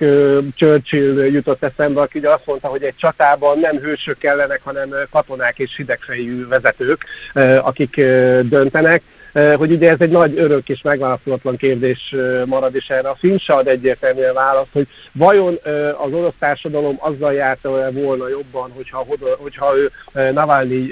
Churchill 0.55 1.25
jutott 1.25 1.63
eszembe, 1.63 2.01
aki 2.01 2.19
azt 2.19 2.45
mondta, 2.45 2.67
hogy 2.67 2.83
egy 2.83 2.95
csatában 2.95 3.59
nem 3.59 3.77
hősök 3.77 4.17
kellenek, 4.17 4.61
hanem 4.63 4.89
katonák 5.11 5.59
és 5.59 5.75
hidegfejű 5.75 6.47
vezetők, 6.47 7.05
akik 7.61 7.95
döntenek 8.41 9.01
hogy 9.33 9.71
ugye 9.71 9.89
ez 9.89 9.99
egy 9.99 10.09
nagy 10.09 10.39
örök 10.39 10.69
és 10.69 10.81
megválaszolatlan 10.81 11.57
kérdés 11.57 12.15
marad, 12.45 12.75
és 12.75 12.89
erre 12.89 13.09
a 13.09 13.15
film 13.15 13.37
se 13.37 13.53
ad 13.53 13.67
egyértelműen 13.67 14.33
választ, 14.33 14.71
hogy 14.73 14.87
vajon 15.11 15.59
az 16.05 16.13
orosz 16.13 16.33
társadalom 16.39 16.97
azzal 16.99 17.33
járta 17.33 17.91
volna 17.91 18.27
jobban, 18.29 18.71
hogyha, 18.75 19.05
hogyha 19.37 19.77
ő 19.77 19.91
Navalnyi 20.31 20.89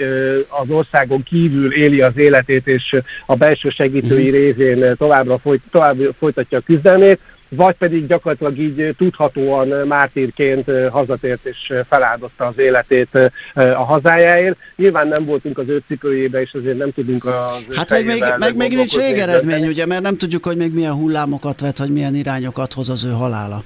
az 0.49 0.69
országon 0.69 1.23
kívül 1.23 1.73
éli 1.73 2.01
az 2.01 2.17
életét, 2.17 2.67
és 2.67 2.95
a 3.25 3.35
belső 3.35 3.69
segítői 3.69 4.29
mhm. 4.29 4.35
révén 4.35 4.95
továbbra 4.97 5.37
folyt, 5.37 5.61
tovább 5.71 5.97
folytatja 6.17 6.57
a 6.57 6.61
küzdelmét, 6.61 7.19
vagy 7.49 7.75
pedig 7.75 8.07
gyakorlatilag 8.07 8.57
így 8.57 8.95
tudhatóan 8.97 9.87
mártírként 9.87 10.71
hazatért 10.91 11.45
és 11.45 11.73
feláldozta 11.89 12.45
az 12.45 12.57
életét 12.57 13.31
a 13.53 13.83
hazájáért. 13.83 14.57
Nyilván 14.75 15.07
nem 15.07 15.25
voltunk 15.25 15.57
az 15.57 15.67
ő 15.67 15.83
cipőjébe, 15.87 16.41
és 16.41 16.53
azért 16.53 16.77
nem 16.77 16.91
tudunk 16.91 17.25
az 17.25 17.75
Hát 17.75 17.89
meg 17.89 18.05
még, 18.05 18.23
meg, 18.39 18.55
meg 18.55 18.73
nincs 18.73 18.97
végeredmény, 18.97 19.67
ugye, 19.67 19.85
mert 19.85 20.01
nem 20.01 20.17
tudjuk, 20.17 20.45
hogy 20.45 20.57
még 20.57 20.73
milyen 20.73 20.93
hullámokat 20.93 21.61
vet, 21.61 21.77
vagy 21.77 21.91
milyen 21.91 22.15
irányokat 22.15 22.73
hoz 22.73 22.89
az 22.89 23.05
ő 23.05 23.11
halála. 23.11 23.63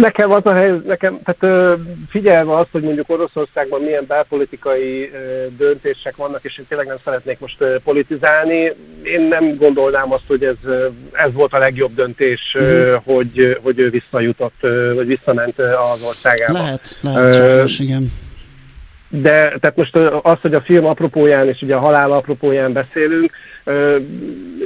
Nekem 0.00 0.30
az 0.30 0.46
a 0.46 0.54
helyzet, 0.54 0.84
nekem, 0.84 1.20
tehát 1.24 1.78
figyelve 2.08 2.56
azt, 2.56 2.68
hogy 2.72 2.82
mondjuk 2.82 3.10
Oroszországban 3.10 3.80
milyen 3.80 4.04
belpolitikai 4.08 5.10
döntések 5.56 6.16
vannak, 6.16 6.44
és 6.44 6.58
én 6.58 6.66
tényleg 6.68 6.86
nem 6.86 6.96
szeretnék 7.04 7.38
most 7.38 7.64
politizálni, 7.84 8.72
én 9.02 9.20
nem 9.28 9.56
gondolnám 9.56 10.12
azt, 10.12 10.24
hogy 10.26 10.44
ez, 10.44 10.56
ez 11.12 11.32
volt 11.32 11.52
a 11.52 11.58
legjobb 11.58 11.94
döntés, 11.94 12.56
uh-huh. 12.58 13.02
hogy, 13.04 13.58
hogy 13.62 13.78
ő 13.78 13.90
visszajutott, 13.90 14.60
vagy 14.94 15.06
visszament 15.06 15.58
az 15.58 16.02
országába. 16.06 16.52
Lehet, 16.52 16.96
lehet, 17.00 17.34
sajnos, 17.34 17.78
igen. 17.78 18.12
De 19.08 19.32
tehát 19.32 19.76
most 19.76 19.96
az, 20.22 20.40
hogy 20.40 20.54
a 20.54 20.60
film 20.60 20.84
apropóján 20.84 21.48
és 21.48 21.62
ugye 21.62 21.74
a 21.74 21.80
halál 21.80 22.12
apropóján 22.12 22.72
beszélünk, 22.72 23.32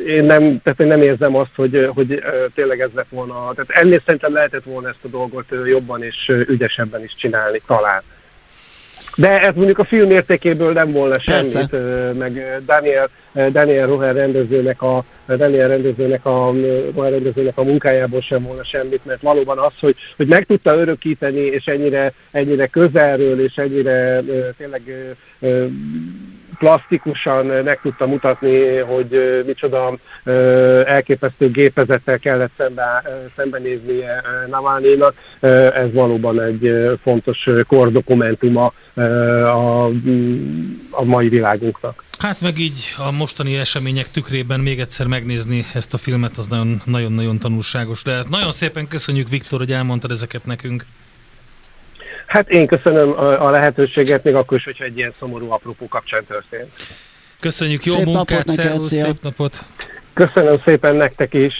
én 0.06 0.24
nem, 0.24 0.60
tehát 0.62 0.80
én 0.80 0.86
nem 0.86 1.02
érzem 1.02 1.36
azt, 1.36 1.54
hogy, 1.56 1.90
hogy 1.94 2.22
tényleg 2.54 2.80
ez 2.80 2.90
lett 2.94 3.08
volna, 3.10 3.52
tehát 3.54 3.70
ennél 3.70 4.00
szerintem 4.04 4.32
lehetett 4.32 4.64
volna 4.64 4.88
ezt 4.88 5.04
a 5.04 5.08
dolgot 5.08 5.44
jobban 5.64 6.02
és 6.02 6.32
ügyesebben 6.46 7.02
is 7.02 7.14
csinálni 7.18 7.60
talán. 7.66 8.02
De 9.16 9.40
ez 9.40 9.54
mondjuk 9.54 9.78
a 9.78 9.84
film 9.84 10.10
értékéből 10.10 10.72
nem 10.72 10.92
volna 10.92 11.18
semmit, 11.18 11.52
Persze. 11.52 12.12
meg 12.12 12.62
Daniel, 12.66 13.10
Daniel 13.32 13.86
Roher 13.86 14.14
rendezőnek 14.14 14.82
a 14.82 15.04
Daniel 15.26 15.68
rendezőnek 15.68 16.26
a, 16.26 16.52
Roher 16.94 17.10
rendezőnek 17.10 17.58
a 17.58 17.64
munkájából 17.64 18.20
sem 18.20 18.42
volna 18.42 18.64
semmit, 18.64 19.04
mert 19.04 19.22
valóban 19.22 19.58
az, 19.58 19.72
hogy, 19.80 19.96
hogy 20.16 20.26
meg 20.26 20.44
tudta 20.44 20.76
örökíteni, 20.76 21.40
és 21.40 21.66
ennyire, 21.66 22.12
ennyire 22.30 22.66
közelről, 22.66 23.40
és 23.40 23.56
ennyire 23.56 24.22
tényleg 24.56 25.14
plastikusan 26.58 27.46
meg 27.46 27.80
tudta 27.82 28.06
mutatni, 28.06 28.76
hogy 28.76 29.42
micsoda 29.46 29.98
elképesztő 30.84 31.50
gépezettel 31.50 32.18
kellett 32.18 32.52
szembe, 32.56 33.02
szembenéznie 33.36 34.22
Navalnynak. 34.50 35.14
Ez 35.74 35.92
valóban 35.92 36.40
egy 36.40 36.90
fontos 37.02 37.48
kordokumentuma 37.68 38.72
a, 39.44 39.84
a 40.90 41.04
mai 41.04 41.28
világunknak. 41.28 42.04
Hát 42.20 42.40
meg 42.40 42.58
így 42.58 42.94
a 42.98 43.10
mostani 43.10 43.56
események 43.56 44.10
tükrében 44.10 44.60
még 44.60 44.80
egyszer 44.80 45.06
megnézni 45.06 45.66
ezt 45.74 45.94
a 45.94 45.98
filmet, 45.98 46.36
az 46.36 46.48
nagyon-nagyon 46.84 47.38
tanulságos 47.38 48.04
lehet. 48.04 48.28
Nagyon 48.28 48.52
szépen 48.52 48.88
köszönjük, 48.88 49.28
Viktor, 49.28 49.58
hogy 49.58 49.72
elmondtad 49.72 50.10
ezeket 50.10 50.44
nekünk. 50.44 50.86
Hát 52.26 52.48
én 52.48 52.66
köszönöm 52.66 53.12
a 53.18 53.50
lehetőséget, 53.50 54.24
még 54.24 54.34
akkor 54.34 54.56
is, 54.56 54.64
hogyha 54.64 54.84
egy 54.84 54.96
ilyen 54.96 55.14
szomorú 55.18 55.50
apropó 55.50 55.88
kapcsán 55.88 56.24
történt. 56.24 56.70
Köszönjük, 57.40 57.84
jó 57.84 57.92
szép 57.92 58.04
munkát, 58.04 58.48
szervusz, 58.48 58.92
szép 58.92 59.22
napot! 59.22 59.64
Köszönöm 60.12 60.60
szépen 60.64 60.96
nektek 60.96 61.34
is! 61.34 61.54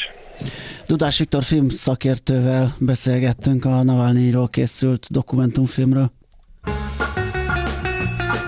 Dudás 0.87 1.19
Viktor 1.19 1.43
filmszakértővel 1.43 2.77
beszélgettünk 2.79 3.65
a 3.65 3.83
Navalnyiról 3.83 4.49
készült 4.49 5.07
dokumentumfilmről. 5.11 6.11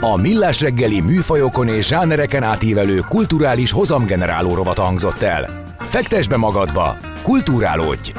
A 0.05 0.17
Millás 0.17 0.61
reggeli 0.61 1.01
műfajokon 1.01 1.69
és 1.69 1.87
zsánereken 1.87 2.43
átívelő 2.43 2.99
kulturális 3.09 3.73
hozamgeneráló 3.73 4.55
rovat 4.55 4.79
hangzott 4.79 5.21
el. 5.21 5.51
Fektes 5.81 6.29
be 6.29 6.37
magadba, 6.37 6.97
kulturálódj! 7.23 8.13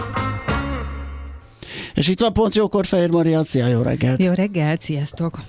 És 1.93 2.07
itt 2.07 2.19
van 2.19 2.33
pont 2.33 2.55
jókor 2.55 2.85
Fehér 2.85 3.09
Maria, 3.09 3.43
szia, 3.43 3.67
jó 3.67 3.81
reggelt! 3.81 4.23
Jó 4.23 4.31
reggelt, 4.33 4.81
sziasztok! 4.81 5.39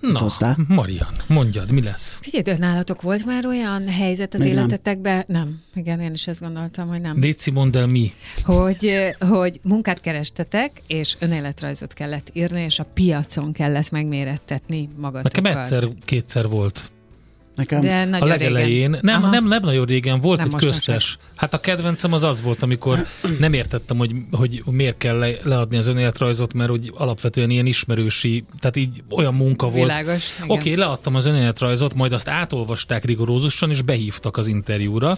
Na, 0.00 0.18
Hoztál? 0.18 0.56
Marian, 0.68 1.12
mondjad, 1.26 1.70
mi 1.70 1.82
lesz? 1.82 2.18
Figyelj, 2.20 2.58
nálatok 2.58 3.02
volt 3.02 3.24
már 3.24 3.46
olyan 3.46 3.88
helyzet 3.88 4.34
az 4.34 4.42
Még 4.42 4.52
életetekben? 4.52 5.24
Nem. 5.26 5.42
nem. 5.42 5.62
Igen, 5.74 6.00
én 6.00 6.12
is 6.12 6.26
ezt 6.26 6.40
gondoltam, 6.40 6.88
hogy 6.88 7.00
nem. 7.00 7.20
Déci, 7.20 7.50
mondd 7.50 7.76
el 7.76 7.86
mi? 7.86 8.12
Hogy, 8.42 8.94
hogy 9.18 9.60
munkát 9.62 10.00
kerestetek, 10.00 10.82
és 10.86 11.16
önéletrajzot 11.18 11.92
kellett 11.92 12.30
írni, 12.32 12.60
és 12.60 12.78
a 12.78 12.84
piacon 12.94 13.52
kellett 13.52 13.90
megmérettetni 13.90 14.88
magatokat. 14.96 15.42
Nekem 15.42 15.58
egyszer-kétszer 15.58 16.48
volt. 16.48 16.90
Nekem 17.58 17.80
De 17.80 18.08
a 18.20 18.24
legelején, 18.24 18.90
régen. 18.90 18.98
nem, 19.02 19.30
nem, 19.30 19.46
nem 19.48 19.62
nagyon 19.62 19.84
régen, 19.84 20.20
volt 20.20 20.38
nem 20.38 20.48
egy 20.52 20.66
köztes. 20.66 21.18
Hát 21.34 21.54
a 21.54 21.60
kedvencem 21.60 22.12
az 22.12 22.22
az 22.22 22.42
volt, 22.42 22.62
amikor 22.62 23.06
nem 23.38 23.52
értettem, 23.52 23.96
hogy, 23.96 24.14
hogy 24.32 24.62
miért 24.64 24.96
kell 24.96 25.18
le, 25.18 25.30
leadni 25.42 25.76
az 25.76 25.86
önéletrajzot, 25.86 26.54
mert 26.54 26.70
úgy 26.70 26.92
alapvetően 26.96 27.50
ilyen 27.50 27.66
ismerősi, 27.66 28.44
tehát 28.60 28.76
így 28.76 29.02
olyan 29.10 29.34
munka 29.34 29.70
volt. 29.70 29.88
Világos. 29.88 30.36
Oké, 30.42 30.52
okay, 30.52 30.76
leadtam 30.76 31.14
az 31.14 31.26
önéletrajzot, 31.26 31.94
majd 31.94 32.12
azt 32.12 32.28
átolvasták 32.28 33.04
rigorózusan, 33.04 33.70
és 33.70 33.82
behívtak 33.82 34.36
az 34.36 34.46
interjúra, 34.46 35.16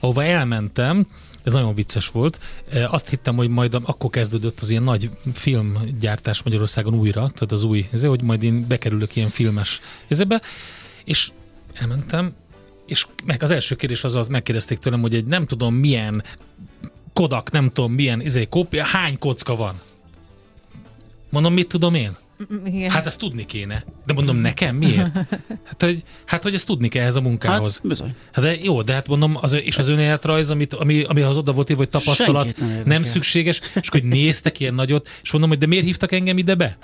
ahova 0.00 0.24
elmentem, 0.24 1.06
ez 1.46 1.52
nagyon 1.52 1.74
vicces 1.74 2.08
volt. 2.08 2.40
E, 2.70 2.88
azt 2.88 3.08
hittem, 3.08 3.36
hogy 3.36 3.48
majd 3.48 3.78
akkor 3.84 4.10
kezdődött 4.10 4.60
az 4.60 4.70
ilyen 4.70 4.82
nagy 4.82 5.10
filmgyártás 5.32 6.42
Magyarországon 6.42 6.94
újra, 6.94 7.20
tehát 7.20 7.52
az 7.52 7.62
új, 7.62 7.88
ezért, 7.92 8.10
hogy 8.10 8.22
majd 8.22 8.42
én 8.42 8.64
bekerülök 8.68 9.16
ilyen 9.16 9.28
filmes 9.28 9.80
ezebe, 10.08 10.42
és 11.04 11.30
elmentem, 11.78 12.34
és 12.86 13.06
meg 13.24 13.42
az 13.42 13.50
első 13.50 13.74
kérdés 13.74 14.04
az 14.04 14.14
az, 14.14 14.28
megkérdezték 14.28 14.78
tőlem, 14.78 15.00
hogy 15.00 15.14
egy 15.14 15.26
nem 15.26 15.46
tudom 15.46 15.74
milyen 15.74 16.22
Kodak, 17.12 17.50
nem 17.50 17.70
tudom 17.72 17.92
milyen 17.92 18.20
izé, 18.20 18.46
kópia, 18.48 18.84
hány 18.84 19.18
kocka 19.18 19.56
van? 19.56 19.80
Mondom, 21.30 21.52
mit 21.52 21.68
tudom 21.68 21.94
én? 21.94 22.16
Igen. 22.64 22.90
Hát 22.90 23.06
ezt 23.06 23.18
tudni 23.18 23.46
kéne. 23.46 23.84
De 24.06 24.12
mondom, 24.12 24.36
nekem 24.36 24.76
miért? 24.76 25.16
Hát, 25.64 25.82
hogy, 25.82 26.02
hát, 26.24 26.42
hogy 26.42 26.54
ezt 26.54 26.66
tudni 26.66 26.88
kell 26.88 27.02
ehhez 27.02 27.16
a 27.16 27.20
munkához. 27.20 27.76
Hát, 27.76 27.86
bizony. 27.86 28.14
Hát 28.32 28.44
de 28.44 28.56
jó, 28.62 28.82
de 28.82 28.92
hát 28.92 29.08
mondom, 29.08 29.38
az, 29.40 29.52
és 29.52 29.78
az 29.78 29.88
önéletrajz, 29.88 30.50
amit, 30.50 30.74
ami, 30.74 31.02
ami 31.02 31.20
az 31.20 31.36
oda 31.36 31.52
volt 31.52 31.70
írva, 31.70 31.82
hogy 31.82 32.02
tapasztalat 32.02 32.56
nem, 32.58 32.82
nem 32.84 33.02
szükséges, 33.02 33.60
és 33.80 33.88
hogy 33.88 34.04
néztek 34.04 34.60
ilyen 34.60 34.74
nagyot, 34.74 35.08
és 35.22 35.30
mondom, 35.32 35.50
hogy 35.50 35.58
de 35.58 35.66
miért 35.66 35.84
hívtak 35.84 36.12
engem 36.12 36.38
ide 36.38 36.54
be? 36.54 36.78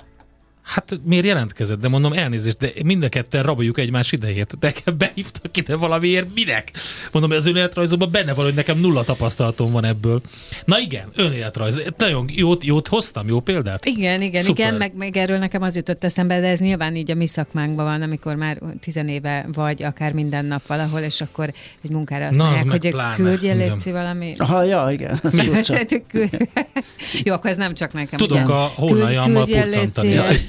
Hát 0.63 0.99
miért 1.03 1.25
jelentkezett? 1.25 1.79
De 1.79 1.87
mondom, 1.87 2.13
elnézést, 2.13 2.57
de 2.57 2.71
mind 2.83 3.03
a 3.03 3.09
ketten 3.09 3.43
raboljuk 3.43 3.77
egymás 3.77 4.11
idejét. 4.11 4.59
De 4.59 4.73
behívtak 4.97 5.57
ide 5.57 5.75
valamiért, 5.75 6.33
minek? 6.33 6.71
Mondom, 7.11 7.31
az 7.31 7.47
önéletrajzokban 7.47 8.11
benne 8.11 8.33
van, 8.33 8.45
hogy 8.45 8.53
nekem 8.53 8.79
nulla 8.79 9.03
tapasztalatom 9.03 9.71
van 9.71 9.85
ebből. 9.85 10.21
Na 10.65 10.79
igen, 10.79 11.09
önéletrajz. 11.15 11.81
Nagyon 11.97 12.29
jót, 12.31 12.63
jót 12.63 12.87
hoztam, 12.87 13.27
jó 13.27 13.39
példát? 13.39 13.85
Igen, 13.85 14.21
igen, 14.21 14.41
Szuper. 14.41 14.65
igen, 14.65 14.77
meg, 14.77 14.95
meg 14.95 15.17
erről 15.17 15.37
nekem 15.37 15.61
az 15.61 15.75
jutott 15.75 16.03
eszembe, 16.03 16.39
de 16.39 16.47
ez 16.47 16.59
nyilván 16.59 16.95
így 16.95 17.11
a 17.11 17.15
mi 17.15 17.27
szakmánkban 17.27 17.85
van, 17.85 18.01
amikor 18.01 18.35
már 18.35 18.57
tizenéve 18.79 19.45
vagy 19.53 19.83
akár 19.83 20.13
minden 20.13 20.45
nap 20.45 20.67
valahol, 20.67 20.99
és 20.99 21.21
akkor 21.21 21.53
egy 21.81 21.89
munkára 21.89 22.27
azt 22.27 22.37
Na, 22.37 22.43
mondják, 22.43 22.93
az 22.93 23.01
hogy 23.01 23.15
küldjél 23.15 23.55
létszi 23.55 23.91
valami. 23.91 24.33
Aha, 24.37 24.63
ja, 24.63 24.87
igen. 24.91 25.21
jó, 27.23 27.33
akkor 27.33 27.49
ez 27.49 27.57
nem 27.57 27.73
csak 27.73 27.93
nekem. 27.93 28.19
Tudok 28.19 28.37
igen. 28.37 28.49
a 28.49 28.71
hónajammal 28.75 29.45
puccantani. 29.45 30.19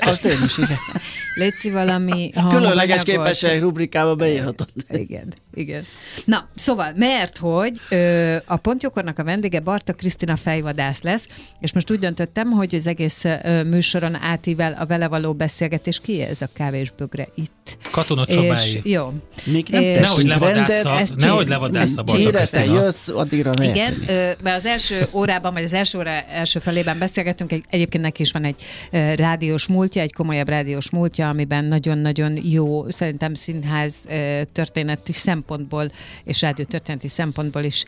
Azt 0.00 0.24
én 0.24 0.38
is, 0.44 0.58
igen. 0.58 0.78
Léci 1.34 1.70
valami 1.70 2.32
Különleges 2.48 3.02
képesség 3.02 3.60
rubrikába 3.60 4.14
beírhatod. 4.14 4.68
Igen, 4.88 5.34
igen. 5.54 5.84
Na, 6.24 6.48
szóval, 6.54 6.92
mert 6.96 7.36
hogy 7.36 7.80
ö, 7.88 8.36
a 8.46 8.56
Pontjokornak 8.56 9.18
a 9.18 9.24
vendége 9.24 9.60
Barta 9.60 9.92
Krisztina 9.92 10.36
fejvadász 10.36 11.02
lesz, 11.02 11.28
és 11.60 11.72
most 11.72 11.90
úgy 11.90 11.98
döntöttem, 11.98 12.50
hogy 12.50 12.74
az 12.74 12.86
egész 12.86 13.24
ö, 13.24 13.62
műsoron 13.62 14.14
átível 14.14 14.76
a 14.80 14.86
vele 14.86 15.08
való 15.08 15.32
beszélgetés. 15.32 16.00
Ki 16.00 16.20
ez 16.20 16.42
a 16.42 16.48
kávésbögre 16.52 17.28
itt? 17.34 17.76
Katona 17.90 18.26
Csobái. 18.26 18.80
Jó. 18.82 19.12
Még 19.44 19.66
nem 19.68 19.82
és 19.82 19.98
nehogy 19.98 20.26
levadásza, 20.26 21.02
nehogy 21.16 21.48
levadásza 21.48 22.02
Barta 22.02 22.30
Krisztina. 22.30 22.82
jössz, 22.82 23.08
addigra 23.08 23.52
ne 23.52 23.68
Igen, 23.68 23.94
ö, 24.06 24.30
mert 24.42 24.56
az 24.56 24.64
első 24.66 25.06
órában, 25.12 25.52
vagy 25.52 25.62
az 25.62 25.72
első 25.72 25.98
óra 25.98 26.10
első 26.10 26.58
felében 26.58 26.98
beszélgettünk, 26.98 27.52
egy, 27.52 27.64
egyébként 27.70 28.02
neki 28.02 28.22
is 28.22 28.32
van 28.32 28.44
egy 28.44 28.56
ö, 28.90 29.14
rádiós 29.14 29.66
múltja, 29.76 30.02
egy 30.02 30.12
komolyabb 30.12 30.48
rádiós 30.48 30.90
múltja, 30.90 31.28
amiben 31.28 31.64
nagyon-nagyon 31.64 32.38
jó, 32.42 32.90
szerintem 32.90 33.34
színház 33.34 33.94
történeti 34.52 35.12
szempontból 35.12 35.92
és 36.24 36.40
rádió 36.40 36.64
történeti 36.64 37.08
szempontból 37.08 37.62
is 37.62 37.84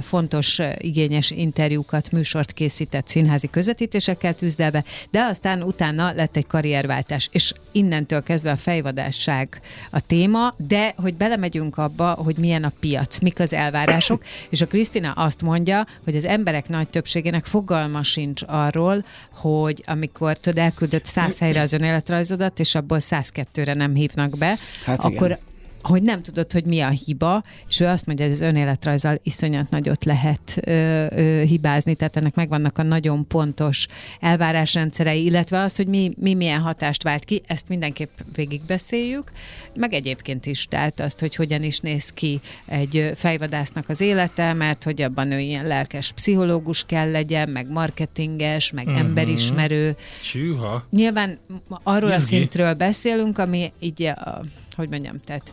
fontos, 0.00 0.58
igényes 0.78 1.30
interjúkat, 1.30 2.12
műsort 2.12 2.52
készített 2.52 3.08
színházi 3.08 3.50
közvetítésekkel 3.50 4.34
tűzdelve, 4.34 4.84
de 5.10 5.20
aztán 5.22 5.62
utána 5.62 6.12
lett 6.12 6.36
egy 6.36 6.46
karrierváltás, 6.46 7.28
és 7.32 7.52
innentől 7.72 8.22
kezdve 8.22 8.50
a 8.50 8.56
fejvadásság 8.56 9.60
a 9.90 10.00
téma, 10.00 10.54
de 10.56 10.94
hogy 10.96 11.14
belemegyünk 11.14 11.78
abba, 11.78 12.12
hogy 12.12 12.36
milyen 12.36 12.64
a 12.64 12.72
piac, 12.80 13.18
mik 13.18 13.38
az 13.38 13.52
elvárások, 13.52 14.22
és 14.50 14.60
a 14.60 14.66
Krisztina 14.66 15.12
azt 15.12 15.42
mondja, 15.42 15.86
hogy 16.04 16.16
az 16.16 16.24
emberek 16.24 16.68
nagy 16.68 16.88
többségének 16.88 17.44
fogalma 17.44 18.02
sincs 18.02 18.42
arról, 18.46 19.04
hogy 19.32 19.82
amikor 19.86 20.38
tudod, 20.38 20.58
elküldött 20.58 21.04
száz 21.04 21.29
helyre 21.38 21.60
az 21.60 21.72
önéletrajzodat, 21.72 22.58
és 22.58 22.74
abból 22.74 22.98
102-re 23.00 23.74
nem 23.74 23.94
hívnak 23.94 24.38
be, 24.38 24.56
hát 24.84 25.04
akkor 25.04 25.26
igen 25.26 25.48
hogy 25.82 26.02
nem 26.02 26.22
tudod, 26.22 26.52
hogy 26.52 26.64
mi 26.64 26.80
a 26.80 26.88
hiba, 26.88 27.42
és 27.68 27.80
ő 27.80 27.86
azt 27.86 28.06
mondja, 28.06 28.24
hogy 28.24 28.34
az 28.34 28.40
önéletrajzzal 28.40 29.20
iszonyat 29.22 29.70
nagyot 29.70 30.04
lehet 30.04 30.58
ö, 30.60 31.06
ö, 31.10 31.42
hibázni, 31.42 31.94
tehát 31.94 32.16
ennek 32.16 32.34
megvannak 32.34 32.78
a 32.78 32.82
nagyon 32.82 33.26
pontos 33.26 33.86
elvárásrendszerei, 34.20 35.24
illetve 35.24 35.60
az, 35.60 35.76
hogy 35.76 35.86
mi, 35.86 36.12
mi 36.16 36.34
milyen 36.34 36.60
hatást 36.60 37.02
vált 37.02 37.24
ki, 37.24 37.42
ezt 37.46 37.68
mindenképp 37.68 38.18
végigbeszéljük, 38.34 39.32
meg 39.74 39.92
egyébként 39.92 40.46
is, 40.46 40.66
tehát 40.66 41.00
azt, 41.00 41.20
hogy 41.20 41.34
hogyan 41.34 41.62
is 41.62 41.78
néz 41.78 42.10
ki 42.10 42.40
egy 42.66 43.12
fejvadásznak 43.14 43.88
az 43.88 44.00
élete, 44.00 44.52
mert 44.52 44.84
hogy 44.84 45.02
abban 45.02 45.30
ő 45.30 45.38
ilyen 45.38 45.66
lelkes 45.66 46.12
pszichológus 46.12 46.84
kell 46.86 47.10
legyen, 47.10 47.48
meg 47.48 47.70
marketinges, 47.70 48.72
meg 48.72 48.86
uh-huh. 48.86 49.00
emberismerő. 49.00 49.96
Csűha. 50.22 50.86
Nyilván 50.90 51.38
arról 51.82 52.10
Izgi. 52.10 52.22
a 52.22 52.26
szintről 52.26 52.74
beszélünk, 52.74 53.38
ami 53.38 53.72
így 53.78 54.02
a 54.02 54.40
hogy 54.74 54.88
mondjam, 54.88 55.20
tehát 55.24 55.52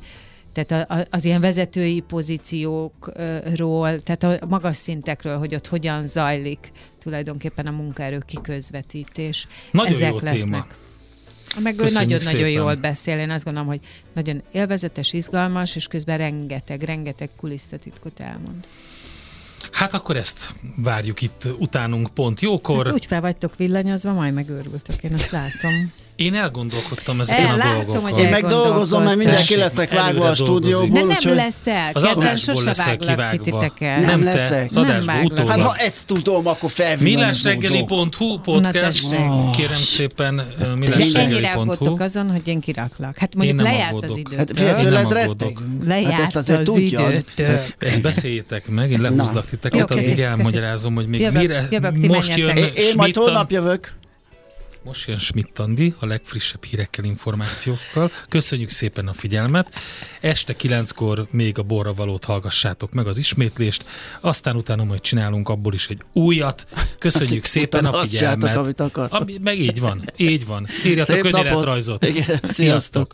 tehát 0.63 1.07
az 1.09 1.25
ilyen 1.25 1.41
vezetői 1.41 1.99
pozíciókról, 1.99 3.99
tehát 3.99 4.23
a 4.23 4.45
magas 4.47 4.77
szintekről, 4.77 5.37
hogy 5.37 5.55
ott 5.55 5.67
hogyan 5.67 6.07
zajlik 6.07 6.71
tulajdonképpen 6.99 7.67
a 7.67 7.71
munkaerő 7.71 8.23
kiközvetítés. 8.25 9.47
Nagyon 9.71 9.93
Ezek 9.93 10.09
jó 10.09 10.19
lesznek. 10.19 10.41
téma. 10.41 10.67
Meg 11.59 11.79
ő 11.79 11.85
nagyon-nagyon 11.93 12.49
jól 12.49 12.75
beszél, 12.75 13.17
én 13.17 13.29
azt 13.29 13.43
gondolom, 13.43 13.67
hogy 13.67 13.79
nagyon 14.13 14.43
élvezetes, 14.51 15.13
izgalmas, 15.13 15.75
és 15.75 15.87
közben 15.87 16.17
rengeteg, 16.17 16.81
rengeteg 16.81 17.29
kulisztatitkot 17.35 18.19
elmond. 18.19 18.67
Hát 19.71 19.93
akkor 19.93 20.15
ezt 20.15 20.53
várjuk 20.75 21.21
itt 21.21 21.47
utánunk 21.59 22.13
pont 22.13 22.41
jókor. 22.41 22.85
Hát 22.85 22.93
úgy 22.93 23.05
fel 23.05 23.21
vagytok 23.21 23.55
villanyozva, 23.55 24.13
majd 24.13 24.33
megőrültök, 24.33 25.03
én 25.03 25.13
azt 25.13 25.31
látom. 25.31 25.91
Én 26.17 26.35
elgondolkodtam 26.35 27.19
ezeken 27.19 27.45
El, 27.45 27.53
a 27.53 27.55
látom, 27.57 27.75
dolgokkal. 27.75 28.11
Hogy 28.11 28.19
én 28.19 28.29
meg 28.29 28.45
dolgozom, 28.45 29.03
mert 29.03 29.17
mindenki 29.17 29.55
leszek 29.55 29.93
vágva 29.93 30.29
a 30.29 30.35
stúdióból. 30.35 30.87
De 30.87 30.99
nem 30.99 31.17
úgy, 31.17 31.23
leszel. 31.23 31.89
Az 31.93 32.03
adásból 32.03 32.63
leszel 32.63 32.97
kivágva. 32.97 33.71
Nem, 33.79 33.99
nem 33.99 34.23
leszek. 34.23 34.67
Az 34.69 34.77
adásból 34.77 35.23
utólag. 35.23 35.49
Hát 35.49 35.61
ha 35.61 35.75
ezt 35.75 36.05
tudom, 36.05 36.47
akkor 36.47 36.69
felvillanyozódok. 36.69 37.59
Millásreggeli.hu 37.59 38.39
podcast. 38.39 39.07
Kérem 39.55 39.75
szépen, 39.75 40.41
millásreggeli.hu. 40.75 41.19
Ennyire 41.19 41.51
aggódtok 41.51 41.99
azon, 41.99 42.31
hogy 42.31 42.47
én 42.47 42.59
kiraklak. 42.59 43.17
Hát 43.17 43.35
mondjuk 43.35 43.61
lejárt 43.61 44.03
az 44.03 44.17
idő. 44.17 44.37
Hát 44.37 44.79
tőled 44.79 45.11
rettek. 45.11 45.57
Lejárt 45.85 46.35
az 46.35 46.49
idő. 46.75 47.23
Ezt 47.77 48.01
beszéljétek 48.01 48.67
meg, 48.69 48.91
én 48.91 49.01
lehúzlak 49.01 49.45
titeket, 49.45 49.91
addig 49.91 50.19
elmagyarázom, 50.19 50.95
hogy 50.95 51.07
még 51.07 51.31
mire 51.31 51.67
most 52.07 52.35
jön 52.35 52.55
Én 52.57 52.93
majd 52.95 53.15
holnap 53.15 53.51
jövök. 53.51 53.95
Most 54.87 55.07
jön 55.07 55.17
Schmidt 55.17 55.59
Andi 55.59 55.93
a 55.99 56.05
legfrissebb 56.05 56.63
hírekkel, 56.63 57.03
információkkal. 57.03 58.11
Köszönjük 58.29 58.69
szépen 58.69 59.07
a 59.07 59.13
figyelmet. 59.13 59.75
Este 60.21 60.55
kilenckor 60.55 61.27
még 61.31 61.57
a 61.57 61.63
borra 61.63 61.93
valót 61.93 62.23
hallgassátok 62.23 62.93
meg 62.93 63.07
az 63.07 63.17
ismétlést, 63.17 63.85
aztán 64.21 64.55
utána 64.55 64.83
majd 64.83 65.01
csinálunk 65.01 65.49
abból 65.49 65.73
is 65.73 65.87
egy 65.87 66.01
újat. 66.13 66.67
Köszönjük 66.97 67.43
Azt 67.43 67.51
szépen 67.51 67.85
a 67.85 68.05
figyelmet. 68.05 68.55
Amit 68.55 68.79
Ami, 68.95 69.37
meg 69.37 69.59
így 69.59 69.79
van, 69.79 70.03
így 70.15 70.45
van. 70.45 70.67
Írjatok 70.85 71.23
önéletrajzot. 71.23 72.05
Sziasztok. 72.05 72.49
Sziasztok. 72.49 73.13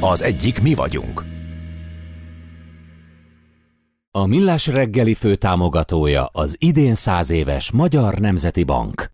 Az 0.00 0.22
egyik 0.22 0.62
mi 0.62 0.74
vagyunk. 0.74 1.24
A 4.10 4.26
Millás 4.26 4.66
reggeli 4.66 5.14
főtámogatója 5.14 6.24
az 6.32 6.56
idén 6.58 6.94
száz 6.94 7.30
éves 7.30 7.70
Magyar 7.70 8.18
Nemzeti 8.18 8.64
Bank. 8.64 9.10